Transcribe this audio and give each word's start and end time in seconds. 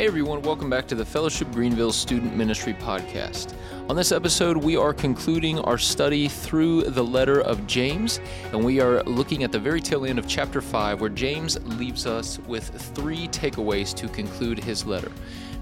Hey 0.00 0.06
everyone, 0.06 0.40
welcome 0.40 0.70
back 0.70 0.86
to 0.86 0.94
the 0.94 1.04
Fellowship 1.04 1.52
Greenville 1.52 1.92
Student 1.92 2.34
Ministry 2.34 2.72
Podcast. 2.72 3.52
On 3.90 3.94
this 3.94 4.12
episode, 4.12 4.56
we 4.56 4.74
are 4.74 4.94
concluding 4.94 5.58
our 5.58 5.76
study 5.76 6.26
through 6.26 6.84
the 6.84 7.04
letter 7.04 7.42
of 7.42 7.66
James, 7.66 8.18
and 8.44 8.64
we 8.64 8.80
are 8.80 9.02
looking 9.02 9.44
at 9.44 9.52
the 9.52 9.58
very 9.58 9.78
tail 9.78 10.06
end 10.06 10.18
of 10.18 10.26
chapter 10.26 10.62
5, 10.62 11.02
where 11.02 11.10
James 11.10 11.62
leaves 11.76 12.06
us 12.06 12.38
with 12.46 12.70
three 12.94 13.28
takeaways 13.28 13.94
to 13.96 14.08
conclude 14.08 14.58
his 14.58 14.86
letter. 14.86 15.12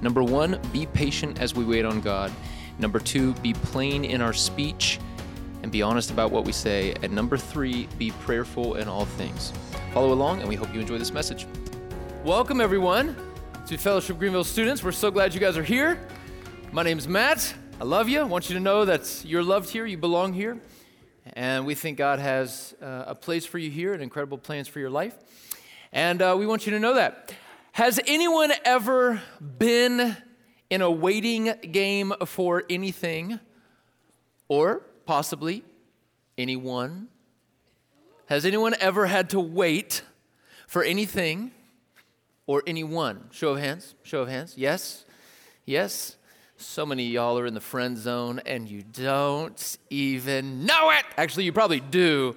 Number 0.03 0.23
one, 0.23 0.61
be 0.73 0.87
patient 0.87 1.41
as 1.41 1.57
we 1.57 1.65
wait 1.65 1.85
on 1.85 2.01
God. 2.01 2.31
Number 2.79 3.01
two, 3.01 3.33
be 3.43 3.55
plain 3.55 4.05
in 4.05 4.23
our 4.23 4.33
speech 4.33 5.01
and 5.65 5.73
be 5.73 5.83
honest 5.83 6.13
about 6.13 6.31
what 6.31 6.45
we 6.45 6.53
say. 6.53 6.95
And 7.03 7.13
number 7.13 7.37
three, 7.37 7.89
be 7.99 8.13
prayerful 8.13 8.77
in 8.77 8.87
all 8.87 9.05
things. 9.05 9.53
Follow 9.93 10.13
along, 10.13 10.39
and 10.39 10.49
we 10.49 10.55
hope 10.55 10.73
you 10.73 10.79
enjoy 10.79 10.99
this 10.99 11.11
message. 11.11 11.49
Welcome, 12.23 12.61
everyone 12.61 13.17
to 13.69 13.77
Fellowship 13.77 14.19
Greenville 14.19 14.45
students. 14.45 14.83
We're 14.83 14.93
so 14.93 15.11
glad 15.11 15.35
you 15.35 15.41
guys 15.41 15.59
are 15.59 15.63
here. 15.63 16.01
My 16.73 16.83
name 16.83 16.97
is 16.97 17.07
Matt. 17.07 17.53
I 17.79 17.85
love 17.85 18.09
you. 18.09 18.21
I 18.21 18.23
want 18.23 18.49
you 18.49 18.55
to 18.55 18.61
know 18.61 18.87
that 18.87 19.23
you're 19.27 19.43
loved 19.43 19.69
here, 19.69 19.85
you 19.85 19.99
belong 19.99 20.33
here. 20.33 20.59
And 21.35 21.67
we 21.67 21.75
think 21.75 21.99
God 21.99 22.19
has 22.19 22.75
uh, 22.81 23.05
a 23.09 23.15
place 23.15 23.45
for 23.45 23.59
you 23.59 23.71
here 23.71 23.93
and 23.93 24.03
incredible 24.03 24.39
plans 24.39 24.69
for 24.69 24.79
your 24.81 24.89
life. 24.89 25.15
And 25.93 26.23
uh, 26.23 26.35
we 26.39 26.47
want 26.47 26.65
you 26.65 26.73
to 26.73 26.79
know 26.79 26.95
that. 26.95 27.35
Has 27.73 28.01
anyone 28.07 28.53
ever 28.65 29.21
been 29.59 30.17
in 30.71 30.81
a 30.81 30.91
waiting 30.91 31.53
game 31.71 32.15
for 32.25 32.65
anything 32.71 33.39
or 34.49 34.81
possibly 35.05 35.63
anyone? 36.39 37.09
Has 38.31 38.47
anyone 38.47 38.75
ever 38.81 39.05
had 39.05 39.29
to 39.31 39.41
wait 39.41 40.01
for 40.67 40.83
anything 40.83 41.51
or 42.49 42.65
anyone? 42.67 43.29
Show 43.31 43.51
of 43.51 43.61
hands. 43.61 43.95
Show 44.03 44.23
of 44.23 44.29
hands. 44.29 44.55
Yes. 44.57 45.05
Yes. 45.65 46.17
So 46.57 46.85
many 46.85 47.05
y'all 47.05 47.39
are 47.39 47.47
in 47.47 47.55
the 47.55 47.61
friend 47.61 47.97
zone 47.97 48.41
and 48.45 48.69
you 48.69 48.83
don't 48.83 49.79
even 49.91 50.65
know 50.67 50.91
it. 50.91 51.05
Actually, 51.17 51.45
you 51.45 51.53
probably 51.53 51.79
do. 51.79 52.35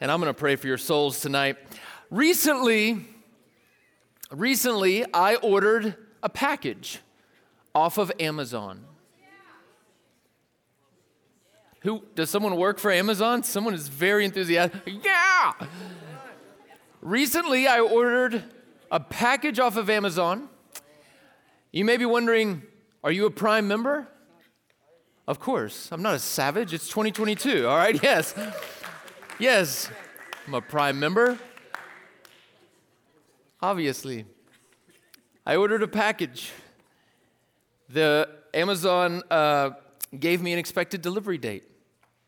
And 0.00 0.10
I'm 0.10 0.20
going 0.20 0.28
to 0.28 0.38
pray 0.38 0.56
for 0.56 0.66
your 0.66 0.76
souls 0.76 1.20
tonight. 1.20 1.56
Recently, 2.10 3.06
recently 4.30 5.06
I 5.14 5.36
ordered 5.36 5.94
a 6.22 6.28
package 6.28 6.98
off 7.74 7.96
of 7.96 8.12
Amazon. 8.18 8.84
Who 11.82 12.02
does 12.16 12.28
someone 12.28 12.56
work 12.56 12.78
for 12.78 12.90
Amazon? 12.90 13.44
Someone 13.44 13.74
is 13.74 13.86
very 13.86 14.24
enthusiastic. 14.24 14.82
Yeah. 15.04 15.52
Recently 17.00 17.68
I 17.68 17.80
ordered 17.80 18.42
a 18.94 19.00
package 19.00 19.58
off 19.58 19.76
of 19.76 19.90
Amazon. 19.90 20.48
You 21.72 21.84
may 21.84 21.96
be 21.96 22.06
wondering, 22.06 22.62
are 23.02 23.10
you 23.10 23.26
a 23.26 23.30
Prime 23.30 23.66
member? 23.66 24.06
Of 25.26 25.40
course. 25.40 25.88
I'm 25.90 26.00
not 26.00 26.14
a 26.14 26.20
savage. 26.20 26.72
It's 26.72 26.86
2022, 26.88 27.66
all 27.66 27.76
right? 27.76 28.00
Yes. 28.02 28.34
Yes. 29.40 29.90
I'm 30.46 30.54
a 30.54 30.60
Prime 30.60 31.00
member. 31.00 31.36
Obviously. 33.60 34.26
I 35.44 35.56
ordered 35.56 35.82
a 35.82 35.88
package. 35.88 36.52
The 37.88 38.28
Amazon 38.54 39.24
uh, 39.28 39.70
gave 40.16 40.40
me 40.40 40.52
an 40.52 40.60
expected 40.60 41.02
delivery 41.02 41.38
date. 41.38 41.64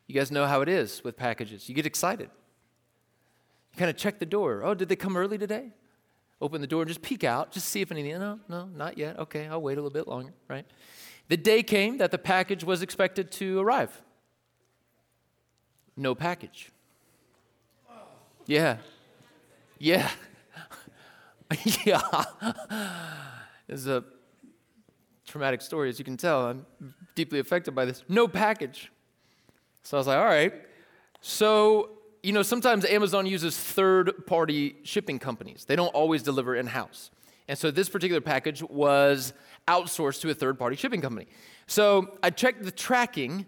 You 0.09 0.17
guys 0.17 0.33
know 0.33 0.47
how 0.47 0.63
it 0.63 0.69
is 0.69 1.05
with 1.05 1.17
packages. 1.17 1.69
You 1.69 1.77
get 1.77 1.87
excited. 1.87 2.29
You 3.73 3.79
kind 3.79 3.89
of 3.89 3.97
check 3.97 4.19
the 4.19 4.27
door. 4.27 4.65
Oh, 4.65 4.75
did 4.75 4.89
they 4.89 4.97
come 4.97 5.17
early 5.17 5.39
today? 5.39 5.71
Open 6.41 6.61
the 6.61 6.67
door 6.67 6.85
just 6.85 7.01
peek 7.01 7.25
out, 7.25 7.51
just 7.51 7.69
see 7.69 7.81
if 7.81 7.91
anything. 7.91 8.19
No, 8.19 8.39
no, 8.49 8.67
not 8.67 8.99
yet. 8.99 9.19
Okay, 9.19 9.47
I'll 9.47 9.63
wait 9.63 9.75
a 9.75 9.83
little 9.83 9.91
bit 9.91 10.07
longer, 10.07 10.33
right? 10.49 10.67
The 11.29 11.37
day 11.37 11.63
came 11.63 11.99
that 11.99 12.11
the 12.11 12.19
package 12.19 12.63
was 12.63 12.83
expected 12.83 13.31
to 13.33 13.59
arrive. 13.61 14.03
No 15.97 16.15
package. 16.15 16.71
Yeah. 18.47 18.77
Yeah. 19.79 20.11
yeah. 21.85 22.25
it's 23.69 23.87
a 23.87 24.05
traumatic 25.27 25.63
story, 25.63 25.89
as 25.89 25.99
you 25.99 26.05
can 26.05 26.17
tell. 26.17 26.47
I'm 26.47 26.67
deeply 27.15 27.39
affected 27.41 27.75
by 27.75 27.87
this. 27.87 28.05
No 28.09 28.29
package. 28.29 28.93
So 29.83 29.97
I 29.97 29.99
was 29.99 30.07
like, 30.07 30.19
all 30.19 30.25
right. 30.25 30.53
So, 31.21 31.96
you 32.27 32.33
know, 32.33 32.43
sometimes 32.43 32.85
Amazon 32.85 33.25
uses 33.25 33.57
third 33.57 34.27
party 34.27 34.75
shipping 34.83 35.21
companies, 35.21 35.65
they 35.65 35.77
don't 35.77 35.95
always 35.95 36.25
deliver 36.25 36.57
in 36.57 36.67
house. 36.67 37.13
And 37.47 37.57
so 37.57 37.71
this 37.71 37.89
particular 37.89 38.21
package 38.21 38.65
was 38.65 39.33
outsourced 39.69 40.23
to 40.23 40.31
a 40.31 40.35
third 40.35 40.59
party 40.59 40.75
shipping 40.75 41.01
company. 41.01 41.29
So 41.69 42.19
I 42.25 42.31
checked 42.31 42.65
the 42.65 42.73
tracking, 42.73 43.47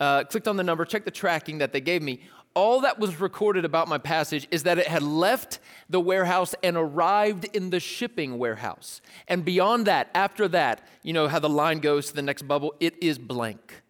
uh, 0.00 0.24
clicked 0.24 0.48
on 0.48 0.56
the 0.56 0.62
number, 0.62 0.86
checked 0.86 1.04
the 1.04 1.10
tracking 1.10 1.58
that 1.58 1.74
they 1.74 1.82
gave 1.82 2.00
me. 2.00 2.20
All 2.54 2.80
that 2.80 2.98
was 2.98 3.20
recorded 3.20 3.66
about 3.66 3.88
my 3.88 3.98
passage 3.98 4.48
is 4.50 4.62
that 4.62 4.78
it 4.78 4.86
had 4.86 5.02
left 5.02 5.58
the 5.90 6.00
warehouse 6.00 6.54
and 6.62 6.78
arrived 6.78 7.44
in 7.54 7.68
the 7.68 7.78
shipping 7.78 8.38
warehouse. 8.38 9.02
And 9.28 9.44
beyond 9.44 9.86
that, 9.86 10.08
after 10.14 10.48
that, 10.48 10.88
you 11.02 11.12
know 11.12 11.28
how 11.28 11.40
the 11.40 11.50
line 11.50 11.80
goes 11.80 12.06
to 12.06 12.14
the 12.14 12.22
next 12.22 12.48
bubble, 12.48 12.74
it 12.80 12.94
is 13.02 13.18
blank. 13.18 13.82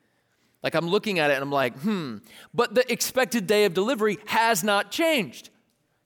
Like 0.63 0.75
I'm 0.75 0.89
looking 0.89 1.19
at 1.19 1.31
it 1.31 1.35
and 1.35 1.43
I'm 1.43 1.51
like, 1.51 1.77
hmm, 1.79 2.19
but 2.55 2.75
the 2.75 2.91
expected 2.91 3.47
day 3.47 3.65
of 3.65 3.75
delivery 3.75 4.19
has 4.27 4.63
not 4.63 4.91
changed. 4.91 5.51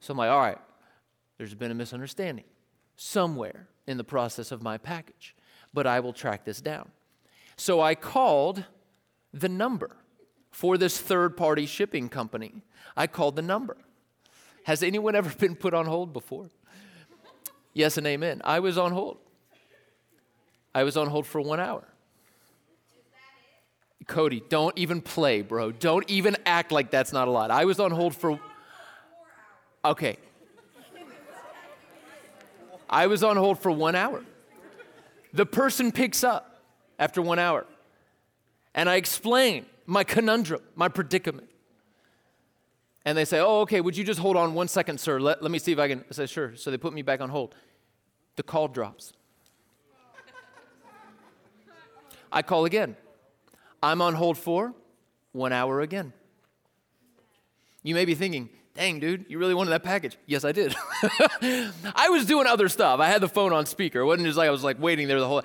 So 0.00 0.12
I'm 0.12 0.18
like, 0.18 0.30
all 0.30 0.40
right, 0.40 0.58
there's 1.38 1.54
been 1.54 1.70
a 1.70 1.74
misunderstanding 1.74 2.44
somewhere 2.96 3.68
in 3.86 3.98
the 3.98 4.04
process 4.04 4.50
of 4.52 4.62
my 4.62 4.78
package, 4.78 5.34
but 5.74 5.86
I 5.86 6.00
will 6.00 6.12
track 6.12 6.44
this 6.44 6.60
down. 6.60 6.90
So 7.56 7.80
I 7.80 7.94
called 7.94 8.64
the 9.32 9.48
number 9.48 9.96
for 10.50 10.78
this 10.78 10.98
third 10.98 11.36
party 11.36 11.66
shipping 11.66 12.08
company. 12.08 12.62
I 12.96 13.06
called 13.06 13.36
the 13.36 13.42
number. 13.42 13.76
Has 14.64 14.82
anyone 14.82 15.14
ever 15.14 15.30
been 15.38 15.54
put 15.54 15.74
on 15.74 15.86
hold 15.86 16.12
before? 16.12 16.48
Yes 17.74 17.98
and 17.98 18.06
amen. 18.06 18.40
I 18.42 18.60
was 18.60 18.78
on 18.78 18.92
hold. 18.92 19.18
I 20.74 20.82
was 20.82 20.96
on 20.96 21.08
hold 21.08 21.26
for 21.26 21.40
one 21.40 21.60
hour. 21.60 21.86
Cody, 24.06 24.42
don't 24.48 24.76
even 24.78 25.00
play, 25.00 25.42
bro. 25.42 25.72
Don't 25.72 26.08
even 26.08 26.36
act 26.46 26.70
like 26.70 26.90
that's 26.90 27.12
not 27.12 27.28
a 27.28 27.30
lot. 27.30 27.50
I 27.50 27.64
was 27.64 27.80
on 27.80 27.90
hold 27.90 28.14
for. 28.14 28.38
Okay. 29.84 30.16
I 32.88 33.08
was 33.08 33.24
on 33.24 33.36
hold 33.36 33.58
for 33.58 33.70
one 33.70 33.96
hour. 33.96 34.24
The 35.32 35.44
person 35.44 35.90
picks 35.90 36.22
up 36.22 36.62
after 36.98 37.20
one 37.20 37.38
hour. 37.38 37.66
And 38.74 38.88
I 38.88 38.96
explain 38.96 39.66
my 39.86 40.04
conundrum, 40.04 40.60
my 40.76 40.88
predicament. 40.88 41.48
And 43.04 43.16
they 43.16 43.24
say, 43.24 43.40
Oh, 43.40 43.60
okay, 43.60 43.80
would 43.80 43.96
you 43.96 44.04
just 44.04 44.20
hold 44.20 44.36
on 44.36 44.54
one 44.54 44.68
second, 44.68 44.98
sir? 45.00 45.18
Let, 45.18 45.42
let 45.42 45.50
me 45.50 45.58
see 45.58 45.72
if 45.72 45.78
I 45.78 45.88
can. 45.88 46.04
I 46.10 46.12
say, 46.12 46.26
Sure. 46.26 46.54
So 46.56 46.70
they 46.70 46.76
put 46.76 46.92
me 46.92 47.02
back 47.02 47.20
on 47.20 47.28
hold. 47.28 47.54
The 48.36 48.42
call 48.42 48.68
drops. 48.68 49.12
I 52.30 52.42
call 52.42 52.64
again. 52.66 52.96
I'm 53.82 54.00
on 54.02 54.14
hold 54.14 54.38
for 54.38 54.74
one 55.32 55.52
hour 55.52 55.80
again. 55.80 56.12
You 57.82 57.94
may 57.94 58.04
be 58.04 58.14
thinking, 58.14 58.48
dang, 58.74 59.00
dude, 59.00 59.26
you 59.28 59.38
really 59.38 59.54
wanted 59.54 59.70
that 59.70 59.82
package. 59.82 60.16
Yes, 60.26 60.44
I 60.44 60.52
did. 60.52 60.74
I 61.94 62.08
was 62.10 62.26
doing 62.26 62.46
other 62.46 62.68
stuff. 62.68 63.00
I 63.00 63.08
had 63.08 63.20
the 63.20 63.28
phone 63.28 63.52
on 63.52 63.66
speaker. 63.66 64.00
It 64.00 64.06
wasn't 64.06 64.26
just 64.26 64.38
like 64.38 64.48
I 64.48 64.50
was 64.50 64.64
like 64.64 64.80
waiting 64.80 65.08
there 65.08 65.20
the 65.20 65.28
whole 65.28 65.42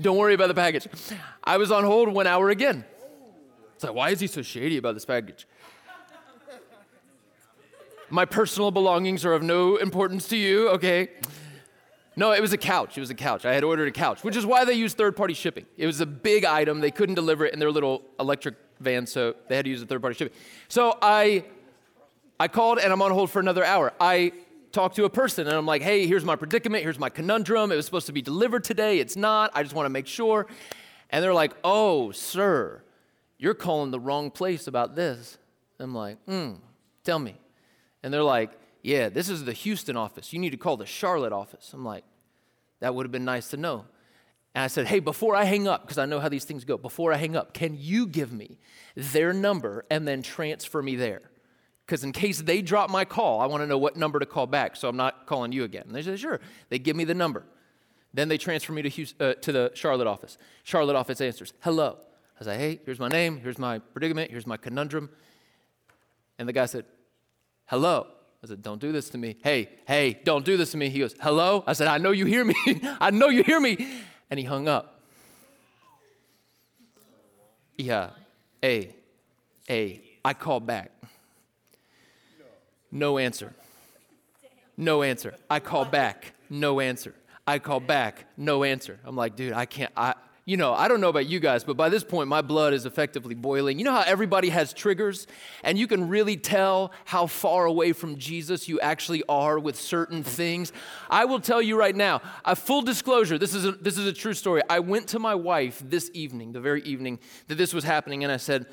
Don't 0.00 0.16
worry 0.16 0.34
about 0.34 0.48
the 0.48 0.54
package. 0.54 0.88
I 1.44 1.56
was 1.56 1.70
on 1.70 1.84
hold 1.84 2.08
one 2.08 2.26
hour 2.26 2.50
again. 2.50 2.84
It's 3.74 3.84
like, 3.84 3.94
why 3.94 4.10
is 4.10 4.20
he 4.20 4.26
so 4.26 4.42
shady 4.42 4.78
about 4.78 4.94
this 4.94 5.04
package? 5.04 5.46
My 8.08 8.24
personal 8.24 8.70
belongings 8.70 9.24
are 9.24 9.32
of 9.32 9.42
no 9.42 9.76
importance 9.76 10.28
to 10.28 10.36
you, 10.36 10.68
okay? 10.70 11.10
No, 12.18 12.32
it 12.32 12.40
was 12.40 12.54
a 12.54 12.58
couch. 12.58 12.96
It 12.96 13.00
was 13.00 13.10
a 13.10 13.14
couch. 13.14 13.44
I 13.44 13.52
had 13.52 13.62
ordered 13.62 13.88
a 13.88 13.92
couch, 13.92 14.24
which 14.24 14.36
is 14.36 14.46
why 14.46 14.64
they 14.64 14.72
use 14.72 14.94
third 14.94 15.16
party 15.16 15.34
shipping. 15.34 15.66
It 15.76 15.86
was 15.86 16.00
a 16.00 16.06
big 16.06 16.46
item. 16.46 16.80
They 16.80 16.90
couldn't 16.90 17.14
deliver 17.14 17.44
it 17.44 17.52
in 17.52 17.58
their 17.58 17.70
little 17.70 18.02
electric 18.18 18.54
van, 18.80 19.06
so 19.06 19.34
they 19.48 19.56
had 19.56 19.66
to 19.66 19.70
use 19.70 19.82
a 19.82 19.86
third 19.86 20.00
party 20.00 20.16
shipping. 20.16 20.36
So 20.68 20.96
I, 21.02 21.44
I 22.40 22.48
called 22.48 22.78
and 22.78 22.90
I'm 22.90 23.02
on 23.02 23.10
hold 23.10 23.30
for 23.30 23.40
another 23.40 23.64
hour. 23.64 23.92
I 24.00 24.32
talked 24.72 24.96
to 24.96 25.04
a 25.04 25.10
person 25.10 25.46
and 25.46 25.56
I'm 25.56 25.66
like, 25.66 25.82
hey, 25.82 26.06
here's 26.06 26.24
my 26.24 26.36
predicament. 26.36 26.82
Here's 26.82 26.98
my 26.98 27.10
conundrum. 27.10 27.70
It 27.70 27.76
was 27.76 27.84
supposed 27.84 28.06
to 28.06 28.12
be 28.12 28.22
delivered 28.22 28.64
today. 28.64 28.98
It's 28.98 29.16
not. 29.16 29.50
I 29.54 29.62
just 29.62 29.74
want 29.74 29.86
to 29.86 29.90
make 29.90 30.06
sure. 30.06 30.46
And 31.10 31.22
they're 31.22 31.34
like, 31.34 31.52
oh, 31.64 32.12
sir, 32.12 32.82
you're 33.38 33.54
calling 33.54 33.90
the 33.90 34.00
wrong 34.00 34.30
place 34.30 34.66
about 34.66 34.96
this. 34.96 35.38
I'm 35.78 35.94
like, 35.94 36.18
hmm, 36.24 36.54
tell 37.04 37.18
me. 37.18 37.36
And 38.02 38.12
they're 38.12 38.22
like, 38.22 38.52
yeah, 38.86 39.08
this 39.08 39.28
is 39.28 39.42
the 39.42 39.52
Houston 39.52 39.96
office. 39.96 40.32
You 40.32 40.38
need 40.38 40.50
to 40.50 40.56
call 40.56 40.76
the 40.76 40.86
Charlotte 40.86 41.32
office. 41.32 41.72
I'm 41.74 41.84
like, 41.84 42.04
that 42.78 42.94
would 42.94 43.04
have 43.04 43.10
been 43.10 43.24
nice 43.24 43.48
to 43.48 43.56
know. 43.56 43.84
And 44.54 44.62
I 44.62 44.68
said, 44.68 44.86
hey, 44.86 45.00
before 45.00 45.34
I 45.34 45.42
hang 45.42 45.66
up, 45.66 45.82
because 45.82 45.98
I 45.98 46.06
know 46.06 46.20
how 46.20 46.28
these 46.28 46.44
things 46.44 46.64
go, 46.64 46.78
before 46.78 47.12
I 47.12 47.16
hang 47.16 47.34
up, 47.34 47.52
can 47.52 47.76
you 47.76 48.06
give 48.06 48.32
me 48.32 48.60
their 48.94 49.32
number 49.32 49.84
and 49.90 50.06
then 50.06 50.22
transfer 50.22 50.80
me 50.80 50.94
there? 50.94 51.22
Because 51.84 52.04
in 52.04 52.12
case 52.12 52.40
they 52.40 52.62
drop 52.62 52.88
my 52.88 53.04
call, 53.04 53.40
I 53.40 53.46
want 53.46 53.64
to 53.64 53.66
know 53.66 53.76
what 53.76 53.96
number 53.96 54.20
to 54.20 54.26
call 54.26 54.46
back 54.46 54.76
so 54.76 54.88
I'm 54.88 54.96
not 54.96 55.26
calling 55.26 55.50
you 55.50 55.64
again. 55.64 55.86
And 55.88 55.94
they 55.94 56.02
said, 56.02 56.20
sure. 56.20 56.38
They 56.68 56.78
give 56.78 56.94
me 56.94 57.02
the 57.02 57.14
number. 57.14 57.44
Then 58.14 58.28
they 58.28 58.38
transfer 58.38 58.72
me 58.72 58.82
to, 58.82 58.88
Houston, 58.88 59.26
uh, 59.26 59.34
to 59.34 59.50
the 59.50 59.72
Charlotte 59.74 60.06
office. 60.06 60.38
Charlotte 60.62 60.94
office 60.94 61.20
answers, 61.20 61.52
hello. 61.58 61.98
I 62.40 62.44
say, 62.44 62.56
hey, 62.56 62.80
here's 62.84 63.00
my 63.00 63.08
name, 63.08 63.38
here's 63.38 63.58
my 63.58 63.80
predicament, 63.80 64.30
here's 64.30 64.46
my 64.46 64.56
conundrum. 64.56 65.10
And 66.38 66.48
the 66.48 66.52
guy 66.52 66.66
said, 66.66 66.84
hello. 67.66 68.06
I 68.46 68.50
said, 68.50 68.62
don't 68.62 68.80
do 68.80 68.92
this 68.92 69.10
to 69.10 69.18
me. 69.18 69.36
Hey, 69.42 69.68
hey, 69.88 70.20
don't 70.22 70.44
do 70.44 70.56
this 70.56 70.70
to 70.70 70.76
me. 70.76 70.88
He 70.88 71.00
goes, 71.00 71.16
hello. 71.20 71.64
I 71.66 71.72
said, 71.72 71.88
I 71.88 71.98
know 71.98 72.12
you 72.12 72.26
hear 72.26 72.44
me. 72.44 72.54
I 73.00 73.10
know 73.10 73.28
you 73.28 73.42
hear 73.42 73.58
me. 73.58 73.76
And 74.30 74.38
he 74.38 74.46
hung 74.46 74.68
up. 74.68 75.00
Yeah. 77.76 78.10
Hey, 78.62 78.94
hey, 79.66 80.02
I 80.24 80.32
called 80.32 80.64
back. 80.64 80.92
No 82.92 83.18
answer. 83.18 83.52
No 84.76 85.02
answer. 85.02 85.34
I 85.50 85.58
call 85.58 85.84
back. 85.84 86.32
No 86.48 86.78
answer. 86.78 87.14
I 87.48 87.58
call 87.58 87.80
back. 87.80 88.26
No 88.36 88.62
answer. 88.62 89.00
I'm 89.04 89.16
like, 89.16 89.34
dude, 89.34 89.52
I 89.54 89.66
can't. 89.66 89.92
I, 89.96 90.14
you 90.46 90.56
know, 90.56 90.74
I 90.74 90.86
don't 90.86 91.00
know 91.00 91.08
about 91.08 91.26
you 91.26 91.40
guys, 91.40 91.64
but 91.64 91.76
by 91.76 91.88
this 91.88 92.04
point, 92.04 92.28
my 92.28 92.40
blood 92.40 92.72
is 92.72 92.86
effectively 92.86 93.34
boiling. 93.34 93.80
You 93.80 93.84
know 93.84 93.92
how 93.92 94.04
everybody 94.06 94.50
has 94.50 94.72
triggers, 94.72 95.26
and 95.64 95.76
you 95.76 95.88
can 95.88 96.08
really 96.08 96.36
tell 96.36 96.92
how 97.04 97.26
far 97.26 97.64
away 97.64 97.92
from 97.92 98.16
Jesus 98.16 98.68
you 98.68 98.78
actually 98.78 99.24
are 99.28 99.58
with 99.58 99.74
certain 99.74 100.22
things? 100.22 100.72
I 101.10 101.24
will 101.24 101.40
tell 101.40 101.60
you 101.60 101.76
right 101.76 101.96
now, 101.96 102.22
a 102.44 102.54
full 102.54 102.82
disclosure 102.82 103.38
this 103.38 103.54
is 103.54 103.64
a, 103.64 103.72
this 103.72 103.98
is 103.98 104.06
a 104.06 104.12
true 104.12 104.34
story. 104.34 104.62
I 104.70 104.78
went 104.78 105.08
to 105.08 105.18
my 105.18 105.34
wife 105.34 105.82
this 105.84 106.12
evening, 106.14 106.52
the 106.52 106.60
very 106.60 106.82
evening 106.82 107.18
that 107.48 107.56
this 107.56 107.74
was 107.74 107.82
happening, 107.82 108.22
and 108.22 108.32
I 108.32 108.36
said, 108.36 108.66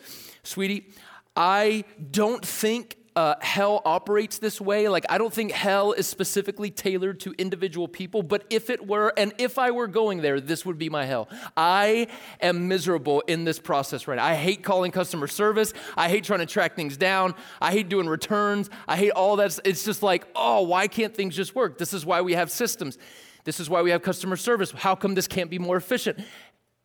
Sweetie, 0.43 0.91
I 1.35 1.85
don't 2.11 2.45
think 2.45 2.97
uh, 3.15 3.35
hell 3.41 3.81
operates 3.85 4.39
this 4.39 4.59
way. 4.59 4.87
Like, 4.87 5.05
I 5.09 5.17
don't 5.17 5.33
think 5.33 5.51
hell 5.51 5.93
is 5.93 6.07
specifically 6.07 6.71
tailored 6.71 7.19
to 7.21 7.33
individual 7.37 7.87
people, 7.87 8.23
but 8.23 8.43
if 8.49 8.69
it 8.69 8.87
were, 8.87 9.13
and 9.17 9.33
if 9.37 9.59
I 9.59 9.71
were 9.71 9.87
going 9.87 10.21
there, 10.21 10.39
this 10.39 10.65
would 10.65 10.77
be 10.77 10.89
my 10.89 11.05
hell. 11.05 11.29
I 11.55 12.07
am 12.41 12.67
miserable 12.67 13.21
in 13.21 13.43
this 13.43 13.59
process 13.59 14.07
right 14.07 14.15
now. 14.15 14.25
I 14.25 14.33
hate 14.35 14.63
calling 14.63 14.91
customer 14.91 15.27
service. 15.27 15.73
I 15.95 16.09
hate 16.09 16.23
trying 16.23 16.39
to 16.39 16.45
track 16.45 16.75
things 16.75 16.97
down. 16.97 17.35
I 17.61 17.71
hate 17.71 17.89
doing 17.89 18.07
returns. 18.07 18.69
I 18.87 18.97
hate 18.97 19.11
all 19.11 19.35
that. 19.37 19.59
It's 19.63 19.85
just 19.85 20.01
like, 20.01 20.25
oh, 20.35 20.63
why 20.63 20.87
can't 20.87 21.13
things 21.13 21.35
just 21.35 21.55
work? 21.55 21.77
This 21.77 21.93
is 21.93 22.05
why 22.05 22.21
we 22.21 22.33
have 22.33 22.49
systems. 22.49 22.97
This 23.43 23.59
is 23.59 23.69
why 23.69 23.81
we 23.81 23.91
have 23.91 24.01
customer 24.01 24.37
service. 24.37 24.71
How 24.71 24.95
come 24.95 25.15
this 25.15 25.27
can't 25.27 25.49
be 25.49 25.59
more 25.59 25.77
efficient? 25.77 26.19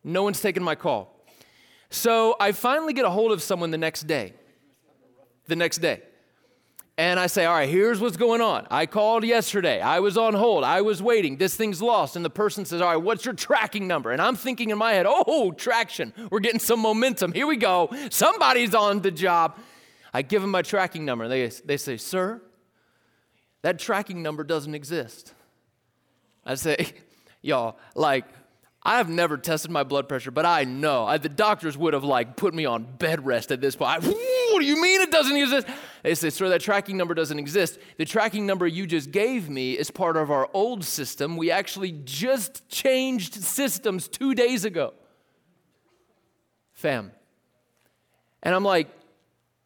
No 0.04 0.22
one's 0.24 0.40
taking 0.40 0.62
my 0.62 0.74
call. 0.74 1.14
So 1.90 2.36
I 2.38 2.52
finally 2.52 2.92
get 2.92 3.06
a 3.06 3.10
hold 3.10 3.32
of 3.32 3.42
someone 3.42 3.70
the 3.70 3.78
next 3.78 4.06
day. 4.06 4.34
The 5.46 5.56
next 5.56 5.78
day 5.78 6.02
and 6.98 7.20
I 7.20 7.28
say, 7.28 7.44
All 7.44 7.54
right, 7.54 7.68
here's 7.68 8.00
what's 8.00 8.16
going 8.16 8.40
on. 8.40 8.66
I 8.72 8.86
called 8.86 9.22
yesterday. 9.22 9.80
I 9.80 10.00
was 10.00 10.18
on 10.18 10.34
hold. 10.34 10.64
I 10.64 10.80
was 10.80 11.00
waiting. 11.00 11.36
This 11.36 11.54
thing's 11.54 11.80
lost. 11.80 12.16
And 12.16 12.24
the 12.24 12.30
person 12.30 12.64
says, 12.64 12.82
All 12.82 12.88
right, 12.88 12.96
what's 12.96 13.24
your 13.24 13.34
tracking 13.34 13.86
number? 13.86 14.10
And 14.10 14.20
I'm 14.20 14.34
thinking 14.34 14.70
in 14.70 14.78
my 14.78 14.92
head, 14.92 15.06
Oh, 15.08 15.52
traction. 15.52 16.12
We're 16.28 16.40
getting 16.40 16.58
some 16.58 16.80
momentum. 16.80 17.32
Here 17.32 17.46
we 17.46 17.56
go. 17.56 17.88
Somebody's 18.10 18.74
on 18.74 19.00
the 19.00 19.12
job. 19.12 19.56
I 20.12 20.22
give 20.22 20.42
them 20.42 20.50
my 20.50 20.62
tracking 20.62 21.04
number. 21.04 21.28
They, 21.28 21.46
they 21.64 21.76
say, 21.76 21.96
Sir, 21.98 22.42
that 23.62 23.78
tracking 23.78 24.20
number 24.20 24.42
doesn't 24.42 24.74
exist. 24.74 25.32
I 26.44 26.56
say, 26.56 26.88
Y'all, 27.42 27.78
like, 27.94 28.24
I 28.88 28.96
have 28.96 29.10
never 29.10 29.36
tested 29.36 29.70
my 29.70 29.82
blood 29.82 30.08
pressure, 30.08 30.30
but 30.30 30.46
I 30.46 30.64
know 30.64 31.04
I, 31.04 31.18
the 31.18 31.28
doctors 31.28 31.76
would 31.76 31.92
have 31.92 32.04
like 32.04 32.36
put 32.36 32.54
me 32.54 32.64
on 32.64 32.84
bed 32.84 33.26
rest 33.26 33.52
at 33.52 33.60
this 33.60 33.76
point. 33.76 33.90
I, 33.90 33.98
what 33.98 34.60
do 34.60 34.64
you 34.64 34.80
mean 34.80 35.02
it 35.02 35.10
doesn't 35.10 35.36
exist? 35.36 35.66
They 36.02 36.14
say, 36.14 36.30
sir, 36.30 36.48
that 36.48 36.62
tracking 36.62 36.96
number 36.96 37.12
doesn't 37.12 37.38
exist. 37.38 37.78
The 37.98 38.06
tracking 38.06 38.46
number 38.46 38.66
you 38.66 38.86
just 38.86 39.10
gave 39.10 39.50
me 39.50 39.74
is 39.74 39.90
part 39.90 40.16
of 40.16 40.30
our 40.30 40.48
old 40.54 40.86
system. 40.86 41.36
We 41.36 41.50
actually 41.50 41.92
just 42.06 42.66
changed 42.70 43.34
systems 43.34 44.08
two 44.08 44.34
days 44.34 44.64
ago. 44.64 44.94
Fam. 46.72 47.12
And 48.42 48.54
I'm 48.54 48.64
like, 48.64 48.88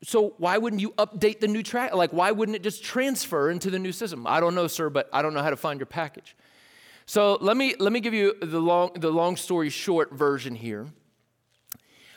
so 0.02 0.34
why 0.38 0.58
wouldn't 0.58 0.82
you 0.82 0.90
update 0.94 1.38
the 1.38 1.46
new 1.46 1.62
track? 1.62 1.94
Like, 1.94 2.12
why 2.12 2.32
wouldn't 2.32 2.56
it 2.56 2.64
just 2.64 2.82
transfer 2.82 3.50
into 3.50 3.70
the 3.70 3.78
new 3.78 3.92
system? 3.92 4.26
I 4.26 4.40
don't 4.40 4.56
know, 4.56 4.66
sir, 4.66 4.90
but 4.90 5.08
I 5.12 5.22
don't 5.22 5.32
know 5.32 5.42
how 5.42 5.50
to 5.50 5.56
find 5.56 5.78
your 5.78 5.86
package. 5.86 6.34
So 7.06 7.38
let 7.40 7.56
me, 7.56 7.74
let 7.78 7.92
me 7.92 8.00
give 8.00 8.14
you 8.14 8.34
the 8.40 8.60
long, 8.60 8.92
the 8.94 9.10
long 9.10 9.36
story 9.36 9.70
short 9.70 10.12
version 10.12 10.54
here. 10.54 10.88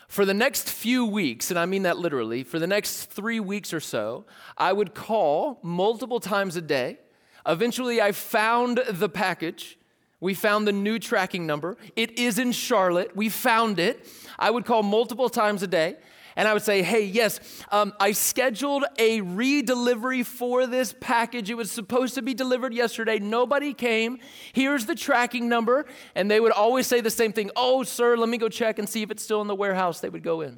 For 0.07 0.25
the 0.25 0.33
next 0.33 0.69
few 0.69 1.05
weeks, 1.05 1.49
and 1.49 1.59
I 1.59 1.65
mean 1.65 1.83
that 1.83 1.97
literally, 1.97 2.43
for 2.43 2.59
the 2.59 2.67
next 2.67 3.05
three 3.05 3.39
weeks 3.39 3.73
or 3.73 3.79
so, 3.79 4.25
I 4.57 4.71
would 4.71 4.93
call 4.93 5.59
multiple 5.63 6.19
times 6.19 6.55
a 6.55 6.61
day. 6.61 6.99
Eventually, 7.45 8.01
I 8.01 8.11
found 8.11 8.81
the 8.89 9.09
package. 9.09 9.77
We 10.19 10.33
found 10.33 10.67
the 10.67 10.71
new 10.71 10.99
tracking 10.99 11.45
number. 11.45 11.77
It 11.95 12.17
is 12.17 12.39
in 12.39 12.51
Charlotte. 12.51 13.15
We 13.15 13.29
found 13.29 13.79
it. 13.79 14.07
I 14.39 14.51
would 14.51 14.65
call 14.65 14.83
multiple 14.83 15.29
times 15.29 15.63
a 15.63 15.67
day 15.67 15.97
and 16.35 16.47
I 16.47 16.53
would 16.53 16.63
say, 16.63 16.83
hey, 16.83 17.05
yes, 17.05 17.39
um, 17.71 17.93
I 17.99 18.11
scheduled 18.11 18.83
a 18.99 19.21
re-delivery 19.21 20.23
for 20.23 20.67
this 20.67 20.93
package. 20.99 21.49
It 21.49 21.55
was 21.55 21.71
supposed 21.71 22.15
to 22.15 22.21
be 22.21 22.33
delivered 22.33 22.73
yesterday. 22.73 23.19
Nobody 23.19 23.73
came. 23.73 24.19
Here's 24.51 24.85
the 24.85 24.95
tracking 24.95 25.47
number. 25.47 25.85
And 26.13 26.29
they 26.29 26.39
would 26.39 26.51
always 26.51 26.87
say 26.87 26.99
the 26.99 27.09
same 27.09 27.31
thing. 27.31 27.51
Oh, 27.55 27.83
sir, 27.83 28.17
let 28.17 28.27
me 28.27 28.37
go 28.37 28.49
check 28.49 28.79
and 28.79 28.89
see 28.89 29.01
if 29.01 29.11
it's 29.11 29.23
still 29.23 29.41
in 29.41 29.47
the 29.47 29.55
warehouse. 29.55 30.01
They 30.01 30.09
would 30.09 30.23
go 30.23 30.41
in. 30.41 30.57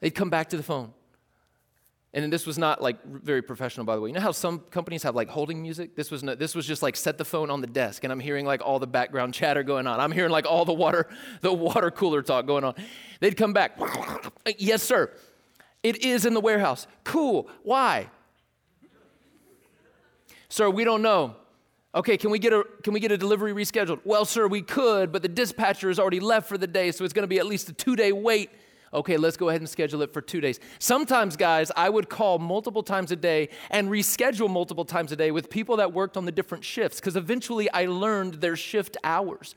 They'd 0.00 0.14
come 0.14 0.30
back 0.30 0.48
to 0.48 0.56
the 0.56 0.62
phone. 0.62 0.92
And 2.14 2.32
this 2.32 2.46
was 2.46 2.56
not 2.56 2.82
like 2.82 3.04
very 3.04 3.42
professional, 3.42 3.84
by 3.84 3.94
the 3.94 4.00
way. 4.00 4.08
You 4.08 4.14
know 4.14 4.20
how 4.20 4.32
some 4.32 4.60
companies 4.70 5.02
have 5.02 5.14
like 5.14 5.28
holding 5.28 5.60
music? 5.60 5.96
This 5.96 6.10
was 6.10 6.22
no, 6.22 6.34
this 6.34 6.54
was 6.54 6.66
just 6.66 6.82
like 6.82 6.96
set 6.96 7.18
the 7.18 7.24
phone 7.24 7.50
on 7.50 7.60
the 7.60 7.66
desk, 7.66 8.04
and 8.04 8.12
I'm 8.12 8.20
hearing 8.20 8.46
like 8.46 8.62
all 8.62 8.78
the 8.78 8.86
background 8.86 9.34
chatter 9.40 9.62
going 9.62 9.86
on. 9.86 10.00
I'm 10.00 10.12
hearing 10.12 10.30
like 10.30 10.46
all 10.46 10.64
the 10.64 10.72
water, 10.72 11.08
the 11.42 11.52
water 11.52 11.90
cooler 11.90 12.22
talk 12.22 12.46
going 12.46 12.64
on. 12.64 12.74
They'd 13.20 13.36
come 13.36 13.52
back. 13.52 13.78
Uh, 13.78 14.52
yes, 14.58 14.82
sir. 14.82 15.12
It 15.82 16.04
is 16.04 16.24
in 16.24 16.34
the 16.34 16.40
warehouse. 16.40 16.86
Cool. 17.04 17.48
Why? 17.62 18.10
sir, 20.48 20.70
we 20.70 20.84
don't 20.84 21.02
know. 21.02 21.36
Okay, 21.94 22.16
can 22.16 22.30
we 22.30 22.38
get 22.38 22.52
a 22.52 22.64
can 22.82 22.92
we 22.92 23.00
get 23.00 23.12
a 23.12 23.18
delivery 23.18 23.52
rescheduled? 23.52 24.00
Well, 24.04 24.24
sir, 24.24 24.46
we 24.48 24.62
could, 24.62 25.12
but 25.12 25.22
the 25.22 25.28
dispatcher 25.28 25.88
has 25.88 25.98
already 25.98 26.20
left 26.20 26.48
for 26.48 26.58
the 26.58 26.66
day, 26.66 26.92
so 26.92 27.04
it's 27.04 27.14
going 27.14 27.22
to 27.24 27.28
be 27.28 27.38
at 27.38 27.46
least 27.46 27.68
a 27.68 27.72
two 27.72 27.96
day 27.96 28.12
wait 28.12 28.50
okay, 28.96 29.16
let's 29.16 29.36
go 29.36 29.50
ahead 29.50 29.60
and 29.60 29.68
schedule 29.68 30.02
it 30.02 30.12
for 30.12 30.20
two 30.20 30.40
days. 30.40 30.58
Sometimes, 30.78 31.36
guys, 31.36 31.70
I 31.76 31.88
would 31.88 32.08
call 32.08 32.38
multiple 32.38 32.82
times 32.82 33.12
a 33.12 33.16
day 33.16 33.50
and 33.70 33.88
reschedule 33.90 34.50
multiple 34.50 34.84
times 34.84 35.12
a 35.12 35.16
day 35.16 35.30
with 35.30 35.50
people 35.50 35.76
that 35.76 35.92
worked 35.92 36.16
on 36.16 36.24
the 36.24 36.32
different 36.32 36.64
shifts 36.64 36.98
because 36.98 37.14
eventually 37.14 37.70
I 37.70 37.86
learned 37.86 38.34
their 38.34 38.56
shift 38.56 38.96
hours 39.04 39.54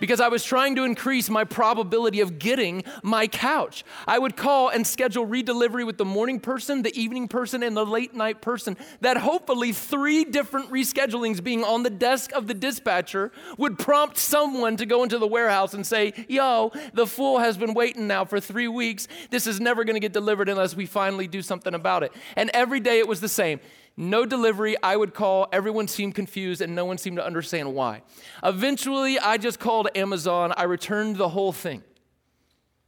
because 0.00 0.18
I 0.18 0.28
was 0.28 0.42
trying 0.42 0.74
to 0.76 0.84
increase 0.84 1.28
my 1.28 1.44
probability 1.44 2.20
of 2.20 2.38
getting 2.38 2.82
my 3.02 3.26
couch. 3.26 3.84
I 4.08 4.18
would 4.18 4.36
call 4.36 4.70
and 4.70 4.86
schedule 4.86 5.26
redelivery 5.26 5.84
with 5.86 5.98
the 5.98 6.04
morning 6.04 6.40
person, 6.40 6.82
the 6.82 6.98
evening 6.98 7.28
person, 7.28 7.62
and 7.62 7.76
the 7.76 7.84
late 7.84 8.14
night 8.14 8.40
person. 8.40 8.76
That 9.02 9.18
hopefully 9.18 9.72
three 9.72 10.24
different 10.24 10.70
reschedulings 10.70 11.44
being 11.44 11.62
on 11.62 11.82
the 11.82 11.90
desk 11.90 12.32
of 12.32 12.46
the 12.46 12.54
dispatcher 12.54 13.30
would 13.58 13.78
prompt 13.78 14.16
someone 14.16 14.76
to 14.78 14.86
go 14.86 15.02
into 15.02 15.18
the 15.18 15.26
warehouse 15.26 15.74
and 15.74 15.86
say, 15.86 16.14
Yo, 16.28 16.72
the 16.94 17.06
fool 17.06 17.38
has 17.38 17.58
been 17.58 17.74
waiting 17.74 18.06
now 18.06 18.24
for 18.24 18.40
three 18.40 18.68
weeks. 18.72 19.08
This 19.30 19.46
is 19.46 19.60
never 19.60 19.84
going 19.84 19.94
to 19.94 20.00
get 20.00 20.12
delivered 20.12 20.48
unless 20.48 20.74
we 20.74 20.86
finally 20.86 21.26
do 21.26 21.42
something 21.42 21.74
about 21.74 22.02
it. 22.02 22.12
And 22.36 22.50
every 22.54 22.80
day 22.80 22.98
it 22.98 23.08
was 23.08 23.20
the 23.20 23.28
same 23.28 23.60
no 23.96 24.24
delivery. 24.24 24.76
I 24.82 24.96
would 24.96 25.14
call. 25.14 25.48
Everyone 25.52 25.86
seemed 25.86 26.14
confused 26.14 26.62
and 26.62 26.74
no 26.74 26.84
one 26.84 26.96
seemed 26.96 27.16
to 27.16 27.24
understand 27.24 27.74
why. 27.74 28.02
Eventually, 28.42 29.18
I 29.18 29.36
just 29.36 29.60
called 29.60 29.88
Amazon. 29.94 30.54
I 30.56 30.64
returned 30.64 31.16
the 31.16 31.28
whole 31.28 31.52
thing. 31.52 31.82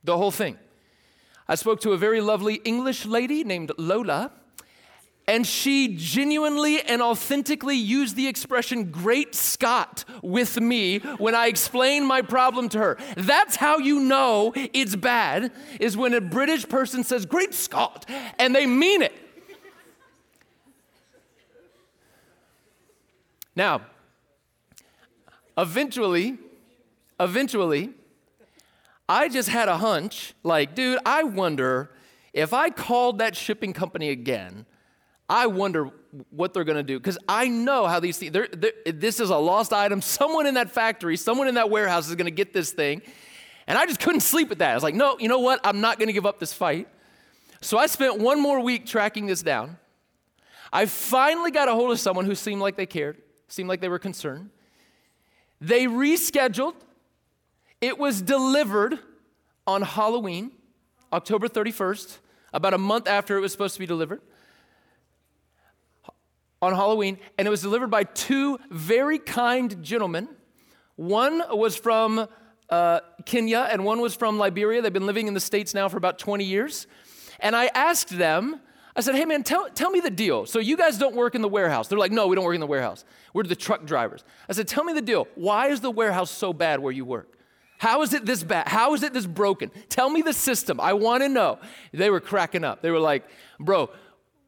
The 0.04 0.16
whole 0.16 0.30
thing. 0.30 0.58
I 1.46 1.54
spoke 1.54 1.80
to 1.80 1.92
a 1.92 1.98
very 1.98 2.20
lovely 2.20 2.54
English 2.64 3.04
lady 3.04 3.44
named 3.44 3.72
Lola, 3.76 4.32
and 5.26 5.46
she 5.46 5.94
genuinely 5.96 6.80
and 6.82 7.00
authentically 7.00 7.76
used 7.76 8.16
the 8.16 8.26
expression 8.26 8.90
great 8.90 9.34
Scott 9.34 10.04
with 10.22 10.60
me 10.60 10.98
when 11.18 11.34
I 11.34 11.46
explained 11.46 12.06
my 12.06 12.22
problem 12.22 12.68
to 12.70 12.78
her. 12.78 12.98
That's 13.16 13.56
how 13.56 13.78
you 13.78 14.00
know 14.00 14.52
it's 14.56 14.96
bad, 14.96 15.52
is 15.80 15.96
when 15.96 16.14
a 16.14 16.20
British 16.20 16.68
person 16.68 17.04
says 17.04 17.26
great 17.26 17.54
Scott 17.54 18.08
and 18.38 18.54
they 18.54 18.66
mean 18.66 19.02
it. 19.02 19.12
Now, 23.54 23.82
eventually, 25.58 26.38
eventually, 27.20 27.90
I 29.08 29.28
just 29.28 29.50
had 29.50 29.68
a 29.68 29.76
hunch 29.76 30.34
like, 30.42 30.74
dude, 30.74 30.98
I 31.04 31.22
wonder 31.22 31.90
if 32.32 32.54
I 32.54 32.70
called 32.70 33.18
that 33.18 33.36
shipping 33.36 33.74
company 33.74 34.08
again, 34.08 34.64
I 35.32 35.46
wonder 35.46 35.88
what 36.28 36.52
they're 36.52 36.62
going 36.62 36.76
to 36.76 36.82
do 36.82 36.98
because 36.98 37.16
I 37.26 37.48
know 37.48 37.86
how 37.86 38.00
these 38.00 38.18
things. 38.18 38.32
They're, 38.32 38.48
they're, 38.52 38.92
this 38.92 39.18
is 39.18 39.30
a 39.30 39.36
lost 39.38 39.72
item. 39.72 40.02
Someone 40.02 40.46
in 40.46 40.54
that 40.54 40.70
factory, 40.70 41.16
someone 41.16 41.48
in 41.48 41.54
that 41.54 41.70
warehouse 41.70 42.06
is 42.06 42.14
going 42.16 42.26
to 42.26 42.30
get 42.30 42.52
this 42.52 42.70
thing, 42.70 43.00
and 43.66 43.78
I 43.78 43.86
just 43.86 43.98
couldn't 43.98 44.20
sleep 44.20 44.50
at 44.50 44.58
that. 44.58 44.72
I 44.72 44.74
was 44.74 44.82
like, 44.82 44.94
no, 44.94 45.18
you 45.18 45.28
know 45.28 45.38
what? 45.38 45.58
I'm 45.64 45.80
not 45.80 45.98
going 45.98 46.08
to 46.08 46.12
give 46.12 46.26
up 46.26 46.38
this 46.38 46.52
fight. 46.52 46.86
So 47.62 47.78
I 47.78 47.86
spent 47.86 48.18
one 48.18 48.42
more 48.42 48.60
week 48.60 48.84
tracking 48.84 49.24
this 49.24 49.42
down. 49.42 49.78
I 50.70 50.84
finally 50.84 51.50
got 51.50 51.66
a 51.66 51.72
hold 51.72 51.92
of 51.92 51.98
someone 51.98 52.26
who 52.26 52.34
seemed 52.34 52.60
like 52.60 52.76
they 52.76 52.86
cared 52.86 53.16
seemed 53.48 53.70
like 53.70 53.80
they 53.80 53.88
were 53.88 53.98
concerned. 53.98 54.50
They 55.60 55.86
rescheduled. 55.86 56.74
It 57.80 57.98
was 57.98 58.20
delivered 58.20 58.98
on 59.66 59.82
Halloween, 59.82 60.52
October 61.12 61.48
31st, 61.48 62.18
about 62.52 62.74
a 62.74 62.78
month 62.78 63.08
after 63.08 63.36
it 63.36 63.40
was 63.40 63.52
supposed 63.52 63.74
to 63.74 63.80
be 63.80 63.86
delivered. 63.86 64.20
On 66.62 66.72
Halloween, 66.74 67.18
and 67.36 67.46
it 67.46 67.50
was 67.50 67.60
delivered 67.60 67.90
by 67.90 68.04
two 68.04 68.58
very 68.70 69.18
kind 69.18 69.82
gentlemen. 69.82 70.28
One 70.94 71.42
was 71.50 71.76
from 71.76 72.28
uh, 72.70 73.00
Kenya 73.26 73.68
and 73.70 73.84
one 73.84 74.00
was 74.00 74.14
from 74.14 74.38
Liberia. 74.38 74.80
They've 74.80 74.92
been 74.92 75.06
living 75.06 75.26
in 75.26 75.34
the 75.34 75.40
States 75.40 75.74
now 75.74 75.88
for 75.88 75.98
about 75.98 76.18
20 76.18 76.44
years. 76.44 76.86
And 77.40 77.54
I 77.54 77.66
asked 77.74 78.16
them, 78.16 78.60
I 78.94 79.00
said, 79.00 79.14
hey 79.14 79.24
man, 79.24 79.42
tell, 79.42 79.68
tell 79.70 79.90
me 79.90 80.00
the 80.00 80.10
deal. 80.10 80.46
So 80.46 80.58
you 80.58 80.76
guys 80.76 80.98
don't 80.98 81.14
work 81.16 81.34
in 81.34 81.42
the 81.42 81.48
warehouse. 81.48 81.88
They're 81.88 81.98
like, 81.98 82.12
no, 82.12 82.28
we 82.28 82.36
don't 82.36 82.44
work 82.44 82.54
in 82.54 82.60
the 82.60 82.66
warehouse. 82.66 83.04
We're 83.34 83.42
the 83.42 83.56
truck 83.56 83.84
drivers. 83.84 84.24
I 84.48 84.52
said, 84.52 84.68
tell 84.68 84.84
me 84.84 84.92
the 84.92 85.02
deal. 85.02 85.28
Why 85.34 85.68
is 85.68 85.80
the 85.80 85.90
warehouse 85.90 86.30
so 86.30 86.52
bad 86.52 86.80
where 86.80 86.92
you 86.92 87.04
work? 87.04 87.36
How 87.78 88.02
is 88.02 88.14
it 88.14 88.24
this 88.24 88.44
bad? 88.44 88.68
How 88.68 88.94
is 88.94 89.02
it 89.02 89.12
this 89.12 89.26
broken? 89.26 89.70
Tell 89.88 90.08
me 90.08 90.22
the 90.22 90.32
system. 90.32 90.80
I 90.80 90.92
want 90.92 91.24
to 91.24 91.28
know. 91.28 91.58
They 91.92 92.10
were 92.10 92.20
cracking 92.20 92.62
up. 92.62 92.80
They 92.80 92.90
were 92.90 93.00
like, 93.00 93.24
bro, 93.58 93.90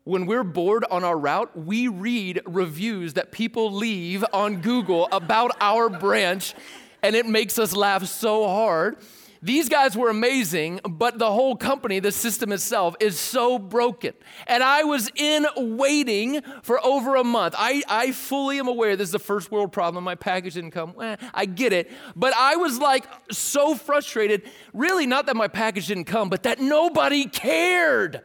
when 0.04 0.26
we're 0.26 0.44
bored 0.44 0.84
on 0.90 1.02
our 1.02 1.18
route, 1.18 1.56
we 1.56 1.88
read 1.88 2.42
reviews 2.46 3.14
that 3.14 3.32
people 3.32 3.72
leave 3.72 4.24
on 4.32 4.60
Google 4.60 5.08
about 5.10 5.52
our 5.60 5.88
branch, 5.88 6.54
and 7.02 7.16
it 7.16 7.26
makes 7.26 7.58
us 7.58 7.74
laugh 7.74 8.04
so 8.04 8.46
hard. 8.46 8.98
These 9.40 9.68
guys 9.68 9.94
were 9.94 10.08
amazing, 10.08 10.80
but 10.88 11.18
the 11.18 11.30
whole 11.30 11.54
company, 11.54 12.00
the 12.00 12.12
system 12.12 12.50
itself, 12.50 12.96
is 12.98 13.18
so 13.18 13.58
broken. 13.58 14.14
And 14.46 14.62
I 14.62 14.84
was 14.84 15.10
in 15.16 15.46
waiting 15.56 16.40
for 16.62 16.82
over 16.84 17.16
a 17.16 17.24
month. 17.24 17.54
I, 17.58 17.82
I 17.86 18.12
fully 18.12 18.58
am 18.58 18.68
aware 18.68 18.96
this 18.96 19.10
is 19.10 19.14
a 19.14 19.18
first 19.18 19.50
world 19.50 19.70
problem. 19.70 20.02
My 20.02 20.14
package 20.14 20.54
didn't 20.54 20.70
come. 20.70 20.94
Eh, 20.98 21.16
I 21.34 21.44
get 21.44 21.74
it. 21.74 21.90
But 22.16 22.32
I 22.34 22.56
was 22.56 22.78
like 22.78 23.04
so 23.30 23.74
frustrated. 23.74 24.44
Really, 24.72 25.06
not 25.06 25.26
that 25.26 25.36
my 25.36 25.48
package 25.48 25.88
didn't 25.88 26.04
come, 26.04 26.30
but 26.30 26.44
that 26.44 26.58
nobody 26.58 27.26
cared. 27.26 28.22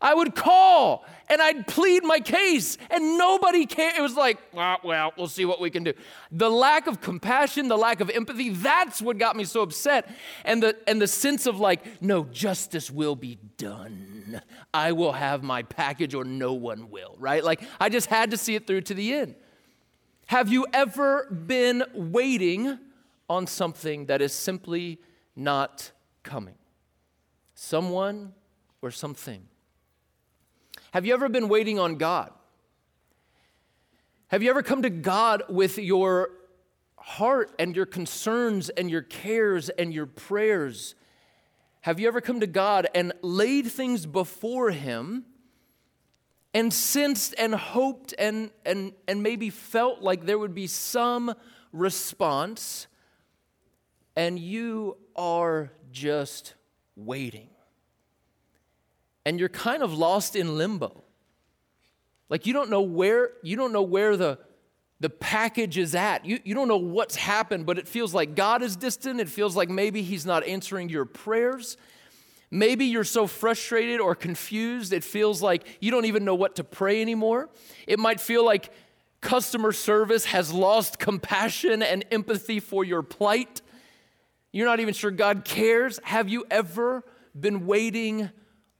I 0.00 0.14
would 0.14 0.34
call 0.34 1.04
and 1.28 1.40
I'd 1.40 1.66
plead 1.66 2.04
my 2.04 2.20
case, 2.20 2.76
and 2.90 3.16
nobody 3.16 3.66
cared. 3.66 3.96
It 3.96 4.02
was 4.02 4.14
like, 4.14 4.38
oh, 4.54 4.76
well, 4.84 5.12
we'll 5.16 5.26
see 5.26 5.44
what 5.44 5.60
we 5.60 5.70
can 5.70 5.84
do. 5.84 5.94
The 6.30 6.50
lack 6.50 6.86
of 6.86 7.00
compassion, 7.00 7.68
the 7.68 7.78
lack 7.78 8.00
of 8.00 8.10
empathy, 8.10 8.50
that's 8.50 9.00
what 9.00 9.18
got 9.18 9.34
me 9.36 9.44
so 9.44 9.62
upset. 9.62 10.10
And 10.44 10.62
the, 10.62 10.76
and 10.86 11.00
the 11.00 11.06
sense 11.06 11.46
of 11.46 11.58
like, 11.58 12.02
no, 12.02 12.24
justice 12.24 12.90
will 12.90 13.16
be 13.16 13.38
done. 13.56 14.42
I 14.72 14.92
will 14.92 15.12
have 15.12 15.42
my 15.42 15.62
package 15.62 16.14
or 16.14 16.24
no 16.24 16.52
one 16.52 16.90
will, 16.90 17.16
right? 17.18 17.42
Like, 17.42 17.62
I 17.80 17.88
just 17.88 18.08
had 18.08 18.30
to 18.32 18.36
see 18.36 18.54
it 18.54 18.66
through 18.66 18.82
to 18.82 18.94
the 18.94 19.14
end. 19.14 19.34
Have 20.26 20.50
you 20.50 20.66
ever 20.72 21.26
been 21.30 21.84
waiting 21.94 22.78
on 23.28 23.46
something 23.46 24.06
that 24.06 24.20
is 24.20 24.32
simply 24.32 25.00
not 25.36 25.90
coming? 26.22 26.56
Someone 27.54 28.34
or 28.82 28.90
something? 28.90 29.46
Have 30.94 31.04
you 31.04 31.12
ever 31.12 31.28
been 31.28 31.48
waiting 31.48 31.80
on 31.80 31.96
God? 31.96 32.30
Have 34.28 34.44
you 34.44 34.50
ever 34.50 34.62
come 34.62 34.82
to 34.82 34.90
God 34.90 35.42
with 35.48 35.76
your 35.76 36.30
heart 36.96 37.50
and 37.58 37.74
your 37.74 37.84
concerns 37.84 38.68
and 38.68 38.88
your 38.88 39.02
cares 39.02 39.70
and 39.70 39.92
your 39.92 40.06
prayers? 40.06 40.94
Have 41.80 41.98
you 41.98 42.06
ever 42.06 42.20
come 42.20 42.38
to 42.38 42.46
God 42.46 42.86
and 42.94 43.12
laid 43.22 43.66
things 43.66 44.06
before 44.06 44.70
Him 44.70 45.24
and 46.54 46.72
sensed 46.72 47.34
and 47.38 47.56
hoped 47.56 48.14
and, 48.16 48.52
and, 48.64 48.92
and 49.08 49.20
maybe 49.20 49.50
felt 49.50 50.00
like 50.00 50.26
there 50.26 50.38
would 50.38 50.54
be 50.54 50.68
some 50.68 51.34
response, 51.72 52.86
and 54.14 54.38
you 54.38 54.96
are 55.16 55.72
just 55.90 56.54
waiting? 56.94 57.48
And 59.24 59.38
you're 59.38 59.48
kind 59.48 59.82
of 59.82 59.92
lost 59.94 60.36
in 60.36 60.56
limbo. 60.56 61.02
Like 62.28 62.46
you 62.46 62.52
don't 62.52 62.70
know 62.70 62.80
where 62.80 63.30
you 63.42 63.56
don't 63.56 63.72
know 63.72 63.82
where 63.82 64.16
the 64.16 64.38
the 65.00 65.10
package 65.10 65.76
is 65.76 65.94
at. 65.94 66.24
You, 66.24 66.38
you 66.44 66.54
don't 66.54 66.68
know 66.68 66.78
what's 66.78 67.16
happened, 67.16 67.66
but 67.66 67.78
it 67.78 67.86
feels 67.86 68.14
like 68.14 68.34
God 68.34 68.62
is 68.62 68.76
distant. 68.76 69.20
It 69.20 69.28
feels 69.28 69.56
like 69.56 69.68
maybe 69.68 70.02
He's 70.02 70.24
not 70.24 70.46
answering 70.46 70.88
your 70.88 71.04
prayers. 71.04 71.76
Maybe 72.50 72.86
you're 72.86 73.04
so 73.04 73.26
frustrated 73.26 74.00
or 74.00 74.14
confused, 74.14 74.92
it 74.92 75.02
feels 75.02 75.42
like 75.42 75.66
you 75.80 75.90
don't 75.90 76.04
even 76.04 76.24
know 76.24 76.36
what 76.36 76.56
to 76.56 76.64
pray 76.64 77.02
anymore. 77.02 77.50
It 77.86 77.98
might 77.98 78.20
feel 78.20 78.44
like 78.44 78.70
customer 79.20 79.72
service 79.72 80.26
has 80.26 80.52
lost 80.52 80.98
compassion 80.98 81.82
and 81.82 82.04
empathy 82.12 82.60
for 82.60 82.84
your 82.84 83.02
plight. 83.02 83.60
You're 84.52 84.66
not 84.66 84.78
even 84.78 84.94
sure 84.94 85.10
God 85.10 85.44
cares. 85.44 85.98
Have 86.04 86.28
you 86.28 86.44
ever 86.48 87.02
been 87.38 87.66
waiting 87.66 88.30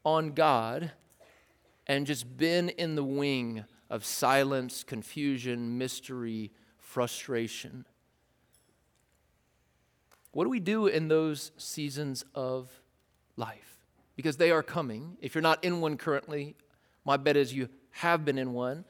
on 0.04 0.32
God 0.32 0.92
and 1.86 2.06
just 2.06 2.36
been 2.36 2.68
in 2.70 2.94
the 2.94 3.04
wing 3.04 3.64
of 3.90 4.04
silence, 4.04 4.84
confusion, 4.84 5.78
mystery, 5.78 6.50
frustration. 6.78 7.84
What 10.32 10.44
do 10.44 10.50
we 10.50 10.60
do 10.60 10.86
in 10.86 11.08
those 11.08 11.52
seasons 11.56 12.24
of 12.34 12.68
life? 13.36 13.78
Because 14.16 14.36
they 14.36 14.50
are 14.50 14.62
coming. 14.62 15.16
If 15.20 15.34
you're 15.34 15.42
not 15.42 15.62
in 15.62 15.80
one 15.80 15.96
currently, 15.96 16.56
my 17.04 17.16
bet 17.16 17.36
is 17.36 17.52
you 17.52 17.68
have 17.90 18.24
been 18.24 18.38
in 18.38 18.52
one 18.52 18.84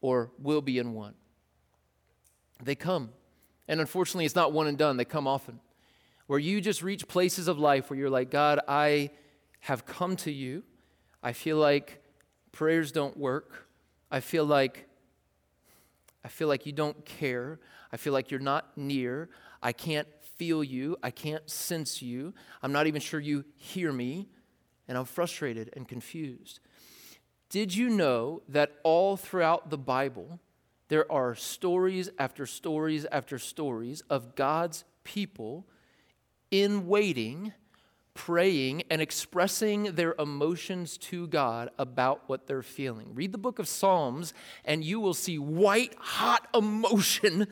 or 0.00 0.30
will 0.38 0.60
be 0.60 0.78
in 0.78 0.94
one. 0.94 1.14
They 2.62 2.74
come. 2.74 3.10
And 3.66 3.80
unfortunately, 3.80 4.26
it's 4.26 4.34
not 4.34 4.52
one 4.52 4.66
and 4.66 4.78
done, 4.78 4.96
they 4.96 5.04
come 5.04 5.26
often. 5.26 5.60
Where 6.26 6.38
you 6.38 6.60
just 6.60 6.82
reach 6.82 7.08
places 7.08 7.48
of 7.48 7.58
life 7.58 7.90
where 7.90 7.98
you're 7.98 8.10
like, 8.10 8.30
God, 8.30 8.60
I 8.68 9.10
have 9.60 9.86
come 9.86 10.16
to 10.16 10.32
you. 10.32 10.62
I 11.22 11.32
feel 11.32 11.56
like 11.56 12.02
prayers 12.52 12.92
don't 12.92 13.16
work. 13.16 13.68
I 14.10 14.20
feel 14.20 14.44
like 14.44 14.86
I 16.24 16.28
feel 16.28 16.48
like 16.48 16.66
you 16.66 16.72
don't 16.72 17.02
care. 17.06 17.58
I 17.92 17.96
feel 17.96 18.12
like 18.12 18.30
you're 18.30 18.40
not 18.40 18.76
near. 18.76 19.30
I 19.62 19.72
can't 19.72 20.08
feel 20.36 20.62
you. 20.62 20.96
I 21.02 21.10
can't 21.10 21.48
sense 21.48 22.02
you. 22.02 22.34
I'm 22.62 22.72
not 22.72 22.86
even 22.86 23.00
sure 23.00 23.20
you 23.20 23.44
hear 23.56 23.92
me. 23.92 24.28
And 24.86 24.98
I'm 24.98 25.06
frustrated 25.06 25.70
and 25.74 25.88
confused. 25.88 26.60
Did 27.48 27.74
you 27.74 27.88
know 27.88 28.42
that 28.48 28.72
all 28.82 29.16
throughout 29.16 29.70
the 29.70 29.78
Bible, 29.78 30.40
there 30.88 31.10
are 31.10 31.34
stories 31.34 32.10
after 32.18 32.46
stories 32.46 33.06
after 33.10 33.38
stories 33.38 34.02
of 34.10 34.34
God's 34.34 34.84
people 35.04 35.66
in 36.50 36.86
waiting 36.86 37.52
praying 38.14 38.82
and 38.90 39.00
expressing 39.00 39.94
their 39.94 40.14
emotions 40.18 40.98
to 40.98 41.26
God 41.28 41.70
about 41.78 42.22
what 42.28 42.46
they're 42.46 42.62
feeling. 42.62 43.14
Read 43.14 43.32
the 43.32 43.38
book 43.38 43.58
of 43.58 43.68
Psalms, 43.68 44.34
and 44.64 44.84
you 44.84 45.00
will 45.00 45.14
see 45.14 45.38
white 45.38 45.94
hot 45.98 46.48
emotion. 46.54 47.46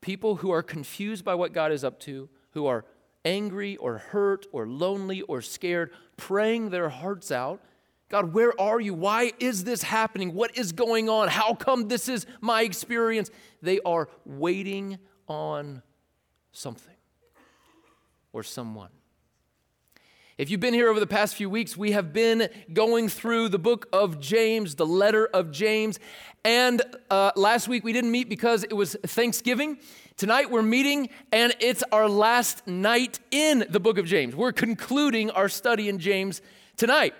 People 0.00 0.36
who 0.36 0.50
are 0.50 0.62
confused 0.62 1.24
by 1.24 1.34
what 1.34 1.52
God 1.52 1.72
is 1.72 1.84
up 1.84 1.98
to, 2.00 2.28
who 2.52 2.66
are 2.66 2.84
angry 3.24 3.76
or 3.76 3.98
hurt 3.98 4.46
or 4.52 4.66
lonely 4.66 5.22
or 5.22 5.42
scared, 5.42 5.90
praying 6.16 6.70
their 6.70 6.88
hearts 6.88 7.32
out. 7.32 7.60
God, 8.08 8.32
where 8.32 8.58
are 8.58 8.80
you? 8.80 8.94
Why 8.94 9.32
is 9.38 9.64
this 9.64 9.82
happening? 9.82 10.32
What 10.32 10.56
is 10.56 10.72
going 10.72 11.08
on? 11.08 11.28
How 11.28 11.52
come 11.54 11.88
this 11.88 12.08
is 12.08 12.26
my 12.40 12.62
experience? 12.62 13.30
They 13.60 13.80
are 13.80 14.08
waiting 14.24 14.98
on 15.26 15.82
something 16.52 16.94
or 18.32 18.42
someone. 18.42 18.88
If 20.38 20.50
you've 20.50 20.60
been 20.60 20.72
here 20.72 20.88
over 20.88 21.00
the 21.00 21.06
past 21.08 21.34
few 21.34 21.50
weeks, 21.50 21.76
we 21.76 21.90
have 21.90 22.12
been 22.12 22.48
going 22.72 23.08
through 23.08 23.48
the 23.48 23.58
book 23.58 23.88
of 23.92 24.20
James, 24.20 24.76
the 24.76 24.86
letter 24.86 25.26
of 25.26 25.50
James. 25.50 25.98
And 26.44 26.80
uh, 27.10 27.32
last 27.34 27.66
week 27.66 27.82
we 27.82 27.92
didn't 27.92 28.12
meet 28.12 28.28
because 28.28 28.62
it 28.62 28.72
was 28.72 28.96
Thanksgiving. 29.04 29.78
Tonight 30.16 30.48
we're 30.52 30.62
meeting, 30.62 31.08
and 31.32 31.56
it's 31.58 31.82
our 31.90 32.08
last 32.08 32.64
night 32.68 33.18
in 33.32 33.66
the 33.68 33.80
book 33.80 33.98
of 33.98 34.06
James. 34.06 34.36
We're 34.36 34.52
concluding 34.52 35.32
our 35.32 35.48
study 35.48 35.88
in 35.88 35.98
James 35.98 36.40
tonight. 36.76 37.14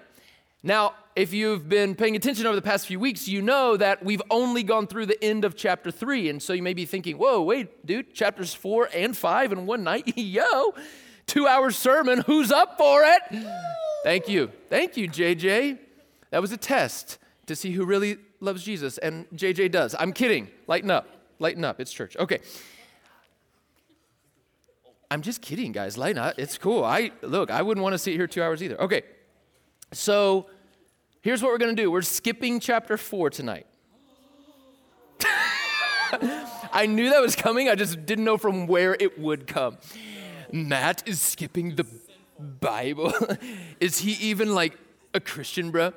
Now, 0.63 0.95
if 1.17 1.33
you've 1.35 1.69
been 1.69 1.97
paying 1.97 2.15
attention 2.15 2.47
over 2.47 2.55
the 2.55 2.63
past 2.63 2.87
few 2.87 3.01
weeks, 3.01 3.27
you 3.27 3.43
know 3.43 3.77
that 3.77 4.05
we've 4.05 4.23
only 4.31 4.63
gone 4.63 4.87
through 4.87 5.07
the 5.07 5.25
end 5.25 5.45
of 5.45 5.57
chapter 5.57 5.91
three. 5.91 6.29
And 6.29 6.41
so 6.41 6.53
you 6.53 6.63
may 6.63 6.73
be 6.73 6.87
thinking, 6.87 7.19
whoa, 7.19 7.43
wait, 7.43 7.85
dude, 7.85 8.15
chapters 8.15 8.55
four 8.55 8.89
and 8.95 9.17
five 9.17 9.51
in 9.51 9.67
one 9.67 9.83
night? 9.83 10.13
Yo, 10.17 10.73
two 11.29 11.47
hour 11.47 11.71
sermon. 11.71 12.23
Who's 12.27 12.51
up 12.51 12.77
for 12.77 13.05
it? 13.05 13.45
Thank 14.03 14.29
you. 14.29 14.51
Thank 14.69 14.97
you, 14.97 15.09
JJ. 15.09 15.79
That 16.31 16.41
was 16.41 16.51
a 16.51 16.57
test 16.57 17.19
to 17.47 17.55
see 17.55 17.73
who 17.73 17.85
really 17.85 18.19
loves 18.41 18.63
Jesus, 18.63 18.99
and 18.99 19.29
JJ 19.31 19.71
does. 19.71 19.95
I'm 19.99 20.13
kidding. 20.13 20.49
Lighten 20.67 20.91
up. 20.91 21.07
Lighten 21.39 21.65
up. 21.65 21.81
It's 21.81 21.93
church. 21.93 22.17
Okay. 22.17 22.41
I'm 25.11 25.23
just 25.23 25.41
kidding, 25.41 25.73
guys. 25.73 25.97
Lighten 25.97 26.19
up. 26.19 26.35
It's 26.39 26.59
cool. 26.59 26.85
I 26.85 27.13
look, 27.23 27.51
I 27.51 27.63
wouldn't 27.63 27.83
want 27.83 27.95
to 27.95 27.99
sit 27.99 28.15
here 28.15 28.27
two 28.27 28.43
hours 28.43 28.63
either. 28.63 28.81
Okay. 28.81 29.03
So 29.93 30.47
here's 31.23 31.43
what 31.43 31.51
we're 31.51 31.59
gonna 31.59 31.75
do. 31.75 31.91
We're 31.91 32.03
skipping 32.03 32.61
chapter 32.61 32.97
four 32.97 33.31
tonight. 33.31 33.67
I 36.73 36.87
knew 36.87 37.11
that 37.11 37.23
was 37.23 37.35
coming. 37.35 37.69
I 37.69 37.75
just 37.75 38.05
didn't 38.05 38.25
know 38.25 38.37
from 38.37 38.67
where 38.67 38.95
it 38.99 39.19
would 39.19 39.47
come. 39.47 39.79
Matt 40.53 41.07
is 41.07 41.21
skipping 41.21 41.77
the 41.77 41.87
Bible. 42.39 43.13
is 43.81 43.99
he 43.99 44.13
even 44.29 44.55
like 44.55 44.77
a 45.15 45.21
Christian, 45.21 45.71
bro? 45.71 45.93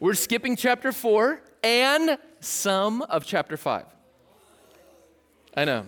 We're 0.00 0.14
skipping 0.14 0.56
chapter 0.56 0.92
four 0.92 1.40
and 1.62 2.18
some 2.40 3.02
of 3.02 3.24
chapter 3.24 3.56
five. 3.56 3.86
I 5.56 5.64
know. 5.64 5.86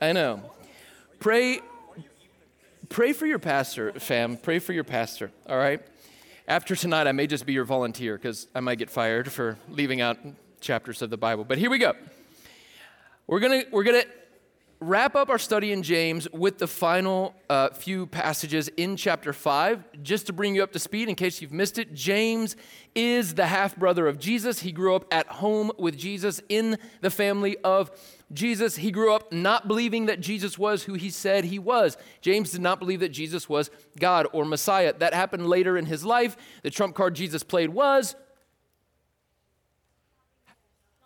I 0.00 0.12
know. 0.12 0.42
Pray 1.18 1.60
pray 2.88 3.12
for 3.12 3.26
your 3.26 3.38
pastor, 3.38 3.92
fam. 3.92 4.36
Pray 4.36 4.58
for 4.58 4.72
your 4.72 4.84
pastor, 4.84 5.30
all 5.46 5.58
right? 5.58 5.80
After 6.46 6.74
tonight, 6.74 7.06
I 7.06 7.12
may 7.12 7.26
just 7.26 7.44
be 7.44 7.52
your 7.52 7.64
volunteer 7.64 8.16
because 8.16 8.46
I 8.54 8.60
might 8.60 8.78
get 8.78 8.88
fired 8.88 9.30
for 9.30 9.58
leaving 9.68 10.00
out 10.00 10.16
chapters 10.60 11.02
of 11.02 11.10
the 11.10 11.18
Bible. 11.18 11.44
But 11.44 11.58
here 11.58 11.68
we 11.68 11.78
go. 11.78 11.92
We're 13.26 13.40
going 13.40 13.62
to 13.62 13.70
we're 13.70 13.84
to 13.84 14.06
wrap 14.80 15.16
up 15.16 15.28
our 15.28 15.38
study 15.38 15.72
in 15.72 15.82
James 15.82 16.30
with 16.30 16.58
the 16.58 16.66
final 16.66 17.34
uh, 17.50 17.70
few 17.70 18.06
passages 18.06 18.68
in 18.76 18.96
chapter 18.96 19.32
5. 19.32 20.02
Just 20.02 20.26
to 20.26 20.32
bring 20.32 20.54
you 20.54 20.62
up 20.62 20.72
to 20.72 20.78
speed, 20.78 21.08
in 21.08 21.14
case 21.14 21.42
you've 21.42 21.52
missed 21.52 21.78
it, 21.78 21.94
James 21.94 22.54
is 22.94 23.34
the 23.34 23.46
half 23.46 23.76
brother 23.76 24.06
of 24.06 24.18
Jesus. 24.18 24.60
He 24.60 24.70
grew 24.70 24.94
up 24.94 25.06
at 25.12 25.26
home 25.26 25.72
with 25.78 25.96
Jesus 25.96 26.40
in 26.48 26.78
the 27.00 27.10
family 27.10 27.56
of 27.64 27.90
Jesus. 28.32 28.76
He 28.76 28.90
grew 28.90 29.12
up 29.12 29.32
not 29.32 29.66
believing 29.66 30.06
that 30.06 30.20
Jesus 30.20 30.58
was 30.58 30.84
who 30.84 30.94
he 30.94 31.10
said 31.10 31.44
he 31.44 31.58
was. 31.58 31.96
James 32.20 32.52
did 32.52 32.60
not 32.60 32.78
believe 32.78 33.00
that 33.00 33.08
Jesus 33.08 33.48
was 33.48 33.70
God 33.98 34.28
or 34.32 34.44
Messiah. 34.44 34.92
That 34.96 35.12
happened 35.12 35.48
later 35.48 35.76
in 35.76 35.86
his 35.86 36.04
life. 36.04 36.36
The 36.62 36.70
trump 36.70 36.94
card 36.94 37.14
Jesus 37.14 37.42
played 37.42 37.70
was 37.70 38.14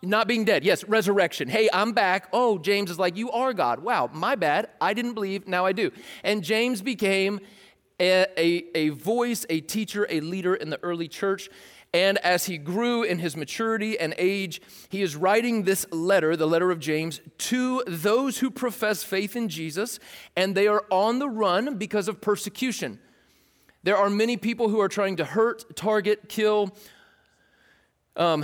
not 0.03 0.27
being 0.27 0.45
dead. 0.45 0.63
Yes, 0.63 0.83
resurrection. 0.83 1.47
Hey, 1.47 1.69
I'm 1.71 1.93
back. 1.93 2.27
Oh, 2.33 2.57
James 2.57 2.91
is 2.91 2.99
like, 2.99 3.15
You 3.15 3.31
are 3.31 3.53
God. 3.53 3.79
Wow, 3.79 4.09
my 4.13 4.35
bad. 4.35 4.69
I 4.79 4.93
didn't 4.93 5.13
believe. 5.13 5.47
Now 5.47 5.65
I 5.65 5.71
do. 5.71 5.91
And 6.23 6.43
James 6.43 6.81
became 6.81 7.39
a, 7.99 8.25
a, 8.37 8.65
a 8.75 8.89
voice, 8.89 9.45
a 9.49 9.61
teacher, 9.61 10.05
a 10.09 10.19
leader 10.19 10.55
in 10.55 10.69
the 10.69 10.79
early 10.83 11.07
church. 11.07 11.49
And 11.93 12.17
as 12.19 12.45
he 12.45 12.57
grew 12.57 13.03
in 13.03 13.19
his 13.19 13.37
maturity 13.37 13.99
and 13.99 14.15
age, 14.17 14.61
he 14.89 15.03
is 15.03 15.15
writing 15.15 15.63
this 15.63 15.85
letter, 15.91 16.35
the 16.35 16.47
letter 16.47 16.71
of 16.71 16.79
James, 16.79 17.21
to 17.37 17.83
those 17.85 18.39
who 18.39 18.49
profess 18.49 19.03
faith 19.03 19.35
in 19.35 19.47
Jesus, 19.47 19.99
and 20.35 20.55
they 20.55 20.67
are 20.67 20.83
on 20.89 21.19
the 21.19 21.29
run 21.29 21.77
because 21.77 22.07
of 22.07 22.19
persecution. 22.19 22.99
There 23.83 23.95
are 23.95 24.09
many 24.09 24.37
people 24.37 24.69
who 24.69 24.79
are 24.79 24.87
trying 24.87 25.17
to 25.17 25.25
hurt, 25.25 25.75
target, 25.75 26.29
kill, 26.29 26.75
um, 28.15 28.43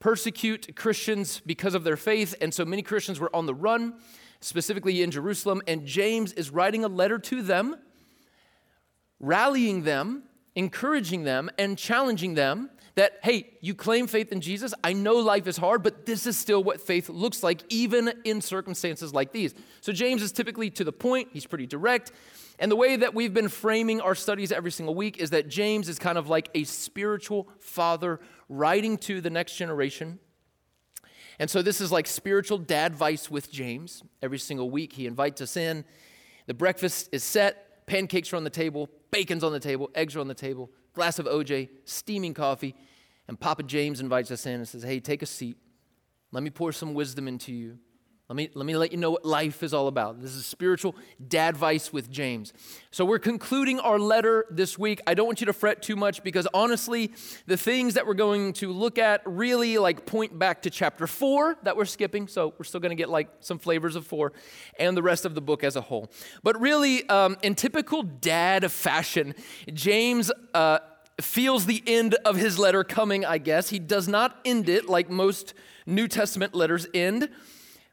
persecute 0.00 0.74
Christians 0.74 1.40
because 1.46 1.74
of 1.74 1.84
their 1.84 1.96
faith, 1.96 2.34
and 2.40 2.52
so 2.52 2.64
many 2.64 2.82
Christians 2.82 3.20
were 3.20 3.34
on 3.34 3.46
the 3.46 3.54
run, 3.54 3.94
specifically 4.40 5.02
in 5.02 5.10
Jerusalem. 5.12 5.62
And 5.68 5.86
James 5.86 6.32
is 6.32 6.50
writing 6.50 6.84
a 6.84 6.88
letter 6.88 7.18
to 7.18 7.42
them, 7.42 7.76
rallying 9.20 9.84
them 9.84 10.24
encouraging 10.54 11.24
them 11.24 11.50
and 11.58 11.78
challenging 11.78 12.34
them 12.34 12.70
that, 12.96 13.18
hey, 13.22 13.50
you 13.60 13.74
claim 13.74 14.06
faith 14.06 14.32
in 14.32 14.40
Jesus. 14.40 14.74
I 14.82 14.92
know 14.92 15.14
life 15.16 15.46
is 15.46 15.56
hard, 15.56 15.82
but 15.82 16.06
this 16.06 16.26
is 16.26 16.36
still 16.36 16.62
what 16.62 16.80
faith 16.80 17.08
looks 17.08 17.42
like, 17.42 17.62
even 17.68 18.12
in 18.24 18.40
circumstances 18.40 19.14
like 19.14 19.32
these. 19.32 19.54
So 19.80 19.92
James 19.92 20.22
is 20.22 20.32
typically 20.32 20.70
to 20.70 20.84
the 20.84 20.92
point, 20.92 21.28
he's 21.32 21.46
pretty 21.46 21.66
direct. 21.66 22.12
And 22.60 22.70
the 22.70 22.76
way 22.76 22.94
that 22.94 23.14
we've 23.14 23.32
been 23.32 23.48
framing 23.48 24.02
our 24.02 24.14
studies 24.14 24.52
every 24.52 24.70
single 24.70 24.94
week 24.94 25.16
is 25.16 25.30
that 25.30 25.48
James 25.48 25.88
is 25.88 25.98
kind 25.98 26.18
of 26.18 26.28
like 26.28 26.50
a 26.54 26.64
spiritual 26.64 27.48
father 27.58 28.20
writing 28.50 28.98
to 28.98 29.22
the 29.22 29.30
next 29.30 29.56
generation. 29.56 30.18
And 31.38 31.48
so 31.48 31.62
this 31.62 31.80
is 31.80 31.90
like 31.90 32.06
spiritual 32.06 32.58
dad 32.58 32.94
vice 32.94 33.30
with 33.30 33.50
James. 33.50 34.02
Every 34.20 34.38
single 34.38 34.68
week, 34.68 34.92
he 34.92 35.06
invites 35.06 35.40
us 35.40 35.56
in. 35.56 35.86
The 36.46 36.52
breakfast 36.52 37.08
is 37.12 37.24
set, 37.24 37.86
pancakes 37.86 38.30
are 38.34 38.36
on 38.36 38.44
the 38.44 38.50
table, 38.50 38.90
bacon's 39.10 39.42
on 39.42 39.52
the 39.52 39.60
table, 39.60 39.88
eggs 39.94 40.14
are 40.14 40.20
on 40.20 40.28
the 40.28 40.34
table, 40.34 40.70
glass 40.92 41.18
of 41.18 41.24
OJ, 41.24 41.70
steaming 41.86 42.34
coffee. 42.34 42.74
And 43.26 43.40
Papa 43.40 43.62
James 43.62 44.00
invites 44.00 44.30
us 44.30 44.44
in 44.44 44.54
and 44.54 44.68
says, 44.68 44.82
Hey, 44.82 45.00
take 45.00 45.22
a 45.22 45.26
seat. 45.26 45.56
Let 46.30 46.42
me 46.42 46.50
pour 46.50 46.72
some 46.72 46.92
wisdom 46.92 47.26
into 47.26 47.52
you. 47.52 47.78
Let 48.30 48.36
me, 48.36 48.48
let 48.54 48.64
me 48.64 48.76
let 48.76 48.92
you 48.92 48.96
know 48.96 49.10
what 49.10 49.24
life 49.24 49.64
is 49.64 49.74
all 49.74 49.88
about. 49.88 50.22
This 50.22 50.36
is 50.36 50.46
spiritual 50.46 50.94
dad 51.26 51.56
vice 51.56 51.92
with 51.92 52.08
James. 52.08 52.52
So, 52.92 53.04
we're 53.04 53.18
concluding 53.18 53.80
our 53.80 53.98
letter 53.98 54.46
this 54.48 54.78
week. 54.78 55.00
I 55.04 55.14
don't 55.14 55.26
want 55.26 55.40
you 55.40 55.46
to 55.46 55.52
fret 55.52 55.82
too 55.82 55.96
much 55.96 56.22
because 56.22 56.46
honestly, 56.54 57.10
the 57.48 57.56
things 57.56 57.94
that 57.94 58.06
we're 58.06 58.14
going 58.14 58.52
to 58.52 58.72
look 58.72 58.98
at 58.98 59.22
really 59.24 59.78
like 59.78 60.06
point 60.06 60.38
back 60.38 60.62
to 60.62 60.70
chapter 60.70 61.08
four 61.08 61.56
that 61.64 61.76
we're 61.76 61.84
skipping. 61.84 62.28
So, 62.28 62.54
we're 62.56 62.62
still 62.62 62.78
going 62.78 62.90
to 62.90 62.94
get 62.96 63.10
like 63.10 63.30
some 63.40 63.58
flavors 63.58 63.96
of 63.96 64.06
four 64.06 64.32
and 64.78 64.96
the 64.96 65.02
rest 65.02 65.24
of 65.24 65.34
the 65.34 65.40
book 65.40 65.64
as 65.64 65.74
a 65.74 65.80
whole. 65.80 66.08
But 66.44 66.60
really, 66.60 67.08
um, 67.08 67.36
in 67.42 67.56
typical 67.56 68.04
dad 68.04 68.70
fashion, 68.70 69.34
James. 69.74 70.30
Uh, 70.54 70.78
feels 71.20 71.66
the 71.66 71.82
end 71.86 72.14
of 72.24 72.36
his 72.36 72.58
letter 72.58 72.82
coming, 72.82 73.26
I 73.26 73.36
guess. 73.36 73.68
He 73.68 73.78
does 73.78 74.08
not 74.08 74.40
end 74.42 74.70
it 74.70 74.88
like 74.88 75.10
most 75.10 75.52
New 75.84 76.08
Testament 76.08 76.54
letters 76.54 76.86
end. 76.94 77.28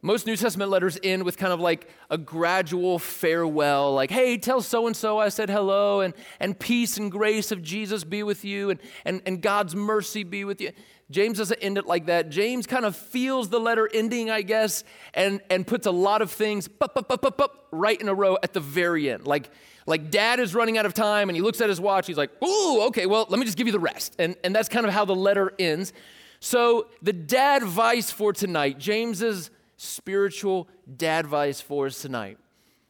Most 0.08 0.26
New 0.26 0.38
Testament 0.38 0.72
letters 0.72 0.98
end 1.04 1.24
with 1.24 1.38
kind 1.38 1.52
of 1.52 1.60
like 1.60 1.90
a 2.10 2.18
gradual 2.18 2.98
farewell, 2.98 3.94
like, 3.94 4.10
hey, 4.10 4.38
tell 4.38 4.62
so 4.62 4.88
and 4.88 4.96
so 4.96 5.20
I 5.20 5.28
said 5.28 5.50
hello, 5.50 6.00
and, 6.00 6.14
and 6.40 6.58
peace 6.58 6.96
and 6.96 7.12
grace 7.12 7.52
of 7.52 7.62
Jesus 7.62 8.06
be 8.06 8.24
with 8.24 8.46
you, 8.46 8.70
and, 8.70 8.80
and, 9.04 9.22
and 9.26 9.42
God's 9.42 9.76
mercy 9.76 10.24
be 10.24 10.46
with 10.46 10.62
you. 10.62 10.72
James 11.12 11.40
doesn't 11.40 11.58
end 11.58 11.78
it 11.78 11.88
like 11.88 12.06
that. 12.06 12.30
James 12.30 12.66
kind 12.66 12.86
of 12.86 12.96
feels 12.96 13.50
the 13.50 13.60
letter 13.60 13.90
ending, 13.94 14.30
I 14.30 14.44
guess, 14.44 14.86
and, 15.14 15.42
and 15.50 15.68
puts 15.68 15.86
a 15.86 15.92
lot 15.92 16.22
of 16.22 16.32
things 16.32 16.70
bup, 16.70 16.96
bup, 16.96 17.10
bup, 17.10 17.22
bup, 17.22 17.36
bup, 17.36 17.68
right 17.72 18.00
in 18.00 18.08
a 18.08 18.14
row 18.14 18.38
at 18.42 18.54
the 18.54 18.62
very 18.62 19.10
end. 19.10 19.28
Like, 19.28 19.50
like 19.86 20.10
dad 20.10 20.40
is 20.40 20.56
running 20.56 20.78
out 20.78 20.86
of 20.86 20.94
time 20.94 21.28
and 21.28 21.36
he 21.36 21.42
looks 21.42 21.60
at 21.60 21.68
his 21.68 21.82
watch. 21.82 22.08
He's 22.08 22.18
like, 22.18 22.32
ooh, 22.42 22.84
okay, 22.84 23.08
well, 23.08 23.26
let 23.28 23.40
me 23.40 23.46
just 23.46 23.58
give 23.58 23.68
you 23.68 23.74
the 23.74 23.80
rest. 23.80 24.16
And, 24.20 24.38
and 24.46 24.56
that's 24.56 24.70
kind 24.70 24.86
of 24.86 24.94
how 24.94 25.04
the 25.04 25.16
letter 25.16 25.52
ends. 25.60 25.92
So, 26.40 26.88
the 27.02 27.14
dad 27.14 27.64
vice 27.64 28.10
for 28.10 28.32
tonight, 28.32 28.78
James's 28.78 29.50
spiritual 29.78 30.68
dad 30.96 31.26
advice 31.26 31.62
for 31.62 31.86
us 31.86 32.02
tonight 32.02 32.38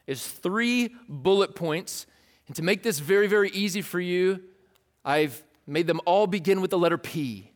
is 0.07 0.25
three 0.25 0.95
bullet 1.07 1.53
points. 1.53 2.07
And 2.47 2.55
to 2.55 2.63
make 2.63 2.81
this 2.81 2.99
very, 2.99 3.27
very 3.27 3.49
easy 3.51 3.81
for 3.81 3.99
you, 3.99 4.41
I've 5.03 5.43
made 5.67 5.85
them 5.85 5.99
all 6.05 6.27
begin 6.27 6.61
with 6.61 6.71
the 6.71 6.77
letter 6.77 6.97
P 6.97 7.51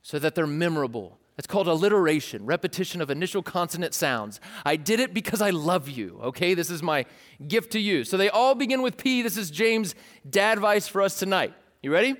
so 0.00 0.18
that 0.18 0.34
they're 0.34 0.46
memorable. 0.46 1.18
It's 1.38 1.46
called 1.46 1.66
alliteration, 1.66 2.46
repetition 2.46 3.00
of 3.00 3.10
initial 3.10 3.42
consonant 3.42 3.94
sounds. 3.94 4.38
I 4.64 4.76
did 4.76 5.00
it 5.00 5.12
because 5.12 5.40
I 5.40 5.50
love 5.50 5.88
you, 5.88 6.20
okay? 6.22 6.54
This 6.54 6.70
is 6.70 6.82
my 6.82 7.06
gift 7.48 7.72
to 7.72 7.80
you. 7.80 8.04
So 8.04 8.16
they 8.16 8.28
all 8.28 8.54
begin 8.54 8.82
with 8.82 8.96
P. 8.96 9.22
This 9.22 9.36
is 9.36 9.50
James' 9.50 9.94
dad 10.28 10.58
advice 10.58 10.86
for 10.86 11.02
us 11.02 11.18
tonight. 11.18 11.52
You 11.82 11.92
ready? 11.92 12.14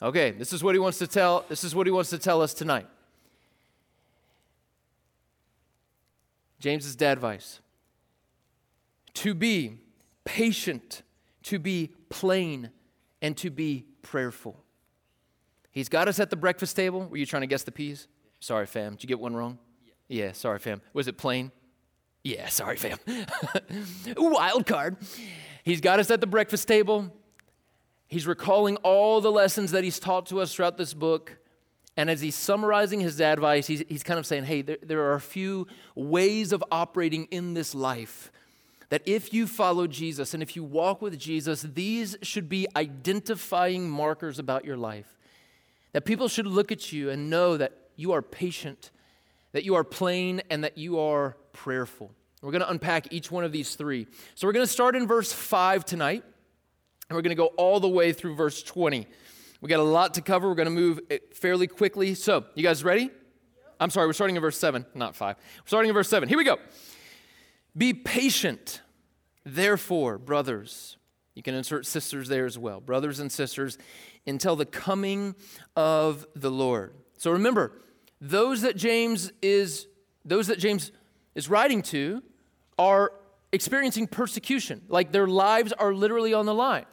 Okay, 0.00 0.32
this 0.32 0.52
is 0.52 0.62
what 0.62 0.74
he 0.74 0.78
wants 0.78 0.98
to 0.98 1.06
tell 1.06 1.46
this 1.48 1.64
is 1.64 1.74
what 1.74 1.86
he 1.86 1.90
wants 1.90 2.10
to 2.10 2.18
tell 2.18 2.42
us 2.42 2.52
tonight. 2.52 2.86
James's 6.58 6.96
dad 6.96 7.12
advice 7.12 7.60
to 9.14 9.34
be 9.34 9.80
patient, 10.24 11.02
to 11.44 11.58
be 11.58 11.92
plain, 12.10 12.70
and 13.22 13.36
to 13.38 13.50
be 13.50 13.86
prayerful. 14.02 14.62
He's 15.70 15.88
got 15.88 16.08
us 16.08 16.20
at 16.20 16.30
the 16.30 16.36
breakfast 16.36 16.76
table. 16.76 17.06
Were 17.06 17.16
you 17.16 17.26
trying 17.26 17.42
to 17.42 17.46
guess 17.46 17.62
the 17.62 17.72
P's? 17.72 18.08
Sorry, 18.40 18.66
fam. 18.66 18.92
Did 18.92 19.04
you 19.04 19.08
get 19.08 19.20
one 19.20 19.34
wrong? 19.34 19.58
Yeah, 20.08 20.32
sorry, 20.32 20.58
fam. 20.58 20.80
Was 20.92 21.08
it 21.08 21.16
plain? 21.16 21.50
Yeah, 22.22 22.48
sorry, 22.48 22.76
fam. 22.76 22.98
Wild 24.16 24.66
card. 24.66 24.96
He's 25.64 25.80
got 25.80 25.98
us 25.98 26.10
at 26.10 26.20
the 26.20 26.26
breakfast 26.26 26.68
table. 26.68 27.12
He's 28.06 28.26
recalling 28.26 28.76
all 28.78 29.20
the 29.20 29.32
lessons 29.32 29.72
that 29.72 29.82
he's 29.84 29.98
taught 29.98 30.26
to 30.26 30.40
us 30.40 30.54
throughout 30.54 30.76
this 30.76 30.94
book. 30.94 31.38
And 31.96 32.10
as 32.10 32.20
he's 32.20 32.34
summarizing 32.34 33.00
his 33.00 33.20
advice, 33.20 33.66
he's, 33.66 33.82
he's 33.88 34.02
kind 34.02 34.18
of 34.18 34.26
saying, 34.26 34.44
hey, 34.44 34.62
there, 34.62 34.78
there 34.82 35.02
are 35.04 35.14
a 35.14 35.20
few 35.20 35.66
ways 35.94 36.52
of 36.52 36.62
operating 36.70 37.24
in 37.26 37.54
this 37.54 37.74
life 37.74 38.30
that 38.88 39.02
if 39.04 39.32
you 39.32 39.46
follow 39.46 39.86
Jesus 39.86 40.32
and 40.32 40.42
if 40.42 40.54
you 40.54 40.62
walk 40.62 41.02
with 41.02 41.18
Jesus, 41.18 41.62
these 41.62 42.16
should 42.22 42.48
be 42.48 42.66
identifying 42.76 43.90
markers 43.90 44.38
about 44.38 44.64
your 44.64 44.76
life. 44.76 45.16
That 45.92 46.04
people 46.04 46.28
should 46.28 46.46
look 46.46 46.70
at 46.70 46.92
you 46.92 47.10
and 47.10 47.30
know 47.30 47.56
that 47.56 47.72
you 47.96 48.12
are 48.12 48.22
patient, 48.22 48.90
that 49.52 49.64
you 49.64 49.74
are 49.74 49.84
plain, 49.84 50.42
and 50.50 50.62
that 50.62 50.78
you 50.78 51.00
are 51.00 51.36
prayerful. 51.52 52.12
We're 52.42 52.52
going 52.52 52.62
to 52.62 52.70
unpack 52.70 53.12
each 53.12 53.30
one 53.30 53.44
of 53.44 53.50
these 53.50 53.74
three. 53.74 54.06
So 54.34 54.46
we're 54.46 54.52
going 54.52 54.66
to 54.66 54.72
start 54.72 54.94
in 54.94 55.06
verse 55.06 55.32
5 55.32 55.84
tonight, 55.84 56.22
and 57.08 57.16
we're 57.16 57.22
going 57.22 57.30
to 57.30 57.34
go 57.34 57.46
all 57.56 57.80
the 57.80 57.88
way 57.88 58.12
through 58.12 58.36
verse 58.36 58.62
20. 58.62 59.08
We 59.60 59.68
got 59.68 59.80
a 59.80 59.84
lot 59.84 60.14
to 60.14 60.20
cover. 60.20 60.48
We're 60.48 60.54
going 60.54 60.66
to 60.66 60.70
move 60.70 61.00
eh, 61.10 61.18
fairly 61.34 61.66
quickly. 61.66 62.14
So, 62.14 62.44
you 62.54 62.62
guys 62.62 62.84
ready? 62.84 63.10
I'm 63.78 63.90
sorry, 63.90 64.06
we're 64.06 64.14
starting 64.14 64.36
in 64.36 64.42
verse 64.42 64.58
7, 64.58 64.86
not 64.94 65.14
5. 65.16 65.36
We're 65.36 65.66
starting 65.66 65.88
in 65.90 65.94
verse 65.94 66.08
7. 66.08 66.28
Here 66.28 66.38
we 66.38 66.44
go. 66.44 66.58
Be 67.76 67.92
patient, 67.92 68.80
therefore, 69.44 70.18
brothers. 70.18 70.96
You 71.34 71.42
can 71.42 71.54
insert 71.54 71.84
sisters 71.84 72.28
there 72.28 72.46
as 72.46 72.58
well. 72.58 72.80
Brothers 72.80 73.20
and 73.20 73.30
sisters, 73.30 73.76
until 74.26 74.56
the 74.56 74.64
coming 74.64 75.34
of 75.76 76.26
the 76.34 76.50
Lord. 76.50 76.94
So 77.18 77.30
remember, 77.32 77.72
those 78.20 78.62
that 78.62 78.76
James 78.76 79.30
is 79.42 79.86
those 80.24 80.48
that 80.48 80.58
James 80.58 80.90
is 81.34 81.48
writing 81.48 81.82
to 81.82 82.22
are 82.78 83.12
experiencing 83.52 84.06
persecution, 84.06 84.82
like 84.88 85.12
their 85.12 85.26
lives 85.26 85.72
are 85.72 85.94
literally 85.94 86.34
on 86.34 86.46
the 86.46 86.54
line. 86.54 86.86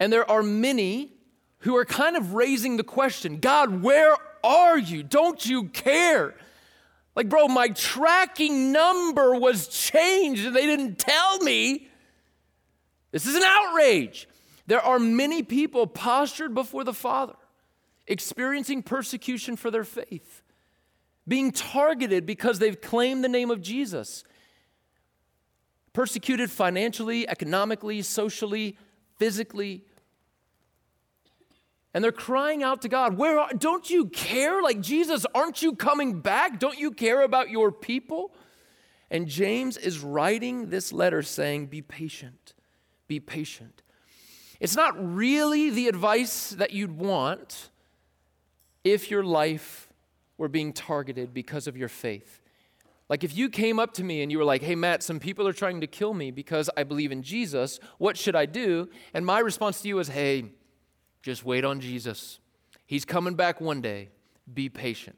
And 0.00 0.12
there 0.12 0.28
are 0.30 0.42
many 0.42 1.12
who 1.60 1.76
are 1.76 1.84
kind 1.84 2.16
of 2.16 2.34
raising 2.34 2.76
the 2.76 2.84
question 2.84 3.38
God, 3.38 3.82
where 3.82 4.16
are 4.44 4.78
you? 4.78 5.02
Don't 5.02 5.44
you 5.44 5.64
care? 5.64 6.34
Like, 7.16 7.28
bro, 7.28 7.48
my 7.48 7.70
tracking 7.70 8.70
number 8.70 9.34
was 9.34 9.66
changed 9.66 10.46
and 10.46 10.54
they 10.54 10.66
didn't 10.66 10.98
tell 10.98 11.40
me. 11.40 11.88
This 13.10 13.26
is 13.26 13.34
an 13.34 13.42
outrage. 13.44 14.28
There 14.68 14.80
are 14.80 14.98
many 14.98 15.42
people 15.42 15.86
postured 15.86 16.54
before 16.54 16.84
the 16.84 16.92
Father, 16.92 17.34
experiencing 18.06 18.82
persecution 18.82 19.56
for 19.56 19.70
their 19.70 19.82
faith, 19.82 20.42
being 21.26 21.50
targeted 21.50 22.26
because 22.26 22.58
they've 22.58 22.80
claimed 22.80 23.24
the 23.24 23.28
name 23.28 23.50
of 23.50 23.62
Jesus, 23.62 24.22
persecuted 25.92 26.50
financially, 26.50 27.28
economically, 27.28 28.02
socially, 28.02 28.76
physically. 29.16 29.84
And 31.94 32.04
they're 32.04 32.12
crying 32.12 32.62
out 32.62 32.82
to 32.82 32.88
God, 32.88 33.16
Where 33.16 33.38
are, 33.38 33.50
don't 33.52 33.88
you 33.88 34.06
care? 34.06 34.62
Like, 34.62 34.80
Jesus, 34.80 35.26
aren't 35.34 35.62
you 35.62 35.74
coming 35.74 36.20
back? 36.20 36.60
Don't 36.60 36.78
you 36.78 36.90
care 36.90 37.22
about 37.22 37.50
your 37.50 37.72
people? 37.72 38.34
And 39.10 39.26
James 39.26 39.76
is 39.76 40.00
writing 40.00 40.68
this 40.68 40.92
letter 40.92 41.22
saying, 41.22 41.66
Be 41.66 41.82
patient, 41.82 42.54
be 43.06 43.20
patient. 43.20 43.82
It's 44.60 44.76
not 44.76 44.94
really 44.98 45.70
the 45.70 45.88
advice 45.88 46.50
that 46.50 46.72
you'd 46.72 46.98
want 46.98 47.70
if 48.84 49.10
your 49.10 49.22
life 49.22 49.88
were 50.36 50.48
being 50.48 50.72
targeted 50.72 51.32
because 51.32 51.66
of 51.66 51.76
your 51.76 51.88
faith. 51.88 52.40
Like 53.08 53.24
if 53.24 53.36
you 53.36 53.48
came 53.48 53.78
up 53.78 53.94
to 53.94 54.04
me 54.04 54.22
and 54.22 54.30
you 54.30 54.38
were 54.38 54.44
like, 54.44 54.62
hey, 54.62 54.74
Matt, 54.74 55.02
some 55.02 55.18
people 55.18 55.48
are 55.48 55.52
trying 55.52 55.80
to 55.80 55.86
kill 55.86 56.12
me 56.12 56.30
because 56.30 56.68
I 56.76 56.84
believe 56.84 57.10
in 57.10 57.22
Jesus. 57.22 57.80
What 57.98 58.16
should 58.16 58.36
I 58.36 58.46
do? 58.46 58.88
And 59.14 59.24
my 59.24 59.38
response 59.38 59.80
to 59.82 59.88
you 59.88 59.98
is, 59.98 60.08
hey, 60.08 60.52
just 61.28 61.44
wait 61.44 61.64
on 61.64 61.80
Jesus. 61.80 62.40
He's 62.86 63.04
coming 63.04 63.34
back 63.34 63.60
one 63.60 63.80
day. 63.80 64.08
Be 64.52 64.68
patient. 64.68 65.16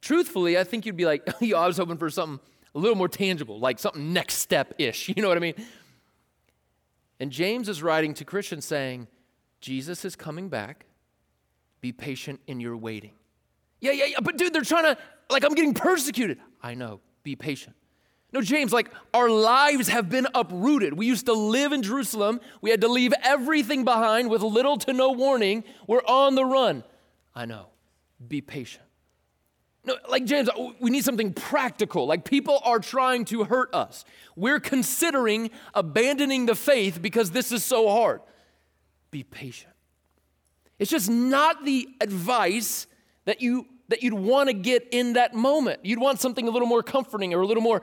Truthfully, 0.00 0.56
I 0.56 0.64
think 0.64 0.86
you'd 0.86 0.96
be 0.96 1.06
like, 1.06 1.22
I 1.42 1.66
was 1.66 1.78
hoping 1.78 1.98
for 1.98 2.10
something 2.10 2.40
a 2.74 2.78
little 2.78 2.96
more 2.96 3.08
tangible, 3.08 3.58
like 3.58 3.78
something 3.78 4.12
next 4.12 4.34
step 4.34 4.74
ish. 4.78 5.08
You 5.16 5.22
know 5.22 5.28
what 5.28 5.36
I 5.36 5.40
mean? 5.40 5.54
And 7.18 7.32
James 7.32 7.68
is 7.68 7.82
writing 7.82 8.14
to 8.14 8.24
Christians 8.24 8.64
saying, 8.64 9.08
Jesus 9.60 10.04
is 10.04 10.14
coming 10.14 10.48
back. 10.48 10.86
Be 11.80 11.90
patient 11.92 12.40
in 12.46 12.60
your 12.60 12.76
waiting. 12.76 13.12
Yeah, 13.80 13.92
yeah, 13.92 14.04
yeah, 14.04 14.20
but 14.22 14.36
dude, 14.36 14.52
they're 14.52 14.62
trying 14.62 14.94
to, 14.94 14.98
like, 15.30 15.44
I'm 15.44 15.54
getting 15.54 15.74
persecuted. 15.74 16.38
I 16.62 16.74
know, 16.74 17.00
be 17.22 17.36
patient. 17.36 17.74
No, 18.36 18.42
James, 18.42 18.70
like, 18.70 18.90
our 19.14 19.30
lives 19.30 19.88
have 19.88 20.10
been 20.10 20.26
uprooted. 20.34 20.92
We 20.92 21.06
used 21.06 21.24
to 21.24 21.32
live 21.32 21.72
in 21.72 21.82
Jerusalem. 21.82 22.42
We 22.60 22.68
had 22.68 22.82
to 22.82 22.88
leave 22.88 23.14
everything 23.22 23.82
behind 23.82 24.28
with 24.28 24.42
little 24.42 24.76
to 24.76 24.92
no 24.92 25.12
warning. 25.12 25.64
We're 25.86 26.04
on 26.04 26.34
the 26.34 26.44
run. 26.44 26.84
I 27.34 27.46
know, 27.46 27.68
be 28.28 28.42
patient. 28.42 28.84
No, 29.86 29.96
like 30.10 30.26
James, 30.26 30.50
we 30.80 30.90
need 30.90 31.02
something 31.02 31.32
practical. 31.32 32.06
Like 32.06 32.26
people 32.26 32.60
are 32.62 32.78
trying 32.78 33.24
to 33.26 33.44
hurt 33.44 33.74
us. 33.74 34.04
We're 34.36 34.60
considering 34.60 35.48
abandoning 35.72 36.44
the 36.44 36.54
faith 36.54 37.00
because 37.00 37.30
this 37.30 37.52
is 37.52 37.64
so 37.64 37.88
hard. 37.88 38.20
Be 39.10 39.22
patient. 39.22 39.72
It's 40.78 40.90
just 40.90 41.08
not 41.08 41.64
the 41.64 41.88
advice 42.02 42.86
that 43.24 43.40
you 43.40 43.66
that 43.88 44.02
you'd 44.02 44.14
want 44.14 44.48
to 44.48 44.52
get 44.52 44.88
in 44.90 45.14
that 45.14 45.34
moment. 45.34 45.80
You'd 45.84 46.00
want 46.00 46.20
something 46.20 46.46
a 46.46 46.50
little 46.50 46.68
more 46.68 46.82
comforting 46.82 47.34
or 47.34 47.42
a 47.42 47.46
little 47.46 47.62
more 47.62 47.82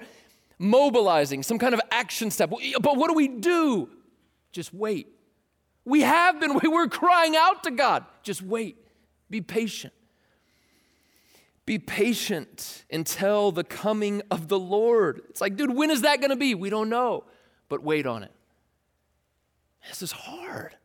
mobilizing, 0.60 1.44
some 1.44 1.60
kind 1.60 1.74
of 1.74 1.82
action 1.92 2.32
step. 2.32 2.50
But 2.50 2.98
what 2.98 3.08
do 3.10 3.14
we 3.14 3.28
do? 3.28 3.90
Just 4.52 4.74
wait. 4.74 5.08
We 5.86 6.02
have 6.02 6.40
been, 6.40 6.60
we 6.64 6.70
were 6.70 6.88
crying 6.88 7.36
out 7.36 7.64
to 7.64 7.72
God. 7.72 8.06
Just 8.24 8.42
wait. 8.42 8.78
Be 9.30 9.42
patient. 9.42 9.94
Be 11.66 11.80
patient 11.80 12.84
until 12.92 13.52
the 13.52 13.64
coming 13.64 14.22
of 14.30 14.50
the 14.50 14.60
Lord. 14.60 15.22
It's 15.30 15.40
like, 15.40 15.56
dude, 15.56 15.74
when 15.74 15.90
is 15.90 16.02
that 16.02 16.20
going 16.20 16.30
to 16.30 16.36
be? 16.36 16.56
We 16.56 16.70
don't 16.70 16.90
know, 16.90 17.24
but 17.70 17.82
wait 17.82 18.06
on 18.06 18.24
it. 18.24 18.32
This 19.88 20.02
is 20.02 20.12
hard. 20.12 20.76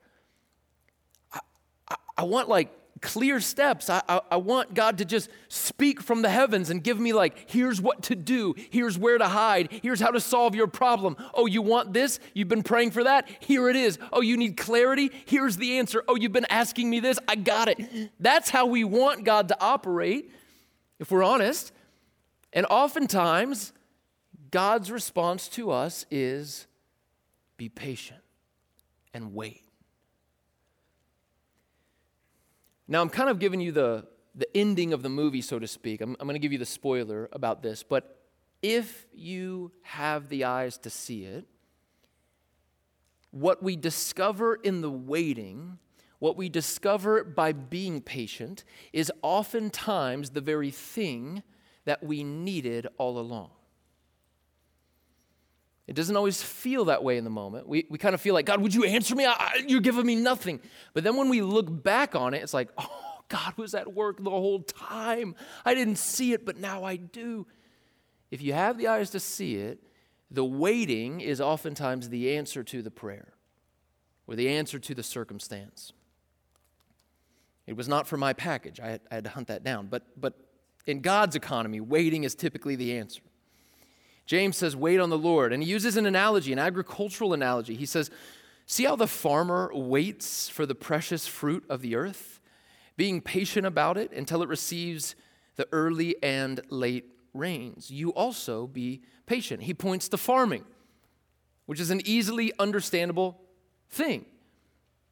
I, 1.32 1.40
I, 1.88 1.96
I 2.18 2.22
want 2.24 2.48
like 2.48 2.70
clear 3.00 3.40
steps. 3.40 3.90
I, 3.90 4.02
I, 4.08 4.20
I, 4.32 4.36
want 4.36 4.74
God 4.74 4.98
to 4.98 5.04
just 5.04 5.30
speak 5.48 6.00
from 6.00 6.22
the 6.22 6.28
heavens 6.28 6.70
and 6.70 6.82
give 6.82 6.98
me, 6.98 7.12
like, 7.12 7.50
here's 7.50 7.80
what 7.80 8.02
to 8.04 8.14
do, 8.14 8.54
here's 8.70 8.98
where 8.98 9.18
to 9.18 9.28
hide, 9.28 9.68
here's 9.82 10.00
how 10.00 10.10
to 10.10 10.20
solve 10.20 10.54
your 10.54 10.66
problem. 10.66 11.16
Oh, 11.34 11.46
you 11.46 11.62
want 11.62 11.92
this? 11.92 12.20
You've 12.34 12.48
been 12.48 12.62
praying 12.62 12.92
for 12.92 13.04
that? 13.04 13.28
Here 13.40 13.68
it 13.68 13.76
is. 13.76 13.98
Oh, 14.12 14.20
you 14.20 14.36
need 14.36 14.56
clarity? 14.56 15.10
Here's 15.26 15.56
the 15.56 15.78
answer. 15.78 16.02
Oh, 16.08 16.16
you've 16.16 16.32
been 16.32 16.46
asking 16.50 16.88
me 16.90 17.00
this? 17.00 17.18
I 17.28 17.36
got 17.36 17.68
it. 17.68 18.10
That's 18.20 18.50
how 18.50 18.66
we 18.66 18.84
want 18.84 19.24
God 19.24 19.48
to 19.48 19.56
operate, 19.60 20.30
if 20.98 21.10
we're 21.10 21.24
honest. 21.24 21.72
And 22.52 22.66
oftentimes, 22.70 23.72
God's 24.50 24.90
response 24.90 25.48
to 25.50 25.70
us 25.70 26.06
is 26.10 26.66
be 27.56 27.68
patient 27.68 28.20
and 29.12 29.34
wait. 29.34 29.67
Now, 32.88 33.02
I'm 33.02 33.10
kind 33.10 33.28
of 33.28 33.38
giving 33.38 33.60
you 33.60 33.70
the, 33.70 34.06
the 34.34 34.48
ending 34.56 34.94
of 34.94 35.02
the 35.02 35.10
movie, 35.10 35.42
so 35.42 35.58
to 35.58 35.68
speak. 35.68 36.00
I'm, 36.00 36.16
I'm 36.18 36.26
going 36.26 36.34
to 36.34 36.40
give 36.40 36.52
you 36.52 36.58
the 36.58 36.66
spoiler 36.66 37.28
about 37.32 37.62
this. 37.62 37.82
But 37.82 38.18
if 38.62 39.06
you 39.12 39.70
have 39.82 40.30
the 40.30 40.44
eyes 40.44 40.78
to 40.78 40.90
see 40.90 41.24
it, 41.24 41.46
what 43.30 43.62
we 43.62 43.76
discover 43.76 44.54
in 44.54 44.80
the 44.80 44.90
waiting, 44.90 45.78
what 46.18 46.36
we 46.36 46.48
discover 46.48 47.22
by 47.22 47.52
being 47.52 48.00
patient, 48.00 48.64
is 48.94 49.12
oftentimes 49.22 50.30
the 50.30 50.40
very 50.40 50.70
thing 50.70 51.42
that 51.84 52.02
we 52.02 52.24
needed 52.24 52.86
all 52.96 53.18
along. 53.18 53.50
It 55.88 55.96
doesn't 55.96 56.14
always 56.14 56.42
feel 56.42 56.84
that 56.84 57.02
way 57.02 57.16
in 57.16 57.24
the 57.24 57.30
moment. 57.30 57.66
We, 57.66 57.86
we 57.88 57.96
kind 57.96 58.14
of 58.14 58.20
feel 58.20 58.34
like, 58.34 58.44
God, 58.44 58.60
would 58.60 58.74
you 58.74 58.84
answer 58.84 59.16
me? 59.16 59.24
I, 59.24 59.32
I, 59.32 59.64
you're 59.66 59.80
giving 59.80 60.04
me 60.04 60.16
nothing. 60.16 60.60
But 60.92 61.02
then 61.02 61.16
when 61.16 61.30
we 61.30 61.40
look 61.40 61.82
back 61.82 62.14
on 62.14 62.34
it, 62.34 62.42
it's 62.42 62.52
like, 62.52 62.68
oh, 62.78 63.22
God 63.28 63.54
was 63.56 63.74
at 63.74 63.94
work 63.94 64.22
the 64.22 64.30
whole 64.30 64.60
time. 64.60 65.34
I 65.64 65.74
didn't 65.74 65.96
see 65.96 66.34
it, 66.34 66.44
but 66.44 66.58
now 66.58 66.84
I 66.84 66.96
do. 66.96 67.46
If 68.30 68.42
you 68.42 68.52
have 68.52 68.76
the 68.76 68.88
eyes 68.88 69.08
to 69.10 69.20
see 69.20 69.56
it, 69.56 69.82
the 70.30 70.44
waiting 70.44 71.22
is 71.22 71.40
oftentimes 71.40 72.10
the 72.10 72.36
answer 72.36 72.62
to 72.64 72.82
the 72.82 72.90
prayer 72.90 73.32
or 74.26 74.36
the 74.36 74.50
answer 74.50 74.78
to 74.78 74.94
the 74.94 75.02
circumstance. 75.02 75.94
It 77.66 77.76
was 77.76 77.88
not 77.88 78.06
for 78.06 78.18
my 78.18 78.34
package. 78.34 78.78
I 78.78 78.90
had, 78.90 79.00
I 79.10 79.14
had 79.16 79.24
to 79.24 79.30
hunt 79.30 79.48
that 79.48 79.64
down. 79.64 79.86
But, 79.86 80.02
but 80.20 80.34
in 80.86 81.00
God's 81.00 81.34
economy, 81.34 81.80
waiting 81.80 82.24
is 82.24 82.34
typically 82.34 82.76
the 82.76 82.98
answer. 82.98 83.22
James 84.28 84.58
says, 84.58 84.76
wait 84.76 85.00
on 85.00 85.08
the 85.08 85.16
Lord. 85.16 85.54
And 85.54 85.62
he 85.62 85.70
uses 85.70 85.96
an 85.96 86.04
analogy, 86.04 86.52
an 86.52 86.58
agricultural 86.58 87.32
analogy. 87.32 87.74
He 87.74 87.86
says, 87.86 88.10
See 88.66 88.84
how 88.84 88.94
the 88.94 89.06
farmer 89.06 89.70
waits 89.72 90.50
for 90.50 90.66
the 90.66 90.74
precious 90.74 91.26
fruit 91.26 91.64
of 91.70 91.80
the 91.80 91.96
earth, 91.96 92.38
being 92.98 93.22
patient 93.22 93.64
about 93.64 93.96
it 93.96 94.12
until 94.12 94.42
it 94.42 94.48
receives 94.50 95.16
the 95.56 95.66
early 95.72 96.22
and 96.22 96.60
late 96.68 97.06
rains. 97.32 97.90
You 97.90 98.10
also 98.10 98.66
be 98.66 99.00
patient. 99.24 99.62
He 99.62 99.72
points 99.72 100.10
to 100.10 100.18
farming, 100.18 100.66
which 101.64 101.80
is 101.80 101.88
an 101.88 102.02
easily 102.04 102.52
understandable 102.58 103.40
thing. 103.88 104.26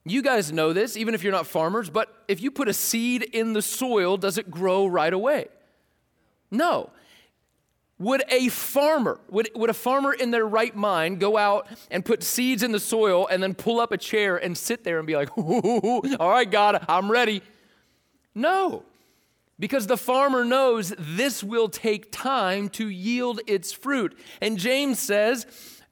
You 0.04 0.20
guys 0.20 0.52
know 0.52 0.74
this, 0.74 0.94
even 0.94 1.14
if 1.14 1.22
you're 1.22 1.32
not 1.32 1.46
farmers, 1.46 1.88
but 1.88 2.14
if 2.28 2.42
you 2.42 2.50
put 2.50 2.68
a 2.68 2.74
seed 2.74 3.22
in 3.22 3.54
the 3.54 3.62
soil, 3.62 4.18
does 4.18 4.36
it 4.36 4.50
grow 4.50 4.86
right 4.86 5.14
away? 5.14 5.46
No. 6.50 6.90
Would 7.98 8.24
a 8.28 8.48
farmer, 8.48 9.18
would, 9.30 9.50
would 9.54 9.70
a 9.70 9.74
farmer 9.74 10.12
in 10.12 10.30
their 10.30 10.46
right 10.46 10.76
mind 10.76 11.18
go 11.18 11.38
out 11.38 11.66
and 11.90 12.04
put 12.04 12.22
seeds 12.22 12.62
in 12.62 12.72
the 12.72 12.80
soil 12.80 13.26
and 13.30 13.42
then 13.42 13.54
pull 13.54 13.80
up 13.80 13.90
a 13.90 13.96
chair 13.96 14.36
and 14.36 14.56
sit 14.56 14.84
there 14.84 14.98
and 14.98 15.06
be 15.06 15.16
like, 15.16 15.30
all 15.38 16.30
right, 16.30 16.50
God, 16.50 16.84
I'm 16.88 17.10
ready? 17.10 17.40
No, 18.34 18.82
because 19.58 19.86
the 19.86 19.96
farmer 19.96 20.44
knows 20.44 20.92
this 20.98 21.42
will 21.42 21.70
take 21.70 22.12
time 22.12 22.68
to 22.70 22.88
yield 22.88 23.40
its 23.46 23.72
fruit. 23.72 24.18
And 24.42 24.58
James 24.58 24.98
says, 24.98 25.46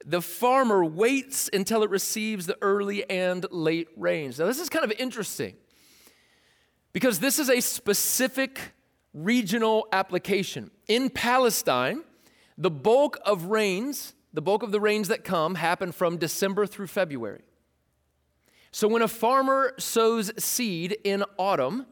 the 0.05 0.21
farmer 0.21 0.85
waits 0.85 1.49
until 1.53 1.83
it 1.83 1.91
receives 1.91 2.45
the 2.47 2.59
early 2.61 3.09
and 3.09 3.47
late 3.51 3.89
rains. 3.97 4.39
Now, 4.39 4.47
this 4.47 4.61
is 4.61 4.69
kind 4.69 4.85
of 4.85 4.93
interesting 4.99 5.55
because 6.93 7.19
this 7.19 7.39
is 7.39 7.49
a 7.49 7.61
specific 7.61 8.61
regional 9.15 9.87
application. 9.93 10.71
In 10.89 11.09
Palestine, 11.09 12.03
the 12.59 12.71
bulk 12.71 13.19
of 13.25 13.45
rains, 13.47 14.13
the 14.33 14.43
bulk 14.43 14.63
of 14.63 14.73
the 14.73 14.81
rains 14.81 15.09
that 15.09 15.25
come, 15.25 15.55
happen 15.55 15.93
from 15.93 16.19
December 16.19 16.67
through 16.67 16.89
February. 16.89 17.43
So 18.73 18.89
when 18.89 19.03
a 19.03 19.09
farmer 19.09 19.73
sows 19.79 20.33
seed 20.43 20.99
in 21.05 21.25
autumn, 21.39 21.87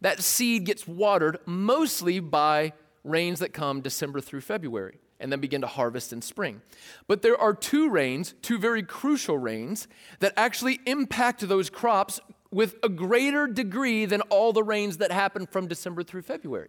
that 0.00 0.20
seed 0.20 0.64
gets 0.64 0.86
watered 0.86 1.38
mostly 1.46 2.18
by 2.18 2.72
rains 3.04 3.38
that 3.38 3.52
come 3.52 3.80
December 3.80 4.20
through 4.20 4.40
February 4.40 4.98
and 5.20 5.30
then 5.30 5.40
begin 5.40 5.60
to 5.60 5.66
harvest 5.66 6.12
in 6.12 6.20
spring. 6.20 6.60
But 7.06 7.22
there 7.22 7.38
are 7.38 7.54
two 7.54 7.88
rains, 7.88 8.34
two 8.42 8.58
very 8.58 8.82
crucial 8.82 9.38
rains, 9.38 9.86
that 10.18 10.32
actually 10.36 10.80
impact 10.86 11.46
those 11.46 11.70
crops 11.70 12.20
with 12.54 12.76
a 12.84 12.88
greater 12.88 13.46
degree 13.48 14.06
than 14.06 14.20
all 14.22 14.52
the 14.52 14.62
rains 14.62 14.98
that 14.98 15.10
happen 15.10 15.46
from 15.46 15.66
December 15.66 16.04
through 16.04 16.22
February. 16.22 16.68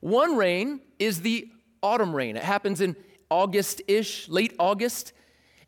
One 0.00 0.36
rain 0.36 0.80
is 0.98 1.20
the 1.20 1.48
autumn 1.82 2.16
rain, 2.16 2.36
it 2.36 2.42
happens 2.42 2.80
in 2.80 2.96
August 3.30 3.82
ish, 3.86 4.28
late 4.28 4.54
August. 4.58 5.12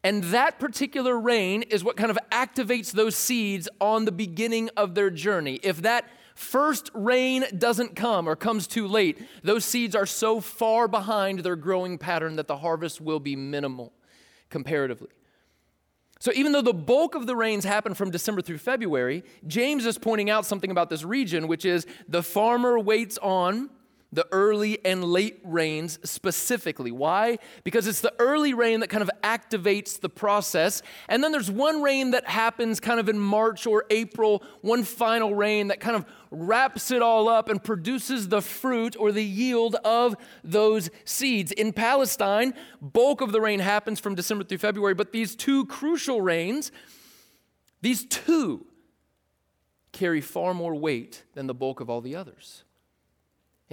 And 0.04 0.24
that 0.24 0.58
particular 0.58 1.16
rain 1.18 1.62
is 1.62 1.84
what 1.84 1.96
kind 1.96 2.10
of 2.10 2.18
activates 2.32 2.90
those 2.90 3.14
seeds 3.14 3.68
on 3.80 4.04
the 4.04 4.10
beginning 4.10 4.68
of 4.76 4.96
their 4.96 5.10
journey. 5.10 5.60
If 5.62 5.82
that 5.82 6.06
first 6.34 6.90
rain 6.92 7.44
doesn't 7.56 7.94
come 7.94 8.28
or 8.28 8.34
comes 8.34 8.66
too 8.66 8.88
late, 8.88 9.24
those 9.44 9.64
seeds 9.64 9.94
are 9.94 10.06
so 10.06 10.40
far 10.40 10.88
behind 10.88 11.40
their 11.40 11.54
growing 11.54 11.98
pattern 11.98 12.34
that 12.34 12.48
the 12.48 12.56
harvest 12.56 13.00
will 13.00 13.20
be 13.20 13.36
minimal 13.36 13.92
comparatively. 14.50 15.10
So, 16.22 16.30
even 16.36 16.52
though 16.52 16.62
the 16.62 16.72
bulk 16.72 17.16
of 17.16 17.26
the 17.26 17.34
rains 17.34 17.64
happen 17.64 17.94
from 17.94 18.12
December 18.12 18.42
through 18.42 18.58
February, 18.58 19.24
James 19.48 19.84
is 19.84 19.98
pointing 19.98 20.30
out 20.30 20.46
something 20.46 20.70
about 20.70 20.88
this 20.88 21.02
region, 21.02 21.48
which 21.48 21.64
is 21.64 21.84
the 22.06 22.22
farmer 22.22 22.78
waits 22.78 23.18
on 23.18 23.70
the 24.12 24.26
early 24.30 24.84
and 24.84 25.02
late 25.02 25.40
rains 25.42 25.98
specifically. 26.04 26.92
Why? 26.92 27.38
Because 27.64 27.86
it's 27.86 28.00
the 28.00 28.12
early 28.18 28.52
rain 28.52 28.80
that 28.80 28.88
kind 28.88 29.02
of 29.02 29.10
activates 29.24 29.98
the 29.98 30.10
process. 30.10 30.82
And 31.08 31.24
then 31.24 31.32
there's 31.32 31.50
one 31.50 31.82
rain 31.82 32.10
that 32.10 32.28
happens 32.28 32.78
kind 32.78 33.00
of 33.00 33.08
in 33.08 33.18
March 33.18 33.66
or 33.66 33.86
April, 33.88 34.42
one 34.60 34.84
final 34.84 35.34
rain 35.34 35.68
that 35.68 35.80
kind 35.80 35.96
of 35.96 36.04
wraps 36.30 36.90
it 36.90 37.00
all 37.00 37.28
up 37.28 37.48
and 37.48 37.62
produces 37.62 38.28
the 38.28 38.42
fruit 38.42 38.96
or 38.98 39.12
the 39.12 39.24
yield 39.24 39.76
of 39.76 40.14
those 40.44 40.90
seeds. 41.04 41.50
In 41.52 41.72
Palestine, 41.72 42.52
bulk 42.82 43.22
of 43.22 43.32
the 43.32 43.40
rain 43.40 43.60
happens 43.60 43.98
from 43.98 44.14
December 44.14 44.44
through 44.44 44.58
February, 44.58 44.94
but 44.94 45.12
these 45.12 45.34
two 45.34 45.64
crucial 45.66 46.20
rains, 46.20 46.70
these 47.80 48.04
two 48.04 48.66
carry 49.92 50.20
far 50.20 50.52
more 50.52 50.74
weight 50.74 51.24
than 51.34 51.46
the 51.46 51.54
bulk 51.54 51.80
of 51.80 51.88
all 51.88 52.00
the 52.00 52.16
others. 52.16 52.64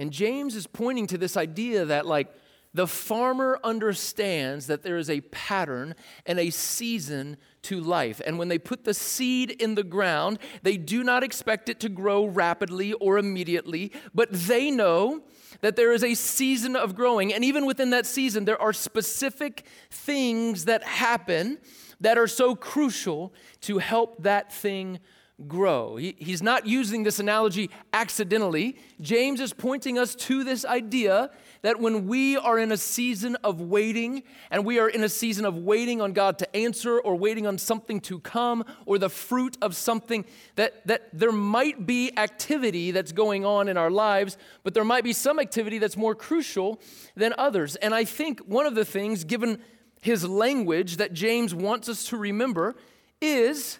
And 0.00 0.10
James 0.10 0.56
is 0.56 0.66
pointing 0.66 1.06
to 1.08 1.18
this 1.18 1.36
idea 1.36 1.84
that, 1.84 2.06
like, 2.06 2.34
the 2.72 2.86
farmer 2.86 3.58
understands 3.62 4.66
that 4.68 4.82
there 4.82 4.96
is 4.96 5.10
a 5.10 5.20
pattern 5.20 5.94
and 6.24 6.38
a 6.38 6.48
season 6.48 7.36
to 7.62 7.80
life. 7.80 8.20
And 8.24 8.38
when 8.38 8.48
they 8.48 8.58
put 8.58 8.84
the 8.84 8.94
seed 8.94 9.50
in 9.50 9.74
the 9.74 9.82
ground, 9.82 10.38
they 10.62 10.78
do 10.78 11.04
not 11.04 11.22
expect 11.22 11.68
it 11.68 11.80
to 11.80 11.90
grow 11.90 12.24
rapidly 12.24 12.94
or 12.94 13.18
immediately, 13.18 13.92
but 14.14 14.32
they 14.32 14.70
know 14.70 15.20
that 15.60 15.76
there 15.76 15.92
is 15.92 16.02
a 16.02 16.14
season 16.14 16.76
of 16.76 16.94
growing. 16.94 17.34
And 17.34 17.44
even 17.44 17.66
within 17.66 17.90
that 17.90 18.06
season, 18.06 18.46
there 18.46 18.60
are 18.60 18.72
specific 18.72 19.66
things 19.90 20.64
that 20.64 20.82
happen 20.82 21.58
that 22.00 22.16
are 22.16 22.28
so 22.28 22.54
crucial 22.54 23.34
to 23.62 23.78
help 23.78 24.22
that 24.22 24.50
thing 24.50 25.00
grow. 25.48 25.96
He, 25.96 26.14
he's 26.18 26.42
not 26.42 26.66
using 26.66 27.02
this 27.02 27.18
analogy 27.18 27.70
accidentally. 27.92 28.76
James 29.00 29.40
is 29.40 29.52
pointing 29.52 29.98
us 29.98 30.14
to 30.14 30.44
this 30.44 30.64
idea 30.64 31.30
that 31.62 31.80
when 31.80 32.06
we 32.06 32.36
are 32.36 32.58
in 32.58 32.72
a 32.72 32.76
season 32.76 33.36
of 33.44 33.60
waiting, 33.60 34.22
and 34.50 34.64
we 34.64 34.78
are 34.78 34.88
in 34.88 35.04
a 35.04 35.08
season 35.08 35.44
of 35.44 35.56
waiting 35.56 36.00
on 36.00 36.12
God 36.12 36.38
to 36.38 36.56
answer 36.56 36.98
or 36.98 37.16
waiting 37.16 37.46
on 37.46 37.58
something 37.58 38.00
to 38.00 38.18
come 38.20 38.64
or 38.86 38.98
the 38.98 39.10
fruit 39.10 39.56
of 39.60 39.76
something, 39.76 40.24
that, 40.56 40.86
that 40.86 41.08
there 41.12 41.32
might 41.32 41.86
be 41.86 42.16
activity 42.16 42.90
that's 42.90 43.12
going 43.12 43.44
on 43.44 43.68
in 43.68 43.76
our 43.76 43.90
lives, 43.90 44.36
but 44.62 44.74
there 44.74 44.84
might 44.84 45.04
be 45.04 45.12
some 45.12 45.38
activity 45.38 45.78
that's 45.78 45.96
more 45.96 46.14
crucial 46.14 46.80
than 47.14 47.34
others. 47.36 47.76
And 47.76 47.94
I 47.94 48.04
think 48.04 48.40
one 48.40 48.66
of 48.66 48.74
the 48.74 48.84
things, 48.84 49.24
given 49.24 49.60
his 50.00 50.26
language, 50.26 50.96
that 50.96 51.12
James 51.12 51.54
wants 51.54 51.88
us 51.88 52.04
to 52.06 52.16
remember 52.16 52.74
is 53.20 53.78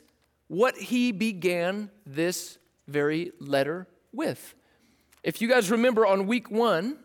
what 0.50 0.76
he 0.76 1.12
began 1.12 1.88
this 2.04 2.58
very 2.88 3.30
letter 3.38 3.86
with. 4.12 4.56
If 5.22 5.40
you 5.40 5.48
guys 5.48 5.70
remember 5.70 6.04
on 6.04 6.26
week 6.26 6.50
one, 6.50 6.96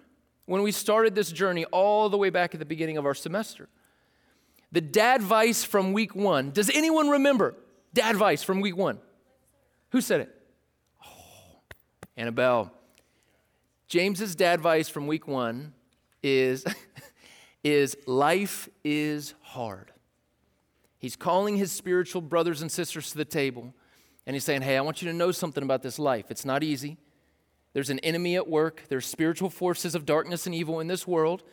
when 0.48 0.64
we 0.64 0.72
started 0.72 1.14
this 1.14 1.32
journey 1.32 1.64
all 1.66 2.10
the 2.10 2.18
way 2.18 2.32
back 2.32 2.56
at 2.56 2.60
the 2.60 2.66
beginning 2.66 2.98
of 2.98 3.06
our 3.06 3.14
semester, 3.14 3.70
the 4.72 4.82
dad 4.82 5.22
vice 5.22 5.64
from 5.64 5.94
week 5.94 6.16
one. 6.16 6.50
Does 6.50 6.72
anyone 6.72 7.08
remember 7.08 7.54
dad 7.94 8.16
vice 8.16 8.42
from 8.42 8.62
week 8.62 8.76
one? 8.76 8.98
Who 9.92 10.02
said 10.02 10.22
it? 10.22 10.42
Oh, 11.06 11.60
Annabelle. 12.18 12.72
James's 13.88 14.36
dad 14.36 14.60
vice 14.60 14.90
from 14.90 15.06
week 15.06 15.28
one 15.28 15.76
is, 16.24 16.66
is 17.64 17.96
life 18.08 18.70
is 18.84 19.36
hard. 19.42 19.92
He's 20.98 21.16
calling 21.16 21.58
his 21.58 21.72
spiritual 21.72 22.22
brothers 22.22 22.62
and 22.62 22.72
sisters 22.72 23.12
to 23.12 23.18
the 23.18 23.26
table, 23.26 23.74
and 24.26 24.36
he's 24.36 24.44
saying, 24.44 24.62
Hey, 24.62 24.78
I 24.78 24.82
want 24.82 25.02
you 25.02 25.10
to 25.10 25.18
know 25.18 25.32
something 25.32 25.64
about 25.64 25.84
this 25.84 26.00
life. 26.00 26.32
It's 26.32 26.46
not 26.46 26.64
easy. 26.64 26.98
There's 27.74 27.90
an 27.90 28.00
enemy 28.00 28.36
at 28.36 28.48
work, 28.48 28.84
there's 28.88 29.06
spiritual 29.06 29.50
forces 29.50 29.96
of 29.96 30.06
darkness 30.06 30.46
and 30.46 30.56
evil 30.56 30.80
in 30.80 30.88
this 30.88 31.06
world. 31.06 31.44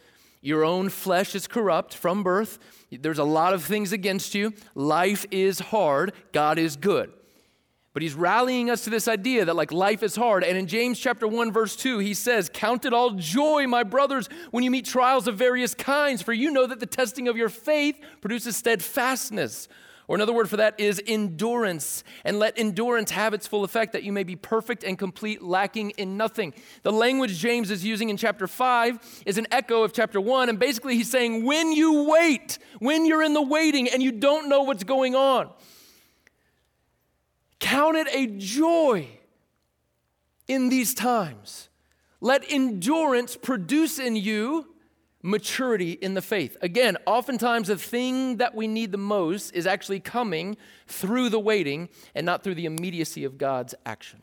Your 0.40 0.64
own 0.64 0.88
flesh 0.88 1.34
is 1.36 1.46
corrupt 1.46 1.94
from 1.94 2.24
birth. 2.24 2.58
There's 2.90 3.18
a 3.18 3.24
lot 3.24 3.54
of 3.54 3.62
things 3.62 3.92
against 3.92 4.34
you. 4.34 4.52
Life 4.74 5.24
is 5.30 5.60
hard. 5.60 6.12
God 6.32 6.58
is 6.58 6.74
good. 6.74 7.12
But 7.94 8.02
he's 8.02 8.14
rallying 8.14 8.70
us 8.70 8.84
to 8.84 8.90
this 8.90 9.06
idea 9.06 9.44
that 9.44 9.54
like 9.54 9.70
life 9.70 10.02
is 10.02 10.16
hard. 10.16 10.44
And 10.44 10.56
in 10.56 10.66
James 10.66 10.98
chapter 10.98 11.28
1 11.28 11.52
verse 11.52 11.76
2, 11.76 11.98
he 11.98 12.14
says, 12.14 12.50
"Count 12.52 12.84
it 12.84 12.94
all 12.94 13.10
joy, 13.10 13.66
my 13.66 13.82
brothers, 13.82 14.28
when 14.50 14.64
you 14.64 14.70
meet 14.70 14.86
trials 14.86 15.28
of 15.28 15.36
various 15.36 15.74
kinds, 15.74 16.22
for 16.22 16.32
you 16.32 16.50
know 16.50 16.66
that 16.66 16.80
the 16.80 16.86
testing 16.86 17.28
of 17.28 17.36
your 17.36 17.50
faith 17.50 17.96
produces 18.20 18.56
steadfastness." 18.56 19.68
Or 20.08 20.16
another 20.16 20.32
word 20.32 20.50
for 20.50 20.56
that 20.56 20.80
is 20.80 21.00
endurance. 21.06 22.02
And 22.24 22.38
let 22.38 22.58
endurance 22.58 23.12
have 23.12 23.34
its 23.34 23.46
full 23.46 23.62
effect 23.62 23.92
that 23.92 24.02
you 24.02 24.12
may 24.12 24.24
be 24.24 24.36
perfect 24.36 24.84
and 24.84 24.98
complete, 24.98 25.42
lacking 25.42 25.90
in 25.90 26.16
nothing. 26.16 26.54
The 26.82 26.92
language 26.92 27.38
James 27.38 27.70
is 27.70 27.84
using 27.84 28.08
in 28.08 28.16
chapter 28.16 28.46
5 28.46 29.22
is 29.24 29.38
an 29.38 29.46
echo 29.50 29.84
of 29.84 29.92
chapter 29.92 30.20
1. 30.20 30.48
And 30.48 30.58
basically, 30.58 30.96
he's 30.96 31.10
saying, 31.10 31.44
when 31.44 31.72
you 31.72 32.02
wait, 32.02 32.58
when 32.80 33.06
you're 33.06 33.22
in 33.22 33.32
the 33.32 33.42
waiting 33.42 33.88
and 33.88 34.02
you 34.02 34.12
don't 34.12 34.48
know 34.48 34.62
what's 34.62 34.84
going 34.84 35.14
on, 35.14 35.50
Count 37.62 37.96
it 37.96 38.08
a 38.10 38.26
joy 38.26 39.08
in 40.48 40.68
these 40.68 40.94
times. 40.94 41.68
Let 42.20 42.44
endurance 42.50 43.36
produce 43.36 44.00
in 44.00 44.16
you 44.16 44.74
maturity 45.22 45.92
in 45.92 46.14
the 46.14 46.20
faith. 46.20 46.56
Again, 46.60 46.96
oftentimes 47.06 47.68
the 47.68 47.76
thing 47.76 48.38
that 48.38 48.56
we 48.56 48.66
need 48.66 48.90
the 48.90 48.98
most 48.98 49.54
is 49.54 49.64
actually 49.64 50.00
coming 50.00 50.56
through 50.88 51.28
the 51.28 51.38
waiting 51.38 51.88
and 52.16 52.26
not 52.26 52.42
through 52.42 52.56
the 52.56 52.66
immediacy 52.66 53.22
of 53.22 53.38
God's 53.38 53.76
action. 53.86 54.22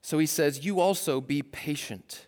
So 0.00 0.18
he 0.18 0.24
says, 0.24 0.64
You 0.64 0.80
also 0.80 1.20
be 1.20 1.42
patient. 1.42 2.26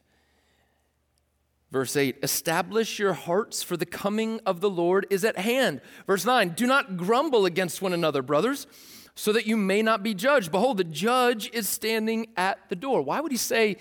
Verse 1.72 1.96
8, 1.96 2.18
establish 2.22 2.98
your 2.98 3.14
hearts, 3.14 3.62
for 3.62 3.78
the 3.78 3.86
coming 3.86 4.40
of 4.44 4.60
the 4.60 4.68
Lord 4.68 5.06
is 5.08 5.24
at 5.24 5.38
hand. 5.38 5.80
Verse 6.06 6.26
9, 6.26 6.50
do 6.50 6.66
not 6.66 6.98
grumble 6.98 7.46
against 7.46 7.80
one 7.80 7.94
another, 7.94 8.20
brothers, 8.20 8.66
so 9.14 9.32
that 9.32 9.46
you 9.46 9.56
may 9.56 9.80
not 9.80 10.02
be 10.02 10.12
judged. 10.12 10.52
Behold, 10.52 10.76
the 10.76 10.84
judge 10.84 11.50
is 11.54 11.70
standing 11.70 12.26
at 12.36 12.58
the 12.68 12.76
door. 12.76 13.00
Why 13.00 13.20
would 13.20 13.32
he 13.32 13.38
say, 13.38 13.78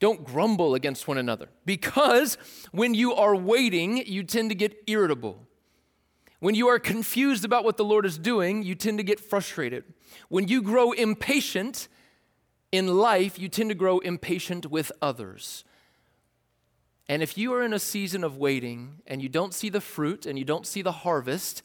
don't 0.00 0.24
grumble 0.24 0.74
against 0.74 1.06
one 1.06 1.18
another? 1.18 1.48
Because 1.66 2.38
when 2.72 2.94
you 2.94 3.14
are 3.14 3.36
waiting, 3.36 3.98
you 4.06 4.22
tend 4.22 4.48
to 4.48 4.54
get 4.54 4.74
irritable. 4.86 5.46
When 6.40 6.54
you 6.54 6.68
are 6.68 6.78
confused 6.78 7.44
about 7.44 7.64
what 7.64 7.76
the 7.76 7.84
Lord 7.84 8.06
is 8.06 8.16
doing, 8.16 8.62
you 8.62 8.74
tend 8.74 8.96
to 8.96 9.04
get 9.04 9.20
frustrated. 9.20 9.84
When 10.30 10.48
you 10.48 10.62
grow 10.62 10.92
impatient 10.92 11.88
in 12.72 12.96
life, 12.96 13.38
you 13.38 13.50
tend 13.50 13.68
to 13.68 13.74
grow 13.74 13.98
impatient 13.98 14.70
with 14.70 14.90
others. 15.02 15.64
And 17.08 17.22
if 17.22 17.38
you 17.38 17.52
are 17.54 17.62
in 17.62 17.72
a 17.72 17.78
season 17.78 18.24
of 18.24 18.36
waiting 18.36 19.00
and 19.06 19.22
you 19.22 19.28
don't 19.28 19.54
see 19.54 19.68
the 19.68 19.80
fruit 19.80 20.26
and 20.26 20.38
you 20.38 20.44
don't 20.44 20.66
see 20.66 20.82
the 20.82 20.92
harvest, 20.92 21.62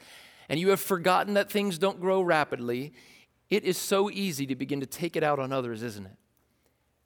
and 0.49 0.59
you 0.59 0.69
have 0.69 0.81
forgotten 0.81 1.33
that 1.35 1.49
things 1.49 1.77
don't 1.77 1.99
grow 1.99 2.21
rapidly, 2.21 2.93
it 3.49 3.63
is 3.63 3.77
so 3.77 4.09
easy 4.09 4.45
to 4.47 4.55
begin 4.55 4.79
to 4.81 4.85
take 4.85 5.15
it 5.15 5.23
out 5.23 5.39
on 5.39 5.51
others, 5.51 5.81
isn't 5.81 6.05
it? 6.05 6.17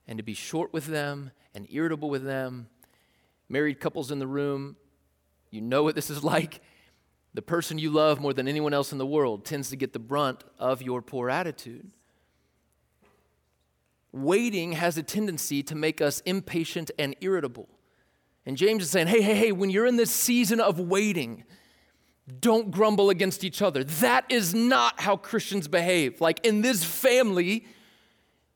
And 0.08 0.18
to 0.18 0.24
be 0.24 0.34
short 0.34 0.74
with 0.74 0.88
them 0.88 1.32
and 1.54 1.68
irritable 1.70 2.10
with 2.10 2.24
them. 2.24 2.68
Married 3.48 3.80
couples 3.80 4.12
in 4.12 4.20
the 4.20 4.28
room, 4.28 4.76
you 5.52 5.62
know 5.62 5.84
what 5.84 5.96
this 5.96 6.10
is 6.10 6.24
like. 6.36 6.62
The 7.34 7.42
person 7.42 7.78
you 7.78 7.92
love 7.92 8.20
more 8.20 8.34
than 8.34 8.48
anyone 8.48 8.74
else 8.74 8.92
in 8.92 8.98
the 8.98 9.06
world 9.06 9.46
tends 9.46 9.70
to 9.70 9.76
get 9.76 9.94
the 9.94 10.00
brunt 10.00 10.44
of 10.58 10.82
your 10.82 11.02
poor 11.02 11.30
attitude. 11.30 11.92
Waiting 14.12 14.72
has 14.72 14.98
a 14.98 15.04
tendency 15.04 15.62
to 15.64 15.76
make 15.76 16.02
us 16.02 16.22
impatient 16.22 16.92
and 16.98 17.16
irritable. 17.22 17.68
And 18.46 18.58
James 18.58 18.84
is 18.84 18.92
saying, 18.92 19.08
hey, 19.08 19.22
hey, 19.22 19.36
hey, 19.36 19.52
when 19.52 19.70
you're 19.70 19.88
in 19.88 19.96
this 19.96 20.12
season 20.12 20.60
of 20.60 20.80
waiting, 20.80 21.44
don't 22.40 22.72
grumble 22.72 23.10
against 23.10 23.44
each 23.44 23.62
other. 23.62 23.84
That 23.84 24.26
is 24.30 24.54
not 24.54 25.00
how 25.00 25.18
Christians 25.18 25.68
behave. 25.68 26.22
Like 26.22 26.46
in 26.46 26.62
this 26.62 26.84
family, 26.84 27.66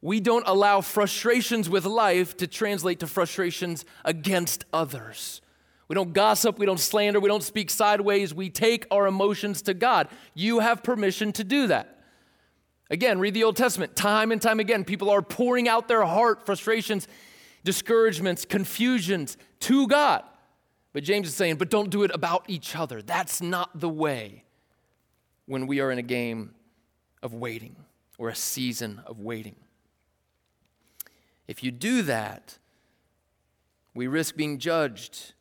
we 0.01 0.19
don't 0.19 0.47
allow 0.47 0.81
frustrations 0.81 1.69
with 1.69 1.85
life 1.85 2.37
to 2.37 2.47
translate 2.47 2.99
to 2.99 3.07
frustrations 3.07 3.85
against 4.05 4.65
others. 4.71 5.41
We 5.87 5.95
don't 5.95 6.13
gossip, 6.13 6.59
we 6.59 6.67
don't 6.67 6.79
slander, 6.79 7.19
we 7.19 7.27
don't 7.27 7.43
speak 7.43 7.71
sideways. 7.71 8.33
We 8.33 8.49
take 8.51 8.85
our 8.91 9.07
emotions 9.07 9.63
to 9.63 9.73
God. 9.73 10.07
You 10.35 10.59
have 10.59 10.83
permission 10.83 11.31
to 11.33 11.43
do 11.43 11.67
that. 11.67 11.99
Again, 12.91 13.19
read 13.19 13.33
the 13.33 13.43
Old 13.43 13.55
Testament. 13.55 13.95
Time 13.95 14.31
and 14.31 14.41
time 14.41 14.59
again, 14.59 14.83
people 14.83 15.09
are 15.09 15.21
pouring 15.21 15.67
out 15.67 15.87
their 15.87 16.05
heart, 16.05 16.45
frustrations, 16.45 17.07
discouragements, 17.63 18.45
confusions 18.45 19.37
to 19.61 19.87
God. 19.87 20.23
But 20.93 21.03
James 21.03 21.27
is 21.27 21.35
saying, 21.35 21.55
but 21.55 21.69
don't 21.69 21.89
do 21.89 22.03
it 22.03 22.11
about 22.13 22.45
each 22.47 22.75
other. 22.75 23.01
That's 23.01 23.41
not 23.41 23.79
the 23.79 23.89
way 23.89 24.43
when 25.45 25.67
we 25.67 25.79
are 25.79 25.91
in 25.91 25.97
a 25.97 26.03
game 26.03 26.53
of 27.21 27.33
waiting 27.33 27.75
or 28.17 28.29
a 28.29 28.35
season 28.35 29.01
of 29.05 29.19
waiting. 29.19 29.55
If 31.47 31.63
you 31.63 31.71
do 31.71 32.03
that, 32.03 32.57
we 33.93 34.07
risk 34.07 34.35
being 34.35 34.59
judged. 34.59 35.33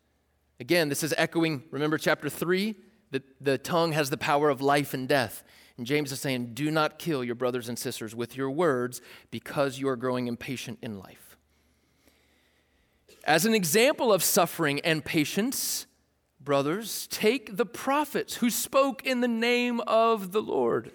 Again, 0.59 0.89
this 0.89 1.03
is 1.03 1.13
echoing, 1.17 1.63
remember 1.71 1.97
chapter 1.97 2.29
3? 2.29 2.75
The, 3.11 3.23
the 3.39 3.57
tongue 3.57 3.91
has 3.93 4.09
the 4.09 4.17
power 4.17 4.49
of 4.49 4.61
life 4.61 4.93
and 4.93 5.07
death. 5.07 5.43
And 5.77 5.85
James 5.85 6.11
is 6.11 6.19
saying, 6.19 6.53
Do 6.53 6.71
not 6.71 6.99
kill 6.99 7.23
your 7.23 7.35
brothers 7.35 7.69
and 7.69 7.79
sisters 7.79 8.15
with 8.15 8.35
your 8.35 8.51
words 8.51 9.01
because 9.31 9.79
you 9.79 9.87
are 9.87 9.95
growing 9.95 10.27
impatient 10.27 10.79
in 10.81 10.99
life. 10.99 11.28
As 13.23 13.45
an 13.45 13.53
example 13.53 14.13
of 14.13 14.23
suffering 14.23 14.79
and 14.81 15.03
patience, 15.03 15.85
brothers, 16.39 17.07
take 17.11 17.57
the 17.57 17.65
prophets 17.65 18.35
who 18.35 18.49
spoke 18.49 19.05
in 19.05 19.21
the 19.21 19.27
name 19.27 19.81
of 19.81 20.31
the 20.31 20.41
Lord. 20.41 20.91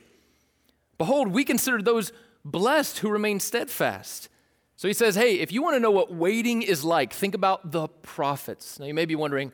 Behold, 0.99 1.29
we 1.29 1.45
consider 1.45 1.83
those 1.83 2.13
blessed 2.45 2.99
who 2.99 3.11
remain 3.11 3.41
steadfast. 3.41 4.29
So 4.77 4.89
he 4.89 4.95
says, 4.95 5.15
Hey, 5.15 5.41
if 5.41 5.53
you 5.53 5.63
want 5.63 5.77
to 5.77 5.81
know 5.81 5.91
what 5.91 6.13
waiting 6.13 6.63
is 6.63 6.85
like, 6.85 7.13
think 7.13 7.35
about 7.35 7.71
the 7.73 7.89
prophets. 7.89 8.79
Now 8.79 8.87
you 8.87 8.95
may 8.95 9.05
be 9.05 9.15
wondering, 9.15 9.53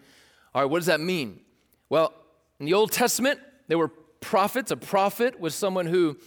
All 0.55 0.63
right, 0.63 0.71
what 0.71 0.79
does 0.79 0.87
that 0.87 1.01
mean? 1.01 1.41
Well, 1.89 2.15
in 2.59 2.67
the 2.67 2.75
Old 2.75 2.93
Testament, 2.93 3.41
there 3.69 3.79
were 3.79 3.89
prophets. 4.21 4.71
A 4.71 4.77
prophet 4.77 5.41
was 5.41 5.55
someone 5.55 5.87
who 5.87 6.19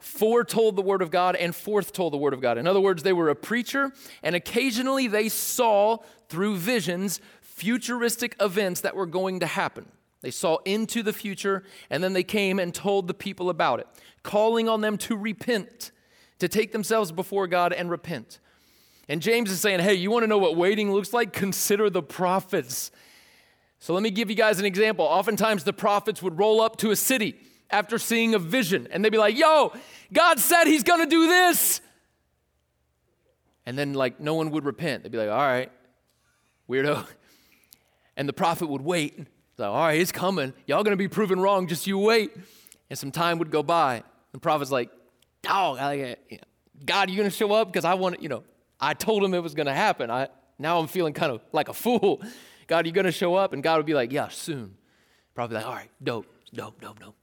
foretold 0.00 0.76
the 0.76 0.82
word 0.82 1.02
of 1.02 1.10
God 1.10 1.36
and 1.36 1.54
foretold 1.54 2.12
the 2.12 2.18
word 2.18 2.34
of 2.34 2.40
God. 2.40 2.58
In 2.58 2.66
other 2.66 2.80
words, 2.80 3.02
they 3.02 3.12
were 3.12 3.28
a 3.28 3.36
preacher, 3.36 3.92
and 4.22 4.34
occasionally 4.34 5.06
they 5.06 5.28
saw 5.28 5.98
through 6.28 6.56
visions 6.56 7.20
futuristic 7.42 8.34
events 8.40 8.80
that 8.80 8.96
were 8.96 9.06
going 9.06 9.40
to 9.40 9.46
happen. 9.46 9.86
They 10.22 10.30
saw 10.30 10.58
into 10.64 11.02
the 11.02 11.12
future, 11.12 11.64
and 11.90 12.02
then 12.02 12.14
they 12.14 12.22
came 12.22 12.58
and 12.58 12.74
told 12.74 13.06
the 13.06 13.14
people 13.14 13.50
about 13.50 13.80
it, 13.80 13.86
calling 14.22 14.68
on 14.68 14.80
them 14.80 14.96
to 14.98 15.16
repent, 15.16 15.92
to 16.38 16.48
take 16.48 16.72
themselves 16.72 17.12
before 17.12 17.46
God 17.46 17.72
and 17.72 17.90
repent. 17.90 18.38
And 19.08 19.20
James 19.20 19.50
is 19.50 19.60
saying, 19.60 19.80
hey, 19.80 19.94
you 19.94 20.10
want 20.10 20.22
to 20.22 20.26
know 20.26 20.38
what 20.38 20.56
waiting 20.56 20.92
looks 20.92 21.12
like? 21.12 21.32
Consider 21.32 21.90
the 21.90 22.02
prophets. 22.02 22.90
So 23.80 23.92
let 23.92 24.02
me 24.02 24.10
give 24.10 24.30
you 24.30 24.36
guys 24.36 24.58
an 24.58 24.66
example. 24.66 25.04
Oftentimes, 25.04 25.64
the 25.64 25.72
prophets 25.72 26.22
would 26.22 26.38
roll 26.38 26.60
up 26.60 26.76
to 26.78 26.90
a 26.90 26.96
city 26.96 27.36
after 27.70 27.98
seeing 27.98 28.34
a 28.34 28.38
vision 28.38 28.88
and 28.90 29.04
they'd 29.04 29.10
be 29.10 29.18
like, 29.18 29.36
yo, 29.36 29.72
God 30.12 30.38
said 30.38 30.64
he's 30.64 30.82
gonna 30.82 31.06
do 31.06 31.26
this. 31.26 31.80
And 33.66 33.78
then, 33.78 33.94
like, 33.94 34.18
no 34.18 34.34
one 34.34 34.50
would 34.50 34.64
repent. 34.64 35.02
They'd 35.02 35.12
be 35.12 35.18
like, 35.18 35.30
all 35.30 35.36
right, 35.36 35.70
weirdo. 36.68 37.06
And 38.16 38.28
the 38.28 38.32
prophet 38.32 38.68
would 38.68 38.82
wait. 38.82 39.18
Like, 39.56 39.68
all 39.68 39.86
right, 39.86 40.00
it's 40.00 40.12
coming. 40.12 40.52
Y'all 40.66 40.82
gonna 40.82 40.96
be 40.96 41.08
proven 41.08 41.38
wrong, 41.38 41.66
just 41.66 41.86
you 41.86 41.98
wait. 41.98 42.32
And 42.88 42.98
some 42.98 43.12
time 43.12 43.38
would 43.38 43.50
go 43.50 43.62
by. 43.62 44.02
The 44.32 44.38
prophet's 44.38 44.70
like, 44.70 44.90
dog, 45.42 45.78
God, 46.84 47.10
you 47.10 47.16
gonna 47.16 47.30
show 47.30 47.52
up? 47.52 47.68
Because 47.68 47.84
I 47.84 47.94
want, 47.94 48.22
you 48.22 48.28
know, 48.28 48.42
I 48.80 48.94
told 48.94 49.22
him 49.22 49.34
it 49.34 49.42
was 49.42 49.54
gonna 49.54 49.74
happen. 49.74 50.10
I 50.10 50.28
now 50.58 50.78
I'm 50.78 50.86
feeling 50.86 51.12
kind 51.12 51.32
of 51.32 51.40
like 51.52 51.68
a 51.68 51.74
fool. 51.74 52.22
God, 52.66 52.86
you 52.86 52.92
gonna 52.92 53.12
show 53.12 53.34
up? 53.34 53.52
And 53.52 53.62
God 53.62 53.76
would 53.76 53.86
be 53.86 53.94
like, 53.94 54.12
yeah, 54.12 54.28
soon. 54.28 54.76
Probably 55.34 55.56
like, 55.56 55.66
all 55.66 55.74
right, 55.74 55.90
dope, 56.02 56.26
dope, 56.52 56.80
dope, 56.80 56.98
dope. 56.98 57.16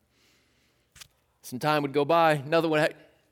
Some 1.48 1.60
time 1.60 1.82
would 1.84 1.94
go 1.94 2.04
by. 2.04 2.34
Another 2.34 2.68
one, 2.68 2.86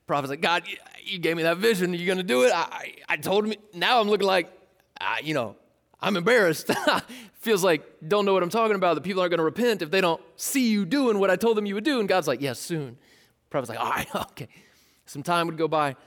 prophet's 0.07 0.29
like, 0.29 0.39
God, 0.39 0.63
you 1.03 1.19
gave 1.19 1.35
me 1.35 1.43
that 1.43 1.57
vision. 1.57 1.91
Are 1.91 1.97
you 1.97 2.07
gonna 2.07 2.23
do 2.23 2.43
it? 2.43 2.53
I, 2.55 2.95
I, 3.09 3.17
told 3.17 3.45
him. 3.45 3.55
Now 3.73 3.99
I'm 3.99 4.07
looking 4.07 4.25
like, 4.25 4.49
you 5.21 5.33
know, 5.33 5.57
I'm 5.99 6.15
embarrassed. 6.15 6.71
Feels 7.33 7.61
like 7.61 7.83
don't 8.07 8.23
know 8.23 8.31
what 8.31 8.41
I'm 8.41 8.49
talking 8.49 8.77
about. 8.77 8.95
The 8.95 9.01
people 9.01 9.19
aren't 9.19 9.31
gonna 9.31 9.43
repent 9.43 9.81
if 9.81 9.91
they 9.91 9.99
don't 9.99 10.21
see 10.37 10.69
you 10.71 10.85
doing 10.85 11.19
what 11.19 11.29
I 11.29 11.35
told 11.35 11.57
them 11.57 11.65
you 11.65 11.75
would 11.75 11.83
do. 11.83 11.99
And 11.99 12.07
God's 12.07 12.25
like, 12.25 12.39
yes, 12.39 12.71
yeah, 12.71 12.77
soon. 12.77 12.97
Prophet's 13.49 13.69
like, 13.69 13.81
all 13.81 13.89
right, 13.89 14.07
okay. 14.31 14.47
Some 15.05 15.21
time 15.21 15.47
would 15.47 15.57
go 15.57 15.67
by. 15.67 15.97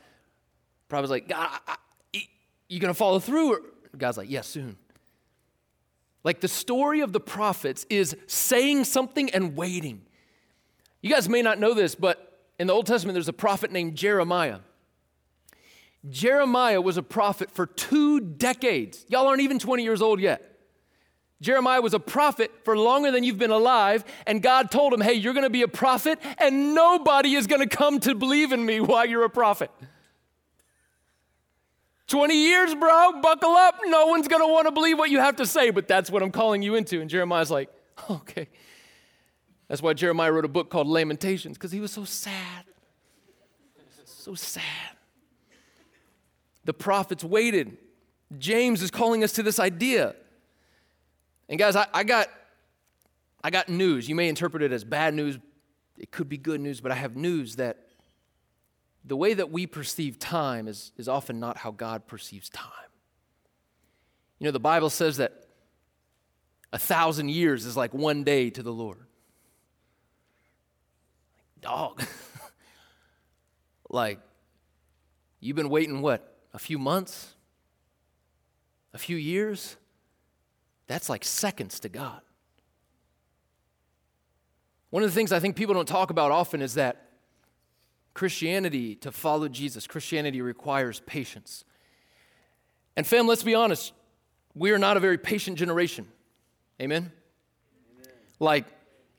Prophet's 0.89 1.11
like, 1.11 1.29
God, 1.29 1.61
I, 1.67 1.77
I, 2.15 2.23
you 2.71 2.81
gonna 2.81 2.95
follow 2.95 3.19
through? 3.19 3.53
Or 3.53 3.61
God's 3.99 4.17
like, 4.17 4.31
yes, 4.31 4.57
yeah, 4.57 4.63
soon. 4.63 4.77
Like 6.25 6.41
the 6.41 6.49
story 6.49 7.01
of 7.01 7.13
the 7.13 7.21
prophets 7.21 7.85
is 7.91 8.17
saying 8.27 8.85
something 8.85 9.29
and 9.29 9.55
waiting. 9.55 10.07
You 11.01 11.11
guys 11.11 11.29
may 11.29 11.43
not 11.43 11.59
know 11.59 11.75
this, 11.75 11.95
but 11.95 12.41
in 12.59 12.67
the 12.67 12.73
Old 12.73 12.87
Testament, 12.87 13.15
there's 13.15 13.29
a 13.29 13.33
prophet 13.33 13.71
named 13.71 13.97
Jeremiah. 13.97 14.59
Jeremiah 16.09 16.81
was 16.81 16.97
a 16.97 17.03
prophet 17.03 17.51
for 17.51 17.67
two 17.67 18.21
decades. 18.21 19.05
Y'all 19.09 19.27
aren't 19.27 19.43
even 19.43 19.59
20 19.59 19.83
years 19.83 20.03
old 20.03 20.21
yet. 20.21 20.45
Jeremiah 21.41 21.81
was 21.81 21.95
a 21.95 22.01
prophet 22.01 22.51
for 22.65 22.77
longer 22.77 23.13
than 23.13 23.23
you've 23.23 23.39
been 23.39 23.53
alive, 23.53 24.05
and 24.27 24.43
God 24.43 24.73
told 24.73 24.93
him, 24.93 25.01
Hey, 25.01 25.15
you're 25.15 25.35
gonna 25.35 25.51
be 25.51 25.63
a 25.63 25.69
prophet, 25.69 26.19
and 26.39 26.75
nobody 26.75 27.35
is 27.35 27.47
gonna 27.47 27.69
come 27.69 28.01
to 28.01 28.15
believe 28.15 28.53
in 28.53 28.65
me 28.65 28.81
while 28.81 29.07
you're 29.07 29.25
a 29.25 29.31
prophet. 29.31 29.71
20 32.09 32.35
years, 32.35 32.75
bro, 32.75 33.21
buckle 33.21 33.51
up. 33.51 33.77
No 33.85 34.07
one's 34.07 34.27
want 34.31 34.67
to 34.67 34.73
believe 34.73 34.99
what 34.99 35.11
you 35.11 35.21
have 35.21 35.37
to 35.37 35.47
say, 35.47 35.71
but 35.71 35.87
that's 35.87 36.11
what 36.11 36.23
I'm 36.23 36.31
calling 36.33 36.63
you 36.63 36.75
into. 36.75 37.01
And 37.01 37.11
Jeremiah's 37.11 37.51
like, 37.51 37.69
okay. 38.11 38.49
That's 39.69 39.83
why 39.83 39.93
Jeremiah 39.93 40.33
wrote 40.33 40.47
a 40.47 40.49
book 40.49 40.71
called 40.71 40.87
Lamentations, 40.87 41.57
because 41.57 41.73
he 41.73 41.81
was 41.81 41.93
so 41.93 42.05
sad. 42.05 42.65
So 44.05 44.35
sad. 44.35 44.65
The 46.65 46.75
prophets 46.75 47.23
waited. 47.23 47.77
James 48.39 48.83
is 48.83 48.91
calling 48.91 49.25
us 49.25 49.33
to 49.35 49.43
this 49.43 49.59
idea. 49.59 50.15
And 51.49 51.59
guys, 51.59 51.77
I, 51.77 51.87
I, 51.95 52.05
got 52.05 52.29
I 53.43 53.51
got 53.51 53.69
news. 53.69 54.09
You 54.09 54.15
may 54.15 54.29
interpret 54.29 54.63
it 54.63 54.73
as 54.73 54.85
bad 54.85 55.15
news. 55.15 55.39
It 55.97 56.11
could 56.11 56.29
be 56.29 56.37
good 56.37 56.61
news, 56.61 56.81
but 56.81 56.93
I 56.93 56.95
have 56.95 57.17
news 57.17 57.57
that 57.57 57.89
the 59.05 59.17
way 59.17 59.33
that 59.35 59.51
we 59.51 59.67
perceive 59.67 60.19
time 60.19 60.69
is, 60.69 60.93
is 60.99 61.09
often 61.09 61.41
not 61.41 61.59
how 61.59 61.71
God 61.71 62.07
perceives 62.07 62.51
time. 62.51 62.71
You 64.39 64.45
know, 64.45 64.51
the 64.51 64.61
Bible 64.61 64.91
says 64.91 65.17
that 65.17 65.47
a 66.73 66.79
thousand 66.79 67.31
years 67.31 67.65
is 67.65 67.77
like 67.77 67.95
one 67.95 68.25
day 68.25 68.51
to 68.51 68.63
the 68.63 68.73
Lord. 68.73 69.08
Dog. 71.61 72.03
like, 73.91 74.21
you've 75.41 75.57
been 75.57 75.69
waiting 75.69 76.01
what? 76.01 76.37
A 76.55 76.59
few 76.59 76.79
months? 76.79 77.35
A 78.95 78.99
few 78.99 79.17
years? 79.17 79.77
That's 80.87 81.09
like 81.09 81.25
seconds 81.25 81.81
to 81.81 81.89
God. 81.89 82.21
One 84.91 85.03
of 85.03 85.11
the 85.11 85.15
things 85.15 85.33
I 85.33 85.41
think 85.41 85.57
people 85.57 85.75
don't 85.75 85.89
talk 85.89 86.11
about 86.11 86.31
often 86.31 86.63
is 86.63 86.75
that 86.75 87.09
Christianity, 88.15 88.97
to 88.97 89.13
follow 89.13 89.49
Jesus, 89.49 89.87
Christianity 89.87 90.41
requires 90.41 91.01
patience. 91.01 91.65
And, 92.97 93.07
fam, 93.07 93.29
let's 93.29 93.45
be 93.45 93.55
honest, 93.55 93.93
we 94.55 94.73
are 94.73 94.79
not 94.79 94.97
a 94.97 95.01
very 95.01 95.19
patient 95.19 95.57
generation. 95.57 96.09
Amen? 96.81 97.13
Amen. 97.93 98.13
Like, 98.41 98.65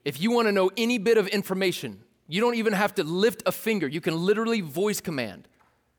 if 0.04 0.20
you 0.20 0.32
want 0.32 0.48
to 0.48 0.52
know 0.52 0.70
any 0.76 0.98
bit 0.98 1.16
of 1.16 1.28
information, 1.28 2.02
you 2.30 2.40
don't 2.40 2.54
even 2.54 2.72
have 2.72 2.94
to 2.94 3.04
lift 3.04 3.42
a 3.44 3.52
finger. 3.52 3.88
You 3.88 4.00
can 4.00 4.14
literally 4.14 4.60
voice 4.60 5.00
command 5.00 5.48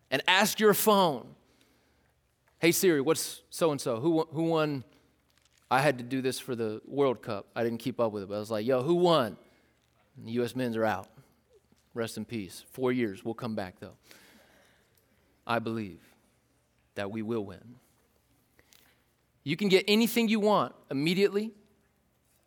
and 0.09 0.21
ask 0.27 0.59
your 0.59 0.73
phone, 0.73 1.27
Hey 2.59 2.71
Siri, 2.71 3.01
what's 3.01 3.41
so 3.49 3.71
and 3.71 3.81
so? 3.81 3.99
Who 3.99 4.25
who 4.31 4.43
won? 4.43 4.85
I 5.69 5.81
had 5.81 5.97
to 5.97 6.03
do 6.03 6.21
this 6.21 6.39
for 6.39 6.55
the 6.55 6.81
World 6.85 7.21
Cup. 7.21 7.47
I 7.55 7.63
didn't 7.63 7.79
keep 7.79 7.99
up 7.99 8.11
with 8.11 8.23
it, 8.23 8.29
but 8.29 8.35
I 8.35 8.39
was 8.39 8.49
like, 8.49 8.65
Yo, 8.65 8.81
who 8.81 8.95
won? 8.95 9.35
And 10.15 10.27
the 10.27 10.31
U.S. 10.33 10.55
men's 10.55 10.77
are 10.77 10.85
out. 10.85 11.09
Rest 11.93 12.17
in 12.17 12.23
peace. 12.23 12.63
Four 12.71 12.93
years. 12.93 13.25
We'll 13.25 13.33
come 13.33 13.55
back, 13.55 13.79
though. 13.79 13.97
I 15.45 15.59
believe 15.59 15.99
that 16.95 17.11
we 17.11 17.21
will 17.21 17.45
win. 17.45 17.75
You 19.43 19.57
can 19.57 19.67
get 19.67 19.83
anything 19.87 20.29
you 20.29 20.39
want 20.39 20.73
immediately. 20.89 21.51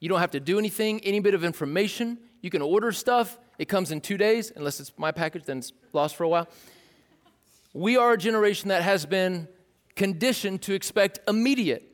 You 0.00 0.08
don't 0.08 0.20
have 0.20 0.30
to 0.30 0.40
do 0.40 0.58
anything, 0.58 1.00
any 1.00 1.20
bit 1.20 1.34
of 1.34 1.44
information. 1.44 2.18
You 2.40 2.50
can 2.50 2.62
order 2.62 2.92
stuff. 2.92 3.38
It 3.58 3.66
comes 3.66 3.90
in 3.90 4.00
two 4.00 4.16
days, 4.16 4.52
unless 4.54 4.80
it's 4.80 4.92
my 4.96 5.12
package, 5.12 5.44
then 5.44 5.58
it's 5.58 5.72
lost 5.92 6.16
for 6.16 6.24
a 6.24 6.28
while. 6.28 6.48
We 7.72 7.96
are 7.96 8.12
a 8.12 8.18
generation 8.18 8.68
that 8.68 8.82
has 8.82 9.06
been 9.06 9.48
conditioned 9.96 10.62
to 10.62 10.74
expect 10.74 11.20
immediate. 11.28 11.88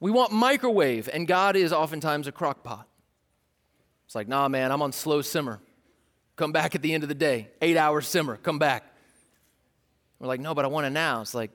We 0.00 0.10
want 0.10 0.32
microwave, 0.32 1.08
and 1.12 1.28
God 1.28 1.54
is 1.54 1.72
oftentimes 1.72 2.26
a 2.26 2.32
crock 2.32 2.64
pot. 2.64 2.88
It's 4.06 4.14
like, 4.14 4.28
nah, 4.28 4.48
man, 4.48 4.72
I'm 4.72 4.82
on 4.82 4.92
slow 4.92 5.22
simmer. 5.22 5.60
Come 6.36 6.52
back 6.52 6.74
at 6.74 6.82
the 6.82 6.92
end 6.92 7.02
of 7.02 7.08
the 7.08 7.14
day. 7.14 7.48
Eight 7.60 7.76
hours 7.76 8.06
simmer. 8.06 8.36
Come 8.36 8.58
back. 8.58 8.84
We're 10.18 10.26
like, 10.26 10.40
no, 10.40 10.54
but 10.54 10.64
I 10.64 10.68
want 10.68 10.86
it 10.86 10.90
now. 10.90 11.20
It's 11.20 11.34
like, 11.34 11.50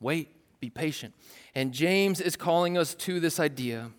wait, 0.00 0.28
be 0.60 0.70
patient. 0.70 1.14
And 1.54 1.72
James 1.72 2.20
is 2.20 2.36
calling 2.36 2.78
us 2.78 2.94
to 2.94 3.20
this 3.20 3.38
idea. 3.40 3.90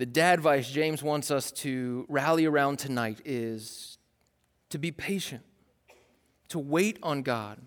The 0.00 0.06
dad 0.06 0.38
advice 0.38 0.70
James 0.70 1.02
wants 1.02 1.30
us 1.30 1.52
to 1.52 2.06
rally 2.08 2.46
around 2.46 2.78
tonight 2.78 3.20
is 3.26 3.98
to 4.70 4.78
be 4.78 4.90
patient, 4.90 5.42
to 6.48 6.58
wait 6.58 6.98
on 7.02 7.20
God. 7.20 7.60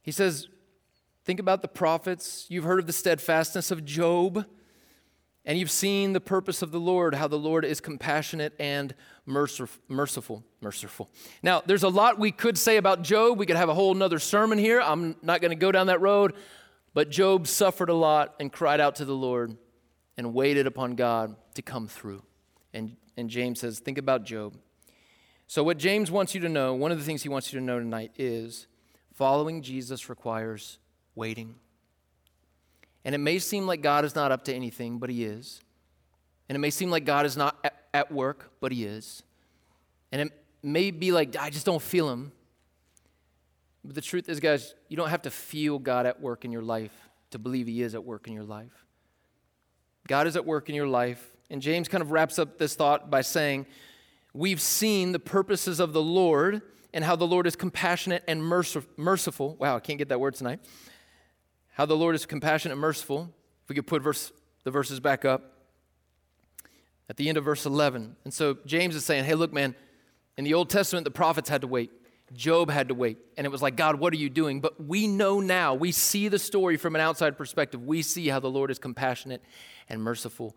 He 0.00 0.10
says, 0.10 0.48
think 1.26 1.40
about 1.40 1.60
the 1.60 1.68
prophets. 1.68 2.46
You've 2.48 2.64
heard 2.64 2.78
of 2.78 2.86
the 2.86 2.94
steadfastness 2.94 3.70
of 3.70 3.84
Job. 3.84 4.46
And 5.44 5.58
you've 5.58 5.70
seen 5.70 6.14
the 6.14 6.22
purpose 6.22 6.62
of 6.62 6.70
the 6.70 6.80
Lord, 6.80 7.14
how 7.14 7.28
the 7.28 7.38
Lord 7.38 7.66
is 7.66 7.82
compassionate 7.82 8.54
and 8.58 8.94
merciful. 9.26 10.42
Merciful. 10.62 11.10
Now, 11.42 11.62
there's 11.66 11.82
a 11.82 11.90
lot 11.90 12.18
we 12.18 12.32
could 12.32 12.56
say 12.56 12.78
about 12.78 13.02
Job. 13.02 13.38
We 13.38 13.44
could 13.44 13.56
have 13.56 13.68
a 13.68 13.74
whole 13.74 13.92
nother 13.92 14.18
sermon 14.18 14.56
here. 14.56 14.80
I'm 14.80 15.16
not 15.20 15.42
going 15.42 15.50
to 15.50 15.54
go 15.54 15.70
down 15.70 15.88
that 15.88 16.00
road. 16.00 16.32
But 16.94 17.10
Job 17.10 17.46
suffered 17.46 17.90
a 17.90 17.94
lot 17.94 18.36
and 18.40 18.50
cried 18.50 18.80
out 18.80 18.94
to 18.94 19.04
the 19.04 19.14
Lord 19.14 19.58
and 20.16 20.34
waited 20.34 20.66
upon 20.66 20.94
God 20.94 21.36
to 21.54 21.62
come 21.62 21.88
through. 21.88 22.22
And, 22.72 22.96
and 23.16 23.28
James 23.28 23.60
says, 23.60 23.78
think 23.78 23.98
about 23.98 24.24
Job. 24.24 24.56
So, 25.46 25.62
what 25.62 25.78
James 25.78 26.10
wants 26.10 26.34
you 26.34 26.40
to 26.40 26.48
know, 26.48 26.74
one 26.74 26.90
of 26.90 26.98
the 26.98 27.04
things 27.04 27.22
he 27.22 27.28
wants 27.28 27.52
you 27.52 27.58
to 27.58 27.64
know 27.64 27.78
tonight 27.78 28.12
is 28.16 28.66
following 29.14 29.62
Jesus 29.62 30.08
requires 30.08 30.78
waiting. 31.14 31.54
And 33.04 33.14
it 33.14 33.18
may 33.18 33.38
seem 33.38 33.66
like 33.66 33.82
God 33.82 34.04
is 34.04 34.14
not 34.14 34.32
up 34.32 34.44
to 34.44 34.54
anything, 34.54 34.98
but 34.98 35.10
He 35.10 35.24
is. 35.24 35.60
And 36.48 36.56
it 36.56 36.58
may 36.58 36.70
seem 36.70 36.90
like 36.90 37.04
God 37.04 37.26
is 37.26 37.36
not 37.36 37.64
at, 37.92 38.10
work, 38.10 38.50
but 38.60 38.72
He 38.72 38.84
is. 38.84 39.22
And 40.10 40.22
it 40.22 40.32
may 40.62 40.90
be 40.90 41.12
like, 41.12 41.36
I 41.36 41.50
just 41.50 41.66
don't 41.66 41.82
feel 41.82 42.10
Him. 42.10 42.32
But 43.84 43.94
the 43.94 44.00
truth 44.00 44.28
is, 44.28 44.40
guys, 44.40 44.74
you 44.88 44.96
don't 44.96 45.10
have 45.10 45.22
to 45.22 45.30
feel 45.30 45.78
God 45.78 46.06
at 46.06 46.20
work 46.20 46.44
in 46.44 46.52
your 46.52 46.62
life 46.62 46.92
to 47.30 47.38
believe 47.38 47.66
He 47.66 47.82
is 47.82 47.94
at 47.94 48.04
work 48.04 48.26
in 48.26 48.32
your 48.32 48.44
life. 48.44 48.86
God 50.06 50.26
is 50.26 50.36
at 50.36 50.44
work 50.44 50.68
in 50.68 50.74
your 50.74 50.86
life. 50.86 51.32
And 51.50 51.62
James 51.62 51.88
kind 51.88 52.02
of 52.02 52.10
wraps 52.10 52.38
up 52.38 52.58
this 52.58 52.74
thought 52.74 53.10
by 53.10 53.20
saying, 53.20 53.66
We've 54.32 54.60
seen 54.60 55.12
the 55.12 55.20
purposes 55.20 55.78
of 55.78 55.92
the 55.92 56.02
Lord 56.02 56.62
and 56.92 57.04
how 57.04 57.14
the 57.14 57.26
Lord 57.26 57.46
is 57.46 57.54
compassionate 57.54 58.24
and 58.26 58.42
merciful. 58.42 59.56
Wow, 59.60 59.76
I 59.76 59.80
can't 59.80 59.98
get 59.98 60.08
that 60.08 60.18
word 60.18 60.34
tonight 60.34 60.60
how 61.74 61.84
the 61.84 61.96
Lord 61.96 62.14
is 62.14 62.24
compassionate 62.24 62.72
and 62.72 62.80
merciful. 62.80 63.34
If 63.64 63.68
we 63.68 63.74
could 63.74 63.86
put 63.86 64.00
verse, 64.00 64.32
the 64.62 64.70
verses 64.70 65.00
back 65.00 65.24
up 65.24 65.42
at 67.10 67.16
the 67.16 67.28
end 67.28 67.36
of 67.36 67.44
verse 67.44 67.66
11. 67.66 68.16
And 68.24 68.32
so 68.32 68.56
James 68.64 68.94
is 68.94 69.04
saying, 69.04 69.24
hey, 69.24 69.34
look, 69.34 69.52
man, 69.52 69.74
in 70.38 70.44
the 70.44 70.54
Old 70.54 70.70
Testament, 70.70 71.04
the 71.04 71.10
prophets 71.10 71.48
had 71.48 71.60
to 71.62 71.66
wait. 71.66 71.90
Job 72.32 72.70
had 72.70 72.88
to 72.88 72.94
wait. 72.94 73.18
And 73.36 73.44
it 73.44 73.50
was 73.50 73.60
like, 73.60 73.76
God, 73.76 73.98
what 73.98 74.12
are 74.12 74.16
you 74.16 74.30
doing? 74.30 74.60
But 74.60 74.82
we 74.84 75.06
know 75.08 75.40
now, 75.40 75.74
we 75.74 75.90
see 75.90 76.28
the 76.28 76.38
story 76.38 76.76
from 76.76 76.94
an 76.94 77.00
outside 77.00 77.36
perspective. 77.36 77.84
We 77.84 78.02
see 78.02 78.28
how 78.28 78.38
the 78.40 78.50
Lord 78.50 78.70
is 78.70 78.78
compassionate 78.78 79.42
and 79.88 80.02
merciful 80.02 80.56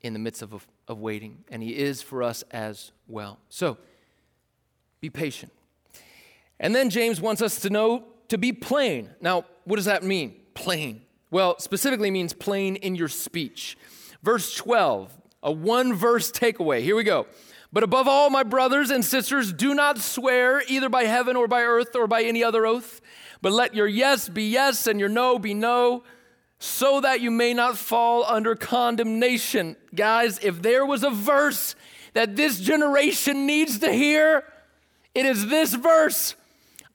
in 0.00 0.12
the 0.12 0.18
midst 0.18 0.42
of, 0.42 0.66
of 0.86 0.98
waiting. 0.98 1.44
And 1.50 1.62
He 1.62 1.76
is 1.76 2.02
for 2.02 2.22
us 2.22 2.42
as 2.50 2.92
well. 3.06 3.38
So 3.48 3.78
be 5.00 5.10
patient. 5.10 5.52
And 6.60 6.74
then 6.74 6.90
James 6.90 7.20
wants 7.20 7.42
us 7.42 7.60
to 7.60 7.70
know 7.70 8.04
to 8.28 8.38
be 8.38 8.52
plain. 8.52 9.10
Now, 9.20 9.44
what 9.64 9.76
does 9.76 9.86
that 9.86 10.02
mean? 10.02 10.36
Plain. 10.54 11.02
Well, 11.30 11.58
specifically 11.58 12.10
means 12.10 12.32
plain 12.32 12.76
in 12.76 12.94
your 12.94 13.08
speech. 13.08 13.76
Verse 14.22 14.54
12, 14.54 15.16
a 15.42 15.52
one 15.52 15.94
verse 15.94 16.32
takeaway. 16.32 16.80
Here 16.80 16.96
we 16.96 17.04
go. 17.04 17.26
But 17.72 17.82
above 17.82 18.08
all, 18.08 18.30
my 18.30 18.42
brothers 18.42 18.90
and 18.90 19.04
sisters, 19.04 19.52
do 19.52 19.74
not 19.74 19.98
swear 19.98 20.62
either 20.66 20.88
by 20.88 21.04
heaven 21.04 21.36
or 21.36 21.46
by 21.46 21.62
earth 21.62 21.94
or 21.94 22.06
by 22.06 22.22
any 22.22 22.42
other 22.42 22.64
oath, 22.64 23.00
but 23.42 23.52
let 23.52 23.74
your 23.74 23.86
yes 23.86 24.28
be 24.28 24.44
yes 24.44 24.86
and 24.86 24.98
your 24.98 25.10
no 25.10 25.38
be 25.38 25.52
no, 25.52 26.02
so 26.58 27.00
that 27.00 27.20
you 27.20 27.30
may 27.30 27.54
not 27.54 27.76
fall 27.76 28.24
under 28.24 28.54
condemnation. 28.54 29.76
Guys, 29.94 30.38
if 30.42 30.60
there 30.62 30.84
was 30.84 31.04
a 31.04 31.10
verse 31.10 31.74
that 32.14 32.36
this 32.36 32.58
generation 32.58 33.46
needs 33.46 33.78
to 33.78 33.92
hear, 33.92 34.44
it 35.14 35.24
is 35.24 35.46
this 35.46 35.74
verse. 35.74 36.34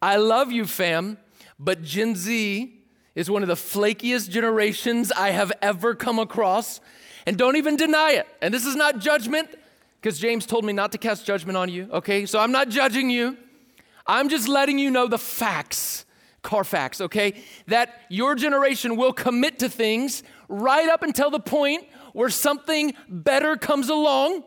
I 0.02 0.18
love 0.18 0.52
you, 0.52 0.66
fam. 0.66 1.18
But 1.60 1.82
Gen 1.82 2.16
Z 2.16 2.74
is 3.16 3.30
one 3.30 3.42
of 3.42 3.48
the 3.48 3.56
flakiest 3.56 4.30
generations 4.30 5.12
I 5.12 5.30
have 5.30 5.52
ever 5.62 5.96
come 5.96 6.20
across. 6.20 6.82
And 7.26 7.38
don't 7.38 7.56
even 7.56 7.78
deny 7.78 8.14
it. 8.14 8.28
And 8.42 8.54
this 8.54 8.66
is 8.66 8.76
not 8.76 9.00
judgment, 9.00 9.50
because 10.02 10.20
James 10.20 10.46
told 10.46 10.66
me 10.66 10.74
not 10.74 10.92
to 10.92 10.98
cast 10.98 11.26
judgment 11.26 11.56
on 11.56 11.70
you, 11.70 11.88
okay? 11.94 12.26
So 12.26 12.38
I'm 12.38 12.52
not 12.52 12.68
judging 12.68 13.10
you. 13.10 13.38
I'm 14.06 14.28
just 14.28 14.50
letting 14.50 14.78
you 14.78 14.92
know 14.92 15.08
the 15.08 15.18
facts, 15.18 16.04
Carfax, 16.44 17.02
okay? 17.02 17.42
That 17.68 18.02
your 18.10 18.36
generation 18.36 18.96
will 18.96 19.14
commit 19.14 19.60
to 19.60 19.70
things 19.70 20.22
right 20.48 20.88
up 20.90 21.02
until 21.02 21.32
the 21.32 21.40
point 21.40 21.86
where 22.14 22.30
something 22.30 22.94
better 23.10 23.56
comes 23.58 23.90
along, 23.90 24.44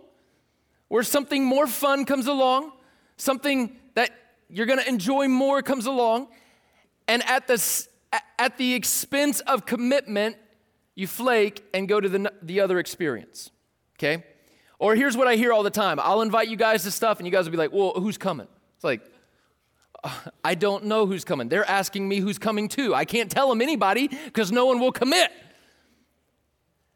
where 0.88 1.03
something 1.03 1.44
more 1.44 1.66
fun 1.66 2.05
comes 2.05 2.26
along, 2.26 2.70
something 3.16 3.76
that 3.94 4.11
you're 4.49 4.66
gonna 4.66 4.84
enjoy 4.86 5.26
more 5.26 5.62
comes 5.62 5.86
along 5.86 6.28
and 7.09 7.22
at 7.28 7.47
the, 7.47 7.86
at 8.38 8.57
the 8.59 8.74
expense 8.74 9.40
of 9.40 9.66
commitment, 9.66 10.36
you 10.94 11.07
flake 11.07 11.64
and 11.74 11.88
go 11.88 12.01
to 12.01 12.09
the, 12.09 12.32
the 12.42 12.61
other 12.61 12.78
experience. 12.78 13.51
Okay? 13.99 14.24
Or 14.78 14.94
here's 14.94 15.16
what 15.16 15.26
I 15.26 15.36
hear 15.36 15.53
all 15.53 15.62
the 15.62 15.70
time 15.70 15.99
I'll 16.01 16.22
invite 16.22 16.49
you 16.49 16.57
guys 16.57 16.82
to 16.84 16.90
stuff, 16.90 17.18
and 17.18 17.26
you 17.26 17.32
guys 17.32 17.44
will 17.44 17.53
be 17.53 17.59
like, 17.59 17.72
well, 17.72 17.92
who's 17.97 18.18
coming? 18.18 18.49
It's 18.74 18.84
like, 18.84 19.03
I 20.44 20.54
don't 20.54 20.84
know 20.84 21.07
who's 21.07 21.24
coming. 21.24 21.48
They're 21.48 21.68
asking 21.68 22.09
me 22.09 22.20
who's 22.20 22.38
coming 22.38 22.68
too. 22.68 22.94
I 22.94 23.04
can't 23.04 23.30
tell 23.30 23.48
them 23.48 23.61
anybody 23.61 24.09
because 24.09 24.52
no 24.52 24.66
one 24.66 24.80
will 24.80 24.92
commit. 24.92 25.30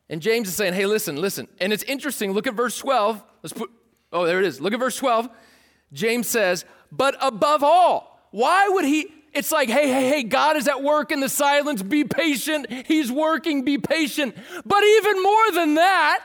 And 0.08 0.20
James 0.20 0.48
is 0.48 0.54
saying, 0.54 0.74
hey, 0.74 0.86
listen, 0.86 1.16
listen. 1.16 1.46
And 1.60 1.72
it's 1.72 1.84
interesting. 1.84 2.32
Look 2.32 2.46
at 2.46 2.54
verse 2.54 2.76
12. 2.78 3.22
Let's 3.42 3.52
put, 3.52 3.70
oh, 4.12 4.26
there 4.26 4.40
it 4.40 4.44
is. 4.44 4.60
Look 4.60 4.72
at 4.72 4.80
verse 4.80 4.96
12. 4.96 5.28
James 5.92 6.26
says, 6.26 6.64
but 6.90 7.16
above 7.20 7.62
all, 7.62 8.28
why 8.32 8.68
would 8.68 8.84
he, 8.84 9.06
it's 9.32 9.52
like, 9.52 9.68
hey, 9.68 9.88
hey, 9.88 10.08
hey, 10.08 10.22
God 10.24 10.56
is 10.56 10.66
at 10.66 10.82
work 10.82 11.12
in 11.12 11.20
the 11.20 11.28
silence. 11.28 11.82
Be 11.82 12.02
patient. 12.04 12.70
He's 12.86 13.10
working. 13.10 13.64
Be 13.64 13.78
patient. 13.78 14.36
But 14.64 14.82
even 14.82 15.22
more 15.22 15.52
than 15.52 15.74
that, 15.74 16.24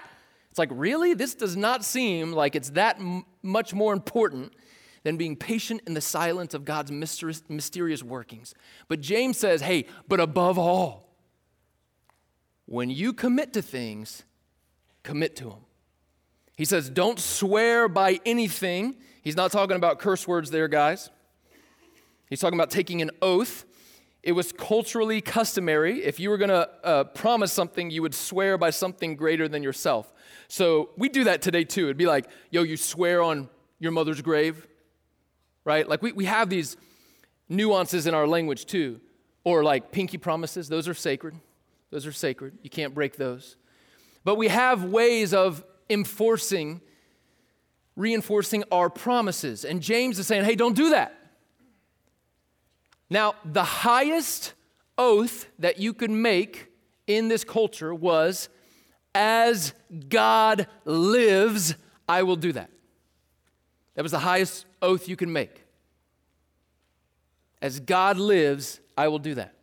it's 0.49 0.57
like, 0.57 0.69
really? 0.71 1.13
This 1.13 1.35
does 1.35 1.55
not 1.55 1.85
seem 1.85 2.31
like 2.31 2.55
it's 2.55 2.71
that 2.71 2.97
m- 2.97 3.25
much 3.43 3.73
more 3.73 3.93
important 3.93 4.53
than 5.05 5.17
being 5.17 5.35
patient 5.35 5.81
in 5.85 5.93
the 5.93 6.01
silence 6.01 6.55
of 6.55 6.65
God's 6.65 6.91
mysterious, 6.91 8.01
workings. 8.01 8.55
But 8.87 9.01
James 9.01 9.37
says, 9.37 9.61
hey, 9.61 9.85
but 10.07 10.19
above 10.19 10.57
all, 10.57 11.15
when 12.65 12.89
you 12.89 13.13
commit 13.13 13.53
to 13.53 13.61
things, 13.61 14.23
commit 15.03 15.35
to 15.35 15.43
them. 15.43 15.59
He 16.57 16.65
says, 16.65 16.89
don't 16.89 17.19
swear 17.19 17.87
by 17.87 18.19
anything. 18.25 18.95
He's 19.21 19.35
not 19.35 19.51
talking 19.51 19.75
about 19.75 19.99
curse 19.99 20.27
words 20.27 20.49
there, 20.49 20.67
guys. 20.67 21.11
He's 22.27 22.39
talking 22.39 22.57
about 22.57 22.71
taking 22.71 23.03
an 23.03 23.11
oath. 23.21 23.63
It 24.23 24.31
was 24.31 24.51
culturally 24.51 25.21
customary. 25.21 26.03
If 26.03 26.19
you 26.19 26.31
were 26.31 26.39
going 26.39 26.49
to 26.49 26.67
uh, 26.83 27.03
promise 27.03 27.53
something, 27.53 27.91
you 27.91 28.01
would 28.01 28.15
swear 28.15 28.57
by 28.57 28.71
something 28.71 29.15
greater 29.15 29.47
than 29.47 29.61
yourself. 29.61 30.11
So 30.47 30.89
we 30.97 31.09
do 31.09 31.25
that 31.25 31.43
today 31.43 31.63
too. 31.63 31.83
It'd 31.83 31.95
be 31.95 32.07
like, 32.07 32.25
yo, 32.49 32.63
you 32.63 32.75
swear 32.75 33.21
on 33.21 33.49
your 33.77 33.91
mother's 33.91 34.21
grave, 34.23 34.65
right? 35.65 35.87
Like 35.87 36.01
we, 36.01 36.13
we 36.13 36.25
have 36.25 36.49
these 36.49 36.77
nuances 37.49 38.07
in 38.07 38.13
our 38.13 38.25
language 38.27 38.65
too. 38.65 39.01
Or 39.43 39.63
like 39.63 39.91
pinky 39.91 40.17
promises, 40.17 40.69
those 40.69 40.87
are 40.87 40.93
sacred. 40.93 41.35
Those 41.91 42.07
are 42.07 42.11
sacred. 42.11 42.57
You 42.63 42.69
can't 42.69 42.93
break 42.93 43.17
those. 43.17 43.57
But 44.23 44.35
we 44.35 44.47
have 44.47 44.83
ways 44.85 45.33
of 45.33 45.63
enforcing, 45.89 46.81
reinforcing 47.95 48.63
our 48.71 48.89
promises. 48.89 49.63
And 49.65 49.81
James 49.81 50.17
is 50.17 50.25
saying, 50.25 50.45
hey, 50.45 50.55
don't 50.55 50.75
do 50.75 50.91
that. 50.91 51.13
Now, 53.07 53.35
the 53.45 53.63
highest 53.63 54.53
oath 54.97 55.47
that 55.59 55.77
you 55.77 55.93
could 55.93 56.09
make 56.09 56.71
in 57.05 57.27
this 57.27 57.43
culture 57.43 57.93
was, 57.93 58.49
As 59.13 59.73
God 60.09 60.67
lives, 60.85 61.75
I 62.09 62.23
will 62.23 62.35
do 62.35 62.51
that. 62.53 62.71
That 63.93 64.01
was 64.01 64.11
the 64.11 64.19
highest 64.19 64.64
oath 64.85 65.09
you 65.09 65.15
can 65.15 65.33
make. 65.33 65.65
As 67.61 67.79
God 67.79 68.17
lives, 68.17 68.79
I 68.97 69.07
will 69.07 69.19
do 69.19 69.35
that. 69.35 69.55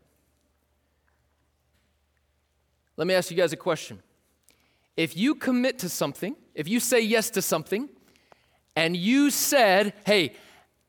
Let 2.96 3.06
me 3.06 3.14
ask 3.14 3.30
you 3.30 3.36
guys 3.36 3.52
a 3.52 3.56
question. 3.56 4.02
If 4.96 5.16
you 5.16 5.34
commit 5.34 5.78
to 5.78 5.88
something, 5.88 6.36
if 6.54 6.68
you 6.68 6.80
say 6.80 7.00
yes 7.00 7.30
to 7.30 7.42
something, 7.42 7.88
and 8.76 8.96
you 8.96 9.30
said, 9.30 9.94
hey, 10.04 10.34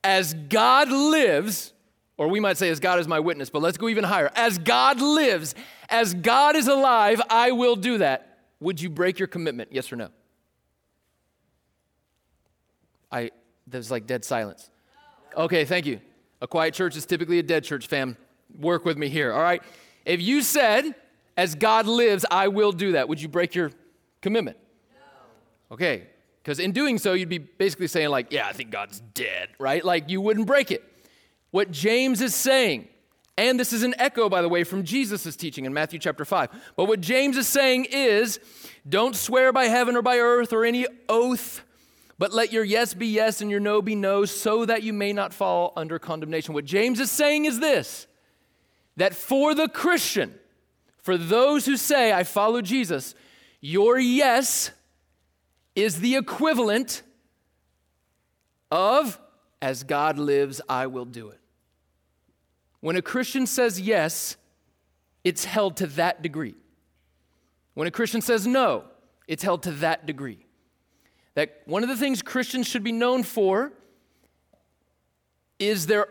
as 0.04 0.34
God 0.34 0.90
lives, 0.90 1.74
or 2.18 2.28
we 2.28 2.40
might 2.40 2.58
say, 2.58 2.70
as 2.70 2.80
God 2.80 3.00
is 3.00 3.08
my 3.08 3.20
witness, 3.20 3.50
but 3.50 3.62
let's 3.62 3.78
go 3.78 3.88
even 3.90 4.04
higher. 4.04 4.32
As 4.36 4.58
God 4.58 5.02
lives, 5.02 5.56
as 5.90 6.14
God 6.14 6.56
is 6.56 6.68
alive, 6.68 7.22
I 7.30 7.52
will 7.52 7.76
do 7.76 8.00
that. 8.00 8.40
Would 8.60 8.82
you 8.82 8.90
break 8.90 9.20
your 9.20 9.28
commitment? 9.28 9.70
Yes 9.72 9.92
or 9.92 9.96
no? 9.96 10.10
I, 13.12 13.32
there's 13.68 13.92
like 13.92 14.08
dead 14.08 14.26
silence. 14.26 14.70
Okay, 15.36 15.66
thank 15.66 15.86
you. 15.86 16.00
A 16.42 16.48
quiet 16.48 16.74
church 16.74 16.96
is 16.96 17.06
typically 17.06 17.40
a 17.40 17.44
dead 17.44 17.64
church, 17.64 17.88
fam. 17.88 18.18
Work 18.60 18.86
with 18.86 18.98
me 18.98 19.10
here, 19.10 19.34
all 19.34 19.42
right? 19.42 19.64
If 20.06 20.22
you 20.22 20.42
said, 20.42 20.94
as 21.38 21.56
God 21.56 21.88
lives, 21.88 22.26
I 22.30 22.50
will 22.50 22.72
do 22.72 22.92
that, 22.92 23.10
would 23.10 23.22
you 23.22 23.28
break 23.28 23.56
your 23.56 23.72
commitment? 24.22 24.58
No. 24.94 25.76
Okay, 25.76 26.08
because 26.44 26.60
in 26.60 26.72
doing 26.72 26.98
so, 26.98 27.14
you'd 27.14 27.30
be 27.30 27.40
basically 27.40 27.88
saying, 27.88 28.10
like, 28.10 28.32
yeah, 28.32 28.48
I 28.48 28.54
think 28.54 28.70
God's 28.70 29.00
dead, 29.14 29.50
right? 29.58 29.84
Like, 29.84 30.10
you 30.10 30.22
wouldn't 30.22 30.46
break 30.46 30.72
it. 30.72 30.84
What 31.52 31.72
James 31.72 32.22
is 32.22 32.36
saying, 32.36 32.88
and 33.38 33.60
this 33.60 33.74
is 33.74 33.82
an 33.84 33.96
echo, 33.98 34.30
by 34.30 34.42
the 34.42 34.50
way, 34.50 34.64
from 34.64 34.84
Jesus' 34.84 35.36
teaching 35.36 35.66
in 35.66 35.74
Matthew 35.74 36.00
chapter 36.00 36.26
5. 36.26 36.50
But 36.76 36.86
what 36.86 37.02
James 37.02 37.38
is 37.38 37.48
saying 37.48 37.88
is 37.92 38.40
don't 38.88 39.16
swear 39.16 39.52
by 39.52 39.66
heaven 39.66 39.96
or 39.96 40.02
by 40.02 40.18
earth 40.18 40.54
or 40.54 40.66
any 40.66 40.86
oath, 41.10 41.64
but 42.18 42.34
let 42.34 42.54
your 42.54 42.64
yes 42.64 42.94
be 42.94 43.08
yes 43.08 43.42
and 43.42 43.50
your 43.50 43.60
no 43.60 43.82
be 43.82 43.96
no, 43.96 44.26
so 44.26 44.66
that 44.66 44.84
you 44.84 44.94
may 44.94 45.14
not 45.14 45.34
fall 45.34 45.74
under 45.76 46.00
condemnation. 46.00 46.54
What 46.54 46.66
James 46.66 47.00
is 47.00 47.12
saying 47.12 47.46
is 47.46 47.60
this 47.60 48.08
that 48.98 49.16
for 49.16 49.56
the 49.56 49.68
Christian, 49.68 50.34
for 51.00 51.18
those 51.18 51.66
who 51.66 51.78
say, 51.78 52.14
I 52.14 52.24
follow 52.24 52.62
Jesus, 52.62 53.16
your 53.60 53.98
yes 53.98 54.72
is 55.76 56.00
the 56.00 56.16
equivalent 56.16 57.02
of, 58.70 59.20
as 59.62 59.84
God 59.84 60.18
lives, 60.18 60.62
I 60.70 60.88
will 60.88 61.06
do 61.06 61.30
it. 61.30 61.40
When 62.82 62.96
a 62.96 63.02
Christian 63.02 63.48
says 63.48 63.82
yes, 63.82 64.36
it's 65.24 65.46
held 65.46 65.78
to 65.78 65.88
that 65.88 66.22
degree. 66.22 66.56
When 67.74 67.88
a 67.88 67.92
Christian 67.92 68.22
says 68.22 68.46
no, 68.46 68.84
it's 69.28 69.44
held 69.44 69.64
to 69.64 69.72
that 69.72 70.06
degree. 70.06 70.46
That 71.36 71.62
one 71.66 71.84
of 71.84 71.90
the 71.90 71.98
things 71.98 72.22
Christians 72.22 72.68
should 72.68 72.84
be 72.84 72.92
known 72.92 73.24
for 73.24 73.74
is 75.60 75.88
their 75.88 76.08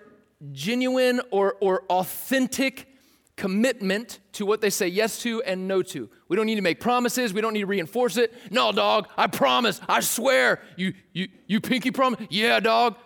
genuine 0.52 1.20
or, 1.30 1.56
or 1.60 1.82
authentic 1.88 2.88
commitment 3.36 4.18
to 4.32 4.44
what 4.46 4.60
they 4.60 4.70
say 4.70 4.86
yes 4.88 5.20
to 5.22 5.42
and 5.42 5.66
no 5.66 5.82
to. 5.82 6.08
We 6.28 6.36
don't 6.36 6.46
need 6.46 6.56
to 6.56 6.62
make 6.62 6.80
promises. 6.80 7.32
We 7.32 7.40
don't 7.40 7.54
need 7.54 7.60
to 7.60 7.66
reinforce 7.66 8.16
it. 8.16 8.32
No, 8.50 8.72
dog, 8.72 9.08
I 9.16 9.26
promise. 9.26 9.80
I 9.88 10.00
swear. 10.00 10.60
You, 10.76 10.94
you, 11.12 11.28
you 11.46 11.60
pinky 11.60 11.90
promise? 11.90 12.20
Yeah, 12.30 12.60
dog. 12.60 12.96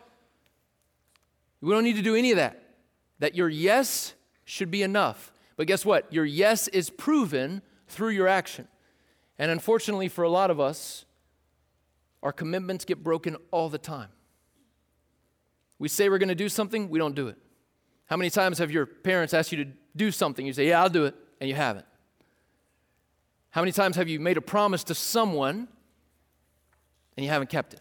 We 1.61 1.73
don't 1.73 1.85
need 1.85 1.97
to 1.97 2.03
do 2.03 2.15
any 2.15 2.33
of 2.33 2.37
that. 2.37 2.63
That 3.19 3.35
your 3.35 3.49
yes 3.49 4.15
should 4.45 4.71
be 4.71 4.83
enough. 4.83 5.33
But 5.57 5.67
guess 5.67 5.87
what? 5.87 6.13
Your 6.13 6.25
yes 6.25 6.69
is 6.69 6.91
proven 6.91 7.63
through 7.89 8.11
your 8.11 8.29
action. 8.29 8.69
And 9.39 9.51
unfortunately, 9.51 10.09
for 10.09 10.23
a 10.23 10.29
lot 10.29 10.51
of 10.51 10.61
us, 10.61 11.06
our 12.23 12.33
commitments 12.33 12.85
get 12.85 13.03
broken 13.03 13.37
all 13.51 13.69
the 13.69 13.79
time. 13.79 14.09
We 15.79 15.89
say 15.89 16.09
we're 16.09 16.19
going 16.19 16.29
to 16.29 16.35
do 16.35 16.49
something, 16.49 16.89
we 16.89 16.99
don't 16.99 17.15
do 17.15 17.29
it. 17.29 17.37
How 18.07 18.17
many 18.17 18.31
times 18.31 18.59
have 18.59 18.71
your 18.71 18.87
parents 18.87 19.35
asked 19.35 19.53
you 19.53 19.65
to 19.65 19.71
do 19.95 20.11
something? 20.11 20.47
You 20.47 20.53
say, 20.53 20.69
Yeah, 20.69 20.83
I'll 20.83 20.89
do 20.89 21.05
it, 21.05 21.15
and 21.41 21.49
you 21.49 21.57
haven't. 21.57 21.87
How 23.51 23.63
many 23.63 23.73
times 23.73 23.97
have 23.97 24.09
you 24.09 24.21
made 24.21 24.37
a 24.37 24.43
promise 24.43 24.85
to 24.85 24.95
someone 24.95 25.69
and 27.17 27.25
you 27.25 27.31
haven't 27.31 27.49
kept 27.49 27.75
it? 27.75 27.81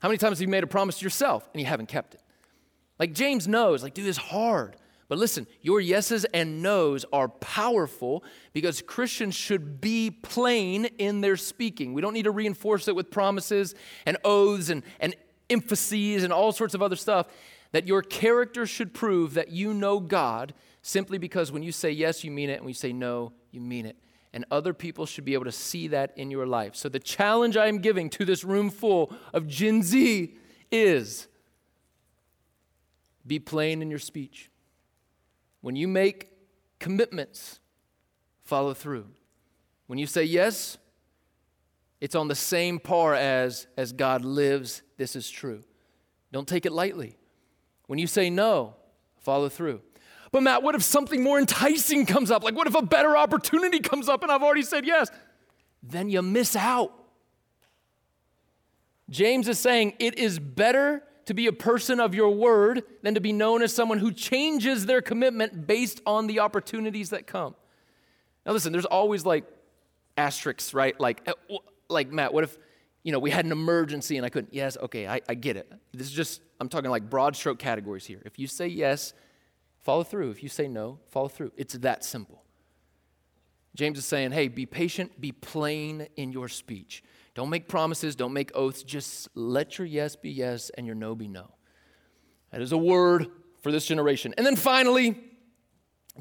How 0.00 0.08
many 0.08 0.18
times 0.18 0.38
have 0.38 0.42
you 0.42 0.48
made 0.48 0.62
a 0.62 0.66
promise 0.66 0.98
to 0.98 1.04
yourself 1.04 1.48
and 1.52 1.60
you 1.60 1.66
haven't 1.66 1.88
kept 1.88 2.14
it? 2.14 2.20
Like 2.98 3.12
James 3.12 3.48
knows, 3.48 3.82
like, 3.82 3.94
dude, 3.94 4.06
it's 4.06 4.18
hard. 4.18 4.76
But 5.08 5.18
listen, 5.18 5.46
your 5.62 5.80
yeses 5.80 6.24
and 6.26 6.62
nos 6.62 7.04
are 7.12 7.28
powerful 7.28 8.24
because 8.52 8.82
Christians 8.82 9.36
should 9.36 9.80
be 9.80 10.10
plain 10.10 10.86
in 10.98 11.20
their 11.20 11.36
speaking. 11.36 11.92
We 11.92 12.02
don't 12.02 12.12
need 12.12 12.24
to 12.24 12.32
reinforce 12.32 12.88
it 12.88 12.96
with 12.96 13.10
promises 13.10 13.74
and 14.04 14.16
oaths 14.24 14.68
and, 14.68 14.82
and 14.98 15.14
emphases 15.48 16.24
and 16.24 16.32
all 16.32 16.50
sorts 16.50 16.74
of 16.74 16.82
other 16.82 16.96
stuff. 16.96 17.28
That 17.72 17.86
your 17.86 18.02
character 18.02 18.66
should 18.66 18.94
prove 18.94 19.34
that 19.34 19.50
you 19.50 19.74
know 19.74 20.00
God 20.00 20.54
simply 20.82 21.18
because 21.18 21.52
when 21.52 21.62
you 21.62 21.72
say 21.72 21.90
yes, 21.90 22.24
you 22.24 22.30
mean 22.30 22.48
it, 22.48 22.54
and 22.54 22.62
when 22.62 22.70
you 22.70 22.74
say 22.74 22.92
no, 22.92 23.32
you 23.50 23.60
mean 23.60 23.86
it. 23.86 23.96
And 24.32 24.44
other 24.50 24.72
people 24.72 25.06
should 25.06 25.24
be 25.24 25.34
able 25.34 25.44
to 25.44 25.52
see 25.52 25.88
that 25.88 26.12
in 26.16 26.30
your 26.30 26.46
life. 26.46 26.74
So 26.74 26.88
the 26.88 26.98
challenge 26.98 27.56
I 27.56 27.66
am 27.68 27.78
giving 27.78 28.10
to 28.10 28.24
this 28.24 28.44
room 28.44 28.70
full 28.70 29.12
of 29.32 29.46
Gen 29.46 29.82
Z 29.82 30.34
is 30.70 31.28
be 33.26 33.38
plain 33.38 33.82
in 33.82 33.90
your 33.90 33.98
speech. 33.98 34.50
When 35.60 35.76
you 35.76 35.88
make 35.88 36.30
commitments, 36.78 37.60
follow 38.44 38.74
through. 38.74 39.06
When 39.86 39.98
you 39.98 40.06
say 40.06 40.24
yes, 40.24 40.78
it's 42.00 42.14
on 42.14 42.28
the 42.28 42.34
same 42.34 42.78
par 42.78 43.14
as 43.14 43.66
as 43.76 43.92
God 43.92 44.24
lives, 44.24 44.82
this 44.96 45.16
is 45.16 45.30
true. 45.30 45.64
Don't 46.32 46.46
take 46.46 46.66
it 46.66 46.72
lightly. 46.72 47.16
When 47.86 47.98
you 47.98 48.06
say 48.06 48.30
no, 48.30 48.74
follow 49.18 49.48
through. 49.48 49.80
But 50.32 50.42
Matt, 50.42 50.62
what 50.62 50.74
if 50.74 50.82
something 50.82 51.22
more 51.22 51.38
enticing 51.38 52.04
comes 52.04 52.30
up? 52.30 52.42
Like 52.42 52.54
what 52.54 52.66
if 52.66 52.74
a 52.74 52.82
better 52.82 53.16
opportunity 53.16 53.80
comes 53.80 54.08
up 54.08 54.22
and 54.22 54.30
I've 54.30 54.42
already 54.42 54.62
said 54.62 54.84
yes? 54.84 55.08
Then 55.82 56.10
you 56.10 56.20
miss 56.20 56.56
out. 56.56 56.92
James 59.08 59.46
is 59.48 59.58
saying 59.58 59.94
it 59.98 60.18
is 60.18 60.38
better 60.38 61.02
to 61.26 61.34
be 61.34 61.46
a 61.46 61.52
person 61.52 62.00
of 62.00 62.14
your 62.14 62.30
word 62.30 62.82
than 63.02 63.14
to 63.14 63.20
be 63.20 63.32
known 63.32 63.62
as 63.62 63.74
someone 63.74 63.98
who 63.98 64.12
changes 64.12 64.86
their 64.86 65.02
commitment 65.02 65.66
based 65.66 66.00
on 66.06 66.26
the 66.26 66.40
opportunities 66.40 67.10
that 67.10 67.26
come. 67.26 67.54
Now, 68.44 68.52
listen, 68.52 68.72
there's 68.72 68.84
always 68.84 69.26
like 69.26 69.44
asterisks, 70.16 70.72
right? 70.72 70.98
Like, 71.00 71.28
uh, 71.28 71.32
like 71.88 72.10
Matt, 72.10 72.32
what 72.32 72.44
if, 72.44 72.56
you 73.02 73.12
know, 73.12 73.18
we 73.18 73.30
had 73.30 73.44
an 73.44 73.52
emergency 73.52 74.16
and 74.16 74.24
I 74.24 74.28
couldn't? 74.28 74.54
Yes, 74.54 74.76
okay, 74.76 75.06
I, 75.08 75.20
I 75.28 75.34
get 75.34 75.56
it. 75.56 75.70
This 75.92 76.06
is 76.06 76.12
just, 76.12 76.40
I'm 76.60 76.68
talking 76.68 76.90
like 76.90 77.10
broad 77.10 77.34
stroke 77.34 77.58
categories 77.58 78.06
here. 78.06 78.22
If 78.24 78.38
you 78.38 78.46
say 78.46 78.68
yes, 78.68 79.12
follow 79.80 80.04
through. 80.04 80.30
If 80.30 80.42
you 80.44 80.48
say 80.48 80.68
no, 80.68 81.00
follow 81.08 81.28
through. 81.28 81.52
It's 81.56 81.74
that 81.74 82.04
simple. 82.04 82.44
James 83.74 83.98
is 83.98 84.04
saying, 84.06 84.32
hey, 84.32 84.48
be 84.48 84.64
patient, 84.64 85.20
be 85.20 85.32
plain 85.32 86.06
in 86.16 86.32
your 86.32 86.48
speech. 86.48 87.02
Don't 87.36 87.50
make 87.50 87.68
promises, 87.68 88.16
don't 88.16 88.32
make 88.32 88.50
oaths. 88.56 88.82
Just 88.82 89.28
let 89.34 89.76
your 89.76 89.86
yes 89.86 90.16
be 90.16 90.30
yes 90.30 90.70
and 90.70 90.86
your 90.86 90.94
no 90.94 91.14
be 91.14 91.28
no. 91.28 91.50
That 92.50 92.62
is 92.62 92.72
a 92.72 92.78
word 92.78 93.26
for 93.62 93.70
this 93.70 93.84
generation. 93.84 94.32
And 94.38 94.46
then 94.46 94.56
finally, 94.56 95.18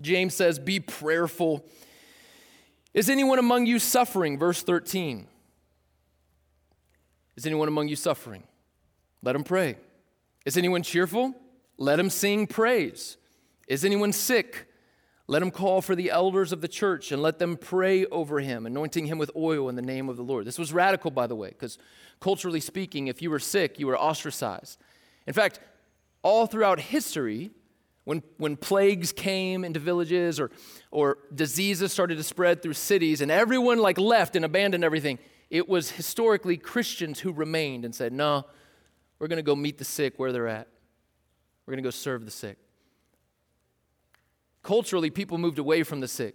James 0.01 0.33
says, 0.33 0.59
Be 0.59 0.81
prayerful. 0.81 1.65
Is 2.93 3.09
anyone 3.09 3.39
among 3.39 3.65
you 3.65 3.79
suffering? 3.79 4.37
Verse 4.37 4.61
13. 4.61 5.27
Is 7.37 7.45
anyone 7.45 7.69
among 7.69 7.87
you 7.87 7.95
suffering? 7.95 8.43
Let 9.23 9.37
him 9.37 9.45
pray. 9.45 9.77
Is 10.45 10.57
anyone 10.57 10.83
cheerful? 10.83 11.33
Let 11.77 11.97
him 11.97 12.09
sing 12.09 12.45
praise. 12.45 13.15
Is 13.69 13.85
anyone 13.85 14.11
sick? 14.11 14.67
Let 15.27 15.41
him 15.41 15.49
call 15.49 15.81
for 15.81 15.95
the 15.95 16.11
elders 16.11 16.51
of 16.51 16.61
the 16.61 16.67
church 16.67 17.11
and 17.11 17.21
let 17.21 17.39
them 17.39 17.57
pray 17.57 18.05
over 18.05 18.39
him, 18.39 18.65
anointing 18.65 19.07
him 19.07 19.17
with 19.17 19.31
oil 19.35 19.69
in 19.69 19.75
the 19.75 19.81
name 19.81 20.07
of 20.07 20.17
the 20.17 20.23
Lord. 20.23 20.45
This 20.45 20.59
was 20.59 20.71
radical, 20.71 21.09
by 21.09 21.25
the 21.25 21.35
way, 21.35 21.49
because 21.49 21.79
culturally 22.19 22.59
speaking, 22.59 23.07
if 23.07 23.21
you 23.21 23.31
were 23.31 23.39
sick, 23.39 23.79
you 23.79 23.87
were 23.87 23.97
ostracized. 23.97 24.79
In 25.25 25.33
fact, 25.33 25.59
all 26.21 26.45
throughout 26.45 26.79
history, 26.79 27.49
when, 28.03 28.21
when 28.37 28.55
plagues 28.55 29.11
came 29.11 29.65
into 29.65 29.79
villages 29.79 30.39
or, 30.39 30.51
or 30.91 31.17
diseases 31.33 31.91
started 31.91 32.17
to 32.17 32.23
spread 32.23 32.61
through 32.61 32.73
cities 32.73 33.19
and 33.21 33.31
everyone 33.31 33.79
like 33.79 33.97
left 33.97 34.35
and 34.35 34.45
abandoned 34.45 34.83
everything, 34.83 35.17
it 35.49 35.67
was 35.67 35.89
historically 35.89 36.55
Christians 36.55 37.19
who 37.19 37.31
remained 37.31 37.83
and 37.83 37.95
said, 37.95 38.13
no, 38.13 38.45
we're 39.17 39.27
going 39.27 39.37
to 39.37 39.43
go 39.43 39.55
meet 39.55 39.79
the 39.79 39.85
sick 39.85 40.19
where 40.19 40.31
they're 40.31 40.47
at. 40.47 40.67
We're 41.65 41.71
going 41.71 41.83
to 41.83 41.87
go 41.87 41.91
serve 41.91 42.25
the 42.25 42.31
sick. 42.31 42.59
Culturally, 44.65 45.11
people 45.11 45.37
moved 45.37 45.59
away 45.59 45.83
from 45.83 45.99
the 45.99 46.07
sick. 46.07 46.33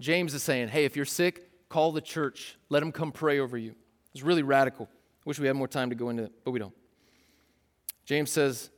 James 0.00 0.32
is 0.32 0.42
saying, 0.42 0.68
hey, 0.68 0.86
if 0.86 0.96
you're 0.96 1.04
sick, 1.04 1.68
call 1.68 1.92
the 1.92 2.00
church. 2.00 2.56
Let 2.70 2.80
them 2.80 2.90
come 2.90 3.12
pray 3.12 3.38
over 3.38 3.58
you. 3.58 3.74
It's 4.14 4.24
really 4.24 4.42
radical. 4.42 4.88
Wish 5.26 5.38
we 5.38 5.46
had 5.46 5.54
more 5.54 5.68
time 5.68 5.90
to 5.90 5.94
go 5.94 6.08
into 6.08 6.22
it, 6.22 6.32
but 6.42 6.52
we 6.52 6.58
don't. 6.58 6.72
James 8.06 8.30
says, 8.30 8.70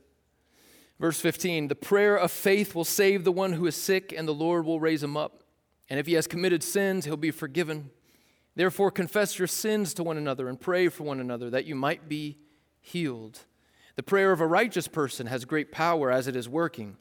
verse 0.99 1.17
15, 1.17 1.69
the 1.69 1.75
prayer 1.75 2.17
of 2.17 2.29
faith 2.29 2.75
will 2.75 2.83
save 2.83 3.23
the 3.23 3.31
one 3.31 3.53
who 3.53 3.67
is 3.67 3.75
sick, 3.77 4.13
and 4.15 4.27
the 4.27 4.33
Lord 4.33 4.65
will 4.65 4.81
raise 4.81 5.01
him 5.01 5.15
up. 5.15 5.43
And 5.89 5.97
if 5.97 6.05
he 6.05 6.15
has 6.15 6.27
committed 6.27 6.61
sins, 6.61 7.05
he'll 7.05 7.15
be 7.15 7.31
forgiven. 7.31 7.89
Therefore, 8.53 8.91
confess 8.91 9.39
your 9.39 9.47
sins 9.47 9.93
to 9.93 10.03
one 10.03 10.17
another 10.17 10.49
and 10.49 10.59
pray 10.59 10.89
for 10.89 11.05
one 11.05 11.21
another 11.21 11.49
that 11.51 11.63
you 11.63 11.75
might 11.75 12.09
be 12.09 12.37
healed. 12.81 13.45
The 13.95 14.03
prayer 14.03 14.33
of 14.33 14.41
a 14.41 14.45
righteous 14.45 14.89
person 14.89 15.27
has 15.27 15.45
great 15.45 15.71
power 15.71 16.11
as 16.11 16.27
it 16.27 16.35
is 16.35 16.49
working. 16.49 16.97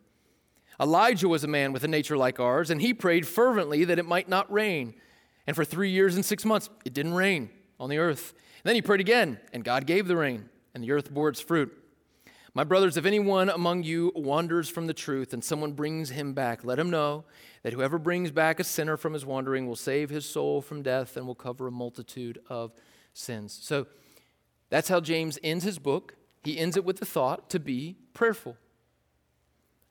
Elijah 0.81 1.29
was 1.29 1.45
a 1.45 1.49
man 1.49 1.73
with 1.73 1.85
a 1.85 1.89
nature 1.89 2.17
like 2.17 2.39
ours, 2.39 2.71
and 2.71 2.81
he 2.81 2.93
prayed 2.93 3.27
fervently 3.27 3.85
that 3.85 3.99
it 3.99 4.05
might 4.05 4.29
not 4.29 4.51
rain. 4.53 4.95
And 5.47 5.57
for 5.57 5.65
three 5.65 5.91
years 5.91 6.17
and 6.17 6.25
six 6.25 6.45
months, 6.45 6.69
it 6.85 6.93
didn't 6.93 7.15
rain 7.15 7.51
on 7.81 7.89
the 7.89 7.99
earth. 7.99 8.33
And 8.33 8.65
then 8.65 8.75
he 8.75 8.83
prayed 8.83 9.01
again, 9.01 9.39
and 9.53 9.65
God 9.65 9.87
gave 9.87 10.07
the 10.07 10.17
rain, 10.17 10.49
and 10.75 10.83
the 10.83 10.93
earth 10.93 11.13
bore 11.13 11.29
its 11.29 11.41
fruit. 11.41 11.73
My 12.57 12.65
brothers, 12.65 12.97
if 12.97 13.05
anyone 13.05 13.51
among 13.51 13.83
you 13.83 14.13
wanders 14.15 14.71
from 14.71 14.87
the 14.87 14.95
truth 14.95 15.35
and 15.35 15.45
someone 15.45 15.73
brings 15.73 16.09
him 16.09 16.33
back, 16.33 16.65
let 16.65 16.79
him 16.79 16.89
know 16.89 17.27
that 17.63 17.75
whoever 17.75 17.99
brings 17.99 18.31
back 18.31 18.59
a 18.59 18.65
sinner 18.65 18.97
from 18.97 19.13
his 19.13 19.27
wandering 19.27 19.67
will 19.67 19.77
save 19.77 20.09
his 20.09 20.25
soul 20.25 20.63
from 20.63 20.83
death 20.83 21.19
and 21.19 21.27
will 21.27 21.35
cover 21.35 21.67
a 21.67 21.71
multitude 21.71 22.41
of 22.49 22.73
sins. 23.13 23.59
So 23.61 23.87
that's 24.71 24.89
how 24.89 25.01
James 25.01 25.39
ends 25.45 25.65
his 25.65 25.79
book. 25.79 26.17
He 26.45 26.59
ends 26.59 26.79
it 26.79 26.85
with 26.87 26.97
the 26.97 27.05
thought 27.05 27.51
to 27.51 27.61
be 27.61 27.97
prayerful. 28.15 28.57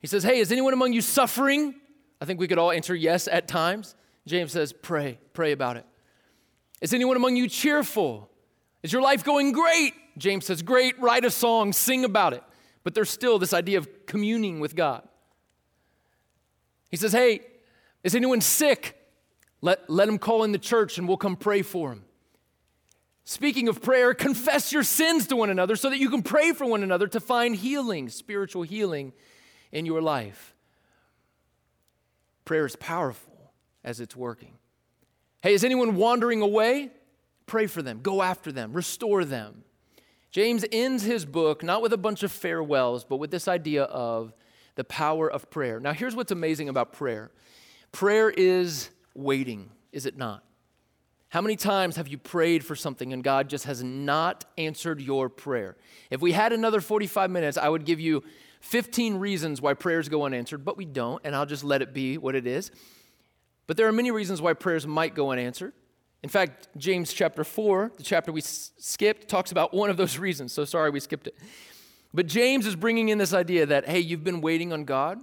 He 0.06 0.08
says, 0.08 0.22
Hey, 0.22 0.38
is 0.38 0.51
anyone 0.51 0.74
among 0.74 0.93
you 0.93 1.01
suffering? 1.01 1.74
I 2.22 2.26
think 2.26 2.39
we 2.39 2.47
could 2.47 2.60
all 2.60 2.70
answer 2.72 2.93
yes 2.93 3.28
at 3.28 3.47
times. 3.47 3.95
James 4.28 4.51
says, 4.51 4.72
Pray, 4.72 5.18
pray 5.34 5.51
about 5.51 5.78
it. 5.78 5.86
Is 6.80 6.93
anyone 6.93 7.18
among 7.18 7.38
you 7.38 7.49
cheerful? 7.49 8.30
Is 8.84 8.93
your 8.93 9.01
life 9.01 9.24
going 9.24 9.51
great? 9.51 9.95
James 10.16 10.45
says, 10.45 10.62
Great, 10.62 10.93
write 10.99 11.26
a 11.26 11.32
song, 11.32 11.74
sing 11.74 12.06
about 12.06 12.34
it. 12.34 12.43
But 12.84 12.93
there's 12.93 13.10
still 13.10 13.39
this 13.39 13.51
idea 13.51 13.80
of 13.80 14.06
communing 14.06 14.60
with 14.60 14.76
God. 14.76 15.01
He 16.91 16.97
says, 16.97 17.12
Hey, 17.12 17.39
is 18.03 18.14
anyone 18.14 18.41
sick? 18.41 18.95
Let, 19.62 19.89
let 19.89 20.08
him 20.08 20.20
call 20.20 20.43
in 20.43 20.51
the 20.51 20.60
church 20.60 20.99
and 20.99 21.08
we'll 21.08 21.18
come 21.18 21.36
pray 21.36 21.64
for 21.64 21.91
him. 21.91 22.06
Speaking 23.24 23.68
of 23.70 23.82
prayer, 23.82 24.14
confess 24.14 24.72
your 24.72 24.84
sins 24.84 25.26
to 25.30 25.36
one 25.36 25.49
another 25.49 25.76
so 25.76 25.89
that 25.89 25.97
you 25.97 26.12
can 26.12 26.22
pray 26.22 26.51
for 26.51 26.68
one 26.68 26.84
another 26.84 27.08
to 27.08 27.20
find 27.20 27.56
healing, 27.56 28.08
spiritual 28.10 28.62
healing 28.62 29.12
in 29.76 29.86
your 29.86 30.01
life. 30.01 30.55
Prayer 32.45 32.65
is 32.65 32.78
powerful 32.78 33.51
as 33.84 33.99
it's 33.99 34.15
working. 34.15 34.53
Hey, 35.41 35.53
is 35.53 35.65
anyone 35.65 35.97
wandering 35.97 36.41
away? 36.41 36.91
Pray 37.45 37.67
for 37.67 37.82
them, 37.82 37.99
go 38.01 38.21
after 38.23 38.53
them, 38.53 38.71
restore 38.71 39.26
them. 39.26 39.65
James 40.32 40.65
ends 40.71 41.03
his 41.03 41.26
book 41.26 41.61
not 41.61 41.82
with 41.82 41.91
a 41.91 41.97
bunch 41.97 42.23
of 42.23 42.32
farewells, 42.32 43.03
but 43.03 43.17
with 43.17 43.32
this 43.32 43.49
idea 43.49 43.84
of 43.84 44.34
the 44.76 44.86
power 44.86 45.30
of 45.30 45.49
prayer. 45.49 45.80
Now, 45.82 45.91
here's 45.91 46.15
what's 46.15 46.32
amazing 46.32 46.69
about 46.69 46.93
prayer 46.93 47.32
prayer 47.91 48.30
is 48.30 48.89
waiting, 49.13 49.69
is 49.91 50.05
it 50.05 50.17
not? 50.17 50.43
How 51.30 51.41
many 51.41 51.57
times 51.57 51.97
have 51.97 52.07
you 52.07 52.17
prayed 52.17 52.63
for 52.63 52.78
something 52.78 53.11
and 53.11 53.21
God 53.21 53.49
just 53.49 53.65
has 53.65 53.84
not 53.84 54.45
answered 54.57 55.01
your 55.01 55.28
prayer? 55.28 55.76
If 56.09 56.21
we 56.21 56.32
had 56.32 56.53
another 56.53 56.80
45 56.80 57.30
minutes, 57.30 57.57
I 57.57 57.67
would 57.67 57.84
give 57.84 57.99
you 57.99 58.23
15 58.66 59.18
reasons 59.18 59.61
why 59.61 59.76
prayers 59.76 60.09
go 60.09 60.26
unanswered, 60.26 60.66
but 60.66 60.76
we 60.76 60.86
don't, 60.86 61.22
and 61.24 61.36
I'll 61.36 61.45
just 61.45 61.63
let 61.63 61.84
it 61.84 61.93
be 61.93 62.18
what 62.18 62.34
it 62.34 62.47
is. 62.47 62.72
But 63.68 63.78
there 63.78 63.88
are 63.88 63.91
many 63.91 64.09
reasons 64.09 64.41
why 64.41 64.53
prayers 64.53 64.88
might 64.88 65.13
go 65.13 65.32
unanswered. 65.32 65.74
In 66.24 66.30
fact, 66.30 66.70
James 66.76 67.13
chapter 67.13 67.43
4, 67.43 67.91
the 67.95 68.01
chapter 68.01 68.32
we 68.32 68.41
skipped, 68.41 69.28
talks 69.28 69.51
about 69.51 69.72
one 69.72 69.91
of 69.91 69.97
those 69.97 70.18
reasons. 70.28 70.51
So 70.51 70.66
sorry 70.66 70.89
we 70.89 70.99
skipped 70.99 71.28
it. 71.28 71.38
But 72.11 72.26
James 72.26 72.66
is 72.66 72.76
bringing 72.76 73.09
in 73.09 73.20
this 73.20 73.34
idea 73.34 73.68
that, 73.68 73.88
hey, 73.88 73.99
you've 73.99 74.24
been 74.24 74.41
waiting 74.41 74.74
on 74.74 74.84
God. 74.84 75.20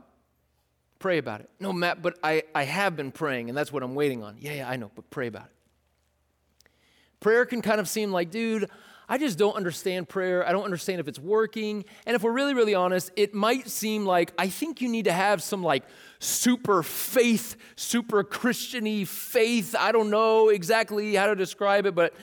Pray 1.01 1.19
about 1.19 1.41
it. 1.41 1.51
No, 1.59 1.73
Matt, 1.73 2.01
but 2.01 2.21
I, 2.23 2.45
I 2.55 2.63
have 2.63 2.95
been 2.95 3.11
praying, 3.11 3.49
and 3.49 3.59
that's 3.59 3.73
what 3.73 3.83
I'm 3.83 3.97
waiting 3.97 4.23
on. 4.23 4.37
Yeah, 4.39 4.53
yeah, 4.53 4.71
I 4.71 4.77
know, 4.77 4.93
but 4.95 5.11
pray 5.11 5.27
about 5.27 5.47
it. 5.47 6.71
Prayer 7.19 7.45
can 7.45 7.61
kind 7.61 7.81
of 7.81 7.89
seem 7.89 8.13
like, 8.13 8.31
dude, 8.31 8.71
I 9.13 9.19
just 9.19 9.37
don't 9.37 9.55
understand 9.55 10.09
prayer. 10.09 10.49
I 10.49 10.53
don't 10.53 10.65
understand 10.65 10.99
if 10.99 11.07
it's 11.07 11.19
working. 11.19 11.85
And 12.07 12.17
if 12.17 12.23
we're 12.23 12.33
really, 12.33 12.55
really 12.55 12.75
honest, 12.75 13.11
it 13.15 13.35
might 13.35 13.69
seem 13.69 14.07
like 14.07 14.33
I 14.39 14.49
think 14.49 14.81
you 14.81 14.89
need 14.89 15.05
to 15.05 15.13
have 15.13 15.43
some 15.43 15.63
like 15.63 15.83
super 16.19 16.83
faith, 16.83 17.57
super 17.77 18.25
Christiany 18.25 19.07
faith. 19.07 19.77
I 19.79 19.93
don't 19.93 20.09
know 20.09 20.49
exactly 20.49 21.15
how 21.15 21.27
to 21.27 21.35
describe 21.35 21.85
it, 21.85 21.95
but 21.95 22.15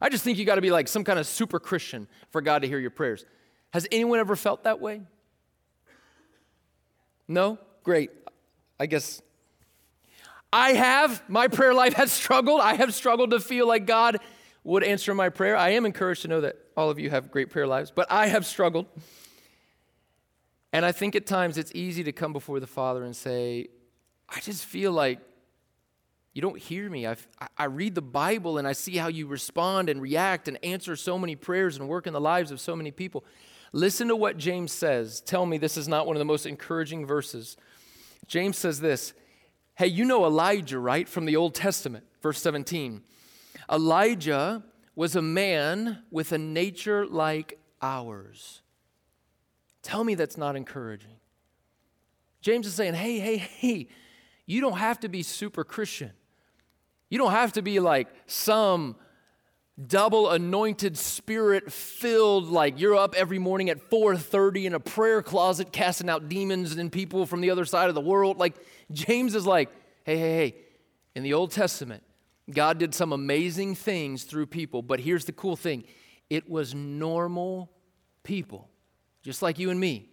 I 0.00 0.08
just 0.08 0.24
think 0.24 0.38
you 0.38 0.46
got 0.46 0.54
to 0.54 0.62
be 0.62 0.70
like 0.70 0.88
some 0.88 1.04
kind 1.04 1.18
of 1.18 1.26
super 1.26 1.60
Christian 1.60 2.08
for 2.30 2.40
God 2.40 2.62
to 2.62 2.66
hear 2.66 2.78
your 2.78 2.92
prayers. 2.92 3.26
Has 3.74 3.86
anyone 3.92 4.18
ever 4.18 4.34
felt 4.34 4.64
that 4.64 4.80
way? 4.80 5.02
No? 7.28 7.58
Great. 7.82 8.10
I 8.80 8.86
guess 8.86 9.20
I 10.50 10.72
have. 10.72 11.22
My 11.28 11.48
prayer 11.48 11.74
life 11.74 11.92
has 11.92 12.10
struggled. 12.22 12.62
I 12.62 12.72
have 12.72 12.94
struggled 12.94 13.32
to 13.32 13.40
feel 13.40 13.68
like 13.68 13.84
God 13.84 14.16
would 14.64 14.84
answer 14.84 15.14
my 15.14 15.28
prayer. 15.28 15.56
I 15.56 15.70
am 15.70 15.86
encouraged 15.86 16.22
to 16.22 16.28
know 16.28 16.40
that 16.42 16.56
all 16.76 16.90
of 16.90 16.98
you 16.98 17.10
have 17.10 17.30
great 17.30 17.50
prayer 17.50 17.66
lives, 17.66 17.90
but 17.94 18.10
I 18.10 18.26
have 18.26 18.44
struggled. 18.44 18.86
And 20.72 20.84
I 20.84 20.92
think 20.92 21.16
at 21.16 21.26
times 21.26 21.56
it's 21.56 21.72
easy 21.74 22.04
to 22.04 22.12
come 22.12 22.32
before 22.32 22.60
the 22.60 22.66
Father 22.66 23.04
and 23.04 23.16
say, 23.16 23.68
I 24.28 24.40
just 24.40 24.64
feel 24.64 24.92
like 24.92 25.20
you 26.34 26.42
don't 26.42 26.58
hear 26.58 26.88
me. 26.90 27.06
I, 27.06 27.16
I 27.56 27.64
read 27.64 27.94
the 27.94 28.02
Bible 28.02 28.58
and 28.58 28.68
I 28.68 28.72
see 28.72 28.96
how 28.96 29.08
you 29.08 29.26
respond 29.26 29.88
and 29.88 30.00
react 30.02 30.46
and 30.46 30.58
answer 30.62 30.94
so 30.94 31.18
many 31.18 31.34
prayers 31.34 31.76
and 31.76 31.88
work 31.88 32.06
in 32.06 32.12
the 32.12 32.20
lives 32.20 32.50
of 32.50 32.60
so 32.60 32.76
many 32.76 32.90
people. 32.90 33.24
Listen 33.72 34.08
to 34.08 34.16
what 34.16 34.36
James 34.36 34.72
says. 34.72 35.20
Tell 35.20 35.46
me 35.46 35.58
this 35.58 35.76
is 35.76 35.88
not 35.88 36.06
one 36.06 36.16
of 36.16 36.20
the 36.20 36.24
most 36.24 36.46
encouraging 36.46 37.06
verses. 37.06 37.56
James 38.26 38.56
says 38.56 38.80
this 38.80 39.14
Hey, 39.76 39.86
you 39.86 40.04
know 40.04 40.24
Elijah, 40.26 40.78
right? 40.78 41.08
From 41.08 41.24
the 41.24 41.36
Old 41.36 41.54
Testament, 41.54 42.04
verse 42.22 42.40
17. 42.40 43.02
Elijah 43.70 44.62
was 44.94 45.14
a 45.14 45.22
man 45.22 46.02
with 46.10 46.32
a 46.32 46.38
nature 46.38 47.06
like 47.06 47.58
ours. 47.80 48.62
Tell 49.82 50.04
me 50.04 50.14
that's 50.14 50.36
not 50.36 50.56
encouraging. 50.56 51.16
James 52.40 52.66
is 52.66 52.74
saying, 52.74 52.94
hey, 52.94 53.18
hey, 53.18 53.36
hey, 53.36 53.88
you 54.46 54.60
don't 54.60 54.78
have 54.78 55.00
to 55.00 55.08
be 55.08 55.22
super 55.22 55.64
Christian. 55.64 56.12
You 57.10 57.18
don't 57.18 57.32
have 57.32 57.52
to 57.52 57.62
be 57.62 57.80
like 57.80 58.08
some 58.26 58.96
double 59.86 60.30
anointed 60.30 60.98
spirit 60.98 61.72
filled 61.72 62.48
like 62.48 62.80
you're 62.80 62.96
up 62.96 63.14
every 63.14 63.38
morning 63.38 63.70
at 63.70 63.88
4:30 63.90 64.64
in 64.64 64.74
a 64.74 64.80
prayer 64.80 65.22
closet 65.22 65.72
casting 65.72 66.10
out 66.10 66.28
demons 66.28 66.76
and 66.76 66.90
people 66.90 67.26
from 67.26 67.40
the 67.40 67.50
other 67.50 67.64
side 67.64 67.88
of 67.88 67.94
the 67.94 68.00
world 68.00 68.38
like 68.38 68.56
James 68.90 69.36
is 69.36 69.46
like 69.46 69.70
hey 70.02 70.18
hey 70.18 70.32
hey 70.36 70.54
in 71.14 71.22
the 71.22 71.32
Old 71.32 71.52
Testament 71.52 72.02
God 72.50 72.78
did 72.78 72.94
some 72.94 73.12
amazing 73.12 73.74
things 73.74 74.24
through 74.24 74.46
people, 74.46 74.82
but 74.82 75.00
here's 75.00 75.24
the 75.24 75.32
cool 75.32 75.56
thing 75.56 75.84
it 76.30 76.48
was 76.48 76.74
normal 76.74 77.70
people, 78.22 78.68
just 79.22 79.42
like 79.42 79.58
you 79.58 79.70
and 79.70 79.80
me. 79.80 80.08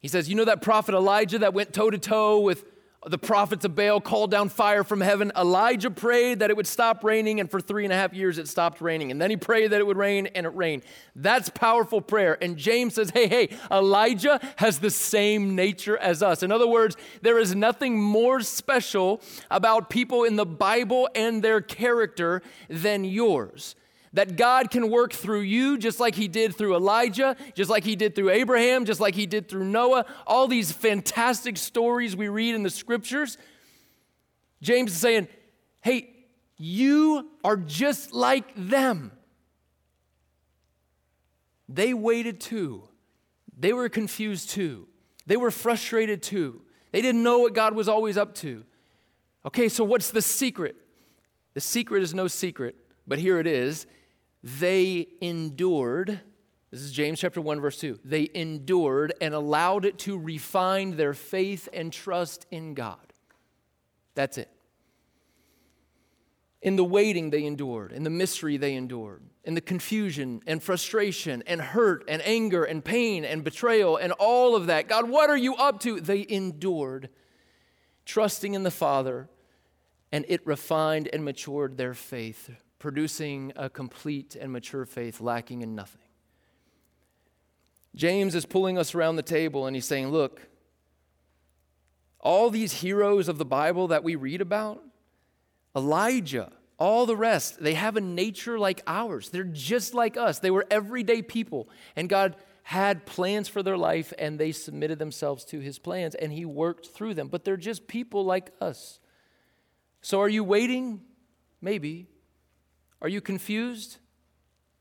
He 0.00 0.08
says, 0.08 0.28
You 0.28 0.34
know 0.34 0.44
that 0.44 0.62
prophet 0.62 0.94
Elijah 0.94 1.38
that 1.40 1.54
went 1.54 1.72
toe 1.72 1.90
to 1.90 1.98
toe 1.98 2.40
with 2.40 2.64
the 3.06 3.18
prophets 3.18 3.64
of 3.64 3.74
Baal 3.74 4.00
called 4.00 4.30
down 4.30 4.48
fire 4.48 4.84
from 4.84 5.00
heaven. 5.00 5.32
Elijah 5.36 5.90
prayed 5.90 6.38
that 6.38 6.50
it 6.50 6.56
would 6.56 6.66
stop 6.66 7.02
raining, 7.02 7.40
and 7.40 7.50
for 7.50 7.60
three 7.60 7.84
and 7.84 7.92
a 7.92 7.96
half 7.96 8.14
years 8.14 8.38
it 8.38 8.48
stopped 8.48 8.80
raining. 8.80 9.10
And 9.10 9.20
then 9.20 9.30
he 9.30 9.36
prayed 9.36 9.68
that 9.68 9.80
it 9.80 9.86
would 9.86 9.96
rain, 9.96 10.28
and 10.28 10.46
it 10.46 10.54
rained. 10.54 10.82
That's 11.16 11.48
powerful 11.48 12.00
prayer. 12.00 12.38
And 12.42 12.56
James 12.56 12.94
says, 12.94 13.10
hey, 13.10 13.26
hey, 13.26 13.48
Elijah 13.70 14.40
has 14.56 14.78
the 14.78 14.90
same 14.90 15.56
nature 15.56 15.96
as 15.96 16.22
us. 16.22 16.42
In 16.42 16.52
other 16.52 16.68
words, 16.68 16.96
there 17.22 17.38
is 17.38 17.54
nothing 17.54 18.00
more 18.00 18.40
special 18.40 19.20
about 19.50 19.90
people 19.90 20.24
in 20.24 20.36
the 20.36 20.46
Bible 20.46 21.08
and 21.14 21.42
their 21.42 21.60
character 21.60 22.42
than 22.68 23.04
yours 23.04 23.74
that 24.12 24.36
God 24.36 24.70
can 24.70 24.90
work 24.90 25.12
through 25.12 25.40
you 25.40 25.78
just 25.78 25.98
like 25.98 26.14
he 26.14 26.28
did 26.28 26.54
through 26.54 26.76
Elijah, 26.76 27.36
just 27.54 27.70
like 27.70 27.84
he 27.84 27.96
did 27.96 28.14
through 28.14 28.30
Abraham, 28.30 28.84
just 28.84 29.00
like 29.00 29.14
he 29.14 29.26
did 29.26 29.48
through 29.48 29.64
Noah, 29.64 30.04
all 30.26 30.48
these 30.48 30.70
fantastic 30.70 31.56
stories 31.56 32.14
we 32.14 32.28
read 32.28 32.54
in 32.54 32.62
the 32.62 32.70
scriptures. 32.70 33.38
James 34.60 34.92
is 34.92 34.98
saying, 34.98 35.28
hey, 35.80 36.10
you 36.56 37.30
are 37.42 37.56
just 37.56 38.12
like 38.12 38.52
them. 38.54 39.12
They 41.68 41.94
waited 41.94 42.40
too. 42.40 42.88
They 43.58 43.72
were 43.72 43.88
confused 43.88 44.50
too. 44.50 44.88
They 45.26 45.36
were 45.36 45.50
frustrated 45.50 46.22
too. 46.22 46.62
They 46.90 47.00
didn't 47.00 47.22
know 47.22 47.38
what 47.38 47.54
God 47.54 47.74
was 47.74 47.88
always 47.88 48.18
up 48.18 48.34
to. 48.36 48.64
Okay, 49.46 49.68
so 49.68 49.82
what's 49.82 50.10
the 50.10 50.22
secret? 50.22 50.76
The 51.54 51.60
secret 51.60 52.02
is 52.02 52.14
no 52.14 52.28
secret, 52.28 52.76
but 53.06 53.18
here 53.18 53.38
it 53.38 53.46
is 53.46 53.86
they 54.42 55.08
endured. 55.20 56.20
This 56.70 56.80
is 56.80 56.92
James 56.92 57.20
chapter 57.20 57.40
1 57.40 57.60
verse 57.60 57.78
2. 57.78 58.00
They 58.04 58.28
endured 58.34 59.12
and 59.20 59.34
allowed 59.34 59.84
it 59.84 59.98
to 60.00 60.18
refine 60.18 60.96
their 60.96 61.14
faith 61.14 61.68
and 61.72 61.92
trust 61.92 62.46
in 62.50 62.74
God. 62.74 63.12
That's 64.14 64.38
it. 64.38 64.48
In 66.60 66.76
the 66.76 66.84
waiting 66.84 67.30
they 67.30 67.44
endured, 67.44 67.92
in 67.92 68.04
the 68.04 68.10
mystery 68.10 68.56
they 68.56 68.74
endured, 68.74 69.22
in 69.44 69.54
the 69.54 69.60
confusion 69.60 70.40
and 70.46 70.62
frustration 70.62 71.42
and 71.46 71.60
hurt 71.60 72.04
and 72.06 72.22
anger 72.24 72.62
and 72.62 72.84
pain 72.84 73.24
and 73.24 73.42
betrayal 73.42 73.96
and 73.96 74.12
all 74.12 74.54
of 74.54 74.66
that. 74.66 74.88
God, 74.88 75.08
what 75.08 75.28
are 75.28 75.36
you 75.36 75.56
up 75.56 75.80
to? 75.80 76.00
They 76.00 76.24
endured, 76.28 77.08
trusting 78.04 78.54
in 78.54 78.62
the 78.62 78.70
Father, 78.70 79.28
and 80.12 80.24
it 80.28 80.46
refined 80.46 81.08
and 81.12 81.24
matured 81.24 81.78
their 81.78 81.94
faith 81.94 82.50
producing 82.82 83.52
a 83.54 83.70
complete 83.70 84.34
and 84.34 84.50
mature 84.50 84.84
faith 84.84 85.20
lacking 85.20 85.62
in 85.62 85.76
nothing. 85.76 86.02
James 87.94 88.34
is 88.34 88.44
pulling 88.44 88.76
us 88.76 88.92
around 88.92 89.14
the 89.14 89.22
table 89.22 89.68
and 89.68 89.76
he's 89.76 89.86
saying, 89.86 90.08
Look, 90.08 90.40
all 92.18 92.50
these 92.50 92.72
heroes 92.72 93.28
of 93.28 93.38
the 93.38 93.44
Bible 93.44 93.86
that 93.88 94.02
we 94.02 94.16
read 94.16 94.40
about, 94.40 94.82
Elijah, 95.76 96.50
all 96.76 97.06
the 97.06 97.16
rest, 97.16 97.62
they 97.62 97.74
have 97.74 97.96
a 97.96 98.00
nature 98.00 98.58
like 98.58 98.82
ours. 98.84 99.28
They're 99.28 99.44
just 99.44 99.94
like 99.94 100.16
us. 100.16 100.40
They 100.40 100.50
were 100.50 100.66
everyday 100.68 101.22
people. 101.22 101.68
And 101.94 102.08
God 102.08 102.34
had 102.64 103.06
plans 103.06 103.46
for 103.46 103.62
their 103.62 103.76
life 103.76 104.12
and 104.18 104.40
they 104.40 104.50
submitted 104.50 104.98
themselves 104.98 105.44
to 105.44 105.60
his 105.60 105.78
plans 105.78 106.16
and 106.16 106.32
he 106.32 106.44
worked 106.44 106.88
through 106.88 107.14
them. 107.14 107.28
But 107.28 107.44
they're 107.44 107.56
just 107.56 107.86
people 107.86 108.24
like 108.24 108.50
us. 108.60 108.98
So 110.00 110.20
are 110.20 110.28
you 110.28 110.42
waiting? 110.42 111.02
Maybe. 111.60 112.08
Are 113.02 113.08
you 113.08 113.20
confused? 113.20 113.98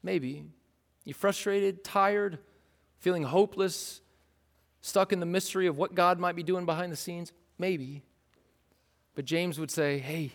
Maybe. 0.03 0.45
You 1.03 1.13
frustrated, 1.13 1.83
tired, 1.83 2.39
feeling 2.99 3.23
hopeless? 3.23 3.99
Stuck 4.81 5.11
in 5.11 5.19
the 5.19 5.25
mystery 5.25 5.67
of 5.67 5.77
what 5.77 5.95
God 5.95 6.19
might 6.19 6.35
be 6.35 6.43
doing 6.43 6.65
behind 6.65 6.91
the 6.91 6.95
scenes? 6.95 7.33
Maybe. 7.57 8.03
But 9.15 9.25
James 9.25 9.59
would 9.59 9.71
say, 9.71 9.97
hey, 9.97 10.31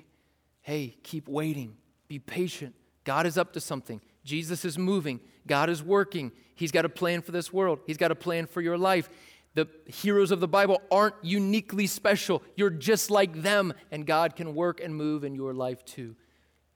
hey, 0.62 0.96
keep 1.02 1.28
waiting. 1.28 1.76
Be 2.08 2.18
patient. 2.18 2.74
God 3.04 3.24
is 3.24 3.38
up 3.38 3.52
to 3.54 3.60
something. 3.60 4.00
Jesus 4.24 4.64
is 4.64 4.76
moving. 4.76 5.20
God 5.46 5.70
is 5.70 5.82
working. 5.82 6.32
He's 6.56 6.72
got 6.72 6.84
a 6.84 6.88
plan 6.88 7.22
for 7.22 7.32
this 7.32 7.52
world, 7.52 7.80
He's 7.86 7.96
got 7.96 8.10
a 8.10 8.16
plan 8.16 8.46
for 8.46 8.60
your 8.60 8.76
life. 8.76 9.08
The 9.54 9.68
heroes 9.86 10.32
of 10.32 10.40
the 10.40 10.48
Bible 10.48 10.82
aren't 10.90 11.14
uniquely 11.22 11.86
special. 11.86 12.42
You're 12.56 12.68
just 12.68 13.10
like 13.10 13.40
them, 13.40 13.72
and 13.90 14.04
God 14.04 14.36
can 14.36 14.54
work 14.54 14.82
and 14.82 14.94
move 14.94 15.24
in 15.24 15.34
your 15.34 15.54
life 15.54 15.82
too. 15.82 16.14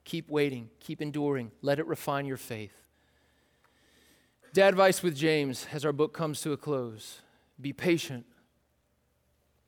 Keep 0.04 0.30
waiting, 0.30 0.70
keep 0.80 1.02
enduring, 1.02 1.52
let 1.62 1.78
it 1.78 1.86
refine 1.86 2.26
your 2.26 2.36
faith. 2.36 2.72
Dad 4.52 4.70
advice 4.70 5.02
with 5.02 5.14
James 5.16 5.66
as 5.72 5.84
our 5.84 5.92
book 5.92 6.12
comes 6.12 6.40
to 6.40 6.52
a 6.52 6.56
close 6.56 7.20
be 7.60 7.72
patient, 7.72 8.24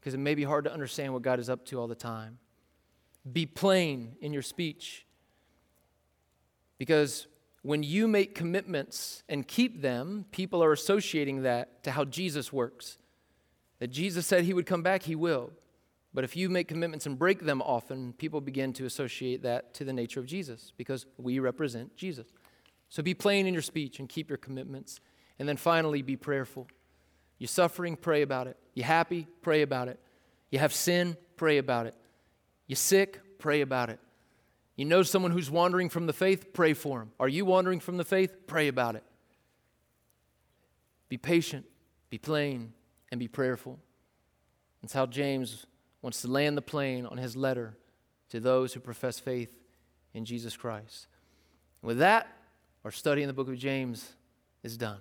because 0.00 0.14
it 0.14 0.18
may 0.18 0.34
be 0.34 0.44
hard 0.44 0.64
to 0.64 0.72
understand 0.72 1.12
what 1.12 1.22
God 1.22 1.38
is 1.38 1.50
up 1.50 1.66
to 1.66 1.78
all 1.78 1.86
the 1.86 1.94
time. 1.94 2.38
Be 3.30 3.44
plain 3.44 4.16
in 4.20 4.32
your 4.32 4.42
speech, 4.42 5.06
because 6.78 7.26
when 7.60 7.82
you 7.82 8.08
make 8.08 8.34
commitments 8.34 9.22
and 9.28 9.46
keep 9.46 9.82
them, 9.82 10.24
people 10.32 10.64
are 10.64 10.72
associating 10.72 11.42
that 11.42 11.84
to 11.84 11.92
how 11.92 12.04
Jesus 12.04 12.52
works. 12.52 12.98
That 13.78 13.88
Jesus 13.88 14.26
said 14.26 14.44
he 14.44 14.54
would 14.54 14.66
come 14.66 14.82
back, 14.82 15.04
he 15.04 15.14
will. 15.14 15.50
But 16.14 16.24
if 16.24 16.36
you 16.36 16.50
make 16.50 16.68
commitments 16.68 17.06
and 17.06 17.18
break 17.18 17.40
them 17.40 17.62
often, 17.62 18.12
people 18.12 18.40
begin 18.40 18.72
to 18.74 18.84
associate 18.84 19.42
that 19.42 19.72
to 19.74 19.84
the 19.84 19.92
nature 19.92 20.20
of 20.20 20.26
Jesus 20.26 20.72
because 20.76 21.06
we 21.16 21.38
represent 21.38 21.96
Jesus. 21.96 22.26
So 22.90 23.02
be 23.02 23.14
plain 23.14 23.46
in 23.46 23.54
your 23.54 23.62
speech 23.62 23.98
and 23.98 24.08
keep 24.08 24.28
your 24.28 24.36
commitments. 24.36 25.00
And 25.38 25.48
then 25.48 25.56
finally, 25.56 26.02
be 26.02 26.16
prayerful. 26.16 26.68
You're 27.38 27.48
suffering, 27.48 27.96
pray 27.96 28.22
about 28.22 28.46
it. 28.46 28.58
You're 28.74 28.86
happy, 28.86 29.26
pray 29.40 29.62
about 29.62 29.88
it. 29.88 29.98
You 30.50 30.58
have 30.58 30.74
sin, 30.74 31.16
pray 31.36 31.56
about 31.56 31.86
it. 31.86 31.94
You're 32.66 32.76
sick, 32.76 33.18
pray 33.38 33.62
about 33.62 33.88
it. 33.88 33.98
You 34.76 34.84
know 34.84 35.02
someone 35.02 35.30
who's 35.30 35.50
wandering 35.50 35.88
from 35.88 36.06
the 36.06 36.12
faith, 36.12 36.52
pray 36.52 36.74
for 36.74 36.98
them. 36.98 37.12
Are 37.18 37.28
you 37.28 37.44
wandering 37.44 37.80
from 37.80 37.96
the 37.96 38.04
faith? 38.04 38.46
Pray 38.46 38.68
about 38.68 38.96
it. 38.96 39.04
Be 41.08 41.16
patient, 41.18 41.66
be 42.10 42.18
plain, 42.18 42.72
and 43.10 43.18
be 43.18 43.28
prayerful. 43.28 43.78
That's 44.80 44.92
how 44.92 45.06
James 45.06 45.66
wants 46.02 46.20
to 46.22 46.28
land 46.28 46.56
the 46.56 46.62
plane 46.62 47.06
on 47.06 47.16
his 47.16 47.36
letter 47.36 47.74
to 48.30 48.40
those 48.40 48.74
who 48.74 48.80
profess 48.80 49.18
faith 49.18 49.50
in 50.12 50.24
Jesus 50.24 50.56
Christ. 50.56 51.06
With 51.80 51.98
that, 51.98 52.28
our 52.84 52.90
study 52.90 53.22
in 53.22 53.28
the 53.28 53.32
book 53.32 53.48
of 53.48 53.56
James 53.56 54.12
is 54.62 54.76
done. 54.76 54.98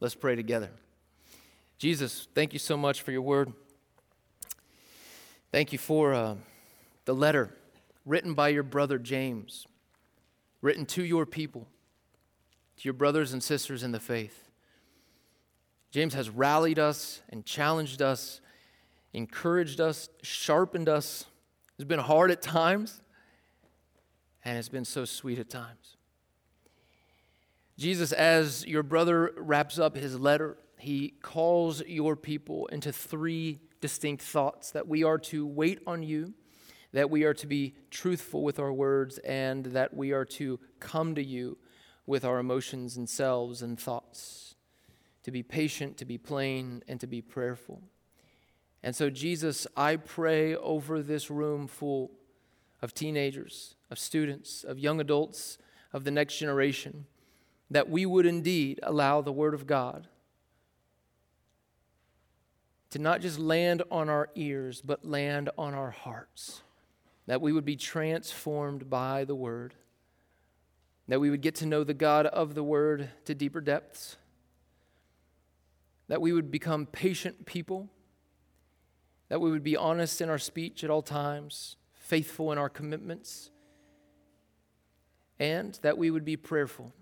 Let's 0.00 0.14
pray 0.14 0.36
together. 0.36 0.70
Jesus, 1.78 2.28
thank 2.34 2.52
you 2.52 2.58
so 2.58 2.76
much 2.76 3.02
for 3.02 3.12
your 3.12 3.22
word. 3.22 3.52
Thank 5.52 5.72
you 5.72 5.78
for 5.78 6.12
uh, 6.12 6.34
the 7.04 7.14
letter 7.14 7.50
written 8.04 8.34
by 8.34 8.48
your 8.48 8.62
brother 8.62 8.98
James, 8.98 9.66
written 10.62 10.86
to 10.86 11.04
your 11.04 11.26
people, 11.26 11.66
to 12.76 12.84
your 12.84 12.94
brothers 12.94 13.32
and 13.32 13.42
sisters 13.42 13.82
in 13.82 13.92
the 13.92 14.00
faith. 14.00 14.48
James 15.90 16.14
has 16.14 16.30
rallied 16.30 16.78
us 16.78 17.20
and 17.28 17.44
challenged 17.44 18.00
us, 18.00 18.40
encouraged 19.12 19.80
us, 19.80 20.08
sharpened 20.22 20.88
us. 20.88 21.26
It's 21.76 21.84
been 21.84 21.98
hard 21.98 22.30
at 22.30 22.42
times, 22.42 23.00
and 24.44 24.58
it's 24.58 24.68
been 24.68 24.84
so 24.84 25.04
sweet 25.04 25.38
at 25.38 25.50
times. 25.50 25.96
Jesus, 27.78 28.12
as 28.12 28.66
your 28.66 28.82
brother 28.82 29.32
wraps 29.36 29.78
up 29.78 29.96
his 29.96 30.18
letter, 30.18 30.58
he 30.78 31.14
calls 31.22 31.82
your 31.86 32.16
people 32.16 32.66
into 32.66 32.92
three 32.92 33.60
distinct 33.80 34.22
thoughts 34.22 34.70
that 34.72 34.86
we 34.86 35.02
are 35.02 35.18
to 35.18 35.46
wait 35.46 35.80
on 35.86 36.02
you, 36.02 36.34
that 36.92 37.08
we 37.08 37.24
are 37.24 37.34
to 37.34 37.46
be 37.46 37.74
truthful 37.90 38.42
with 38.42 38.58
our 38.58 38.72
words, 38.72 39.18
and 39.18 39.66
that 39.66 39.94
we 39.94 40.12
are 40.12 40.24
to 40.26 40.60
come 40.78 41.14
to 41.14 41.24
you 41.24 41.56
with 42.06 42.24
our 42.24 42.38
emotions 42.38 42.96
and 42.96 43.08
selves 43.08 43.62
and 43.62 43.78
thoughts 43.78 44.54
to 45.22 45.30
be 45.30 45.42
patient, 45.42 45.96
to 45.98 46.04
be 46.04 46.18
plain, 46.18 46.82
and 46.88 47.00
to 47.00 47.06
be 47.06 47.20
prayerful. 47.20 47.82
And 48.82 48.96
so, 48.96 49.10
Jesus, 49.10 49.66
I 49.76 49.96
pray 49.96 50.54
over 50.54 51.02
this 51.02 51.30
room 51.30 51.66
full 51.66 52.10
of 52.80 52.94
teenagers, 52.94 53.74
of 53.90 53.98
students, 53.98 54.64
of 54.64 54.78
young 54.78 55.00
adults, 55.00 55.58
of 55.92 56.04
the 56.04 56.10
next 56.10 56.38
generation, 56.38 57.06
that 57.70 57.90
we 57.90 58.06
would 58.06 58.26
indeed 58.26 58.80
allow 58.82 59.20
the 59.20 59.32
Word 59.32 59.54
of 59.54 59.66
God 59.66 60.08
to 62.90 62.98
not 62.98 63.20
just 63.20 63.38
land 63.38 63.82
on 63.90 64.08
our 64.08 64.30
ears, 64.34 64.80
but 64.80 65.04
land 65.04 65.50
on 65.56 65.74
our 65.74 65.90
hearts. 65.90 66.62
That 67.26 67.40
we 67.40 67.52
would 67.52 67.64
be 67.64 67.76
transformed 67.76 68.90
by 68.90 69.24
the 69.24 69.34
Word. 69.34 69.74
That 71.06 71.20
we 71.20 71.30
would 71.30 71.42
get 71.42 71.56
to 71.56 71.66
know 71.66 71.84
the 71.84 71.94
God 71.94 72.26
of 72.26 72.54
the 72.54 72.64
Word 72.64 73.10
to 73.26 73.34
deeper 73.34 73.60
depths 73.60 74.16
that 76.10 76.20
we 76.20 76.32
would 76.32 76.50
become 76.50 76.86
patient 76.86 77.46
people, 77.46 77.88
that 79.30 79.40
we 79.40 79.50
would 79.50 79.62
be 79.62 79.76
honest 79.76 80.20
in 80.20 80.28
our 80.28 80.38
speech 80.38 80.84
at 80.84 80.90
all 80.90 81.02
times, 81.02 81.76
faithful 81.94 82.52
in 82.52 82.58
our 82.58 82.68
commitments, 82.68 83.50
and 85.38 85.78
that 85.82 85.96
we 85.96 86.10
would 86.10 86.24
be 86.24 86.36
prayerful. 86.36 86.92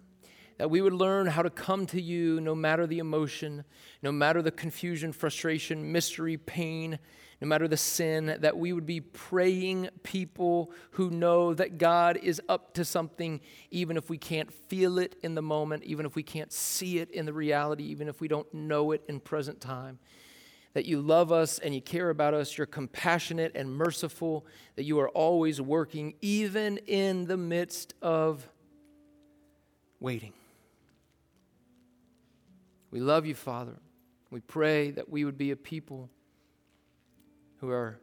That 0.58 0.70
we 0.70 0.80
would 0.80 0.92
learn 0.92 1.26
how 1.26 1.42
to 1.42 1.50
come 1.50 1.86
to 1.86 2.00
you 2.00 2.40
no 2.40 2.54
matter 2.54 2.86
the 2.86 2.98
emotion, 2.98 3.64
no 4.02 4.12
matter 4.12 4.42
the 4.42 4.50
confusion, 4.50 5.12
frustration, 5.12 5.90
mystery, 5.90 6.36
pain, 6.36 6.98
no 7.40 7.48
matter 7.48 7.66
the 7.66 7.76
sin, 7.76 8.36
that 8.40 8.58
we 8.58 8.72
would 8.72 8.84
be 8.84 9.00
praying 9.00 9.88
people 10.02 10.72
who 10.92 11.10
know 11.10 11.54
that 11.54 11.78
God 11.78 12.18
is 12.22 12.42
up 12.48 12.74
to 12.74 12.84
something, 12.84 13.40
even 13.70 13.96
if 13.96 14.10
we 14.10 14.18
can't 14.18 14.52
feel 14.52 14.98
it 14.98 15.16
in 15.22 15.34
the 15.34 15.42
moment, 15.42 15.84
even 15.84 16.04
if 16.04 16.14
we 16.14 16.24
can't 16.24 16.52
see 16.52 16.98
it 16.98 17.10
in 17.10 17.24
the 17.24 17.32
reality, 17.32 17.84
even 17.84 18.08
if 18.08 18.20
we 18.20 18.28
don't 18.28 18.52
know 18.52 18.90
it 18.90 19.02
in 19.08 19.20
present 19.20 19.60
time. 19.60 19.98
That 20.78 20.86
you 20.86 21.00
love 21.00 21.32
us 21.32 21.58
and 21.58 21.74
you 21.74 21.82
care 21.82 22.08
about 22.08 22.34
us, 22.34 22.56
you're 22.56 22.64
compassionate 22.64 23.50
and 23.56 23.68
merciful, 23.68 24.46
that 24.76 24.84
you 24.84 25.00
are 25.00 25.08
always 25.08 25.60
working, 25.60 26.14
even 26.22 26.78
in 26.86 27.26
the 27.26 27.36
midst 27.36 27.94
of 28.00 28.48
waiting. 29.98 30.34
We 32.92 33.00
love 33.00 33.26
you, 33.26 33.34
Father. 33.34 33.72
We 34.30 34.38
pray 34.38 34.92
that 34.92 35.08
we 35.08 35.24
would 35.24 35.36
be 35.36 35.50
a 35.50 35.56
people 35.56 36.10
who 37.56 37.70
are 37.70 37.98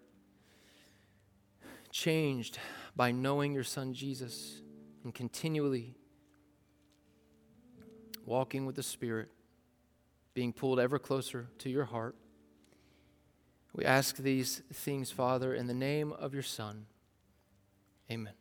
changed 1.94 2.60
by 2.94 3.14
knowing 3.14 3.54
your 3.54 3.64
Son 3.64 3.94
Jesus 3.94 4.62
and 5.06 5.14
continually 5.14 5.96
walking 8.26 8.66
with 8.66 8.76
the 8.76 8.84
Spirit, 8.84 9.30
being 10.34 10.52
pulled 10.52 10.78
ever 10.78 11.00
closer 11.00 11.48
to 11.60 11.70
your 11.70 11.86
heart. 11.86 12.18
We 13.76 13.84
ask 13.84 14.16
these 14.16 14.62
things, 14.72 15.12
Father, 15.12 15.54
in 15.54 15.68
the 15.68 15.74
name 15.74 16.14
of 16.14 16.34
your 16.34 16.44
Son. 16.44 16.86
Amen. 18.10 18.34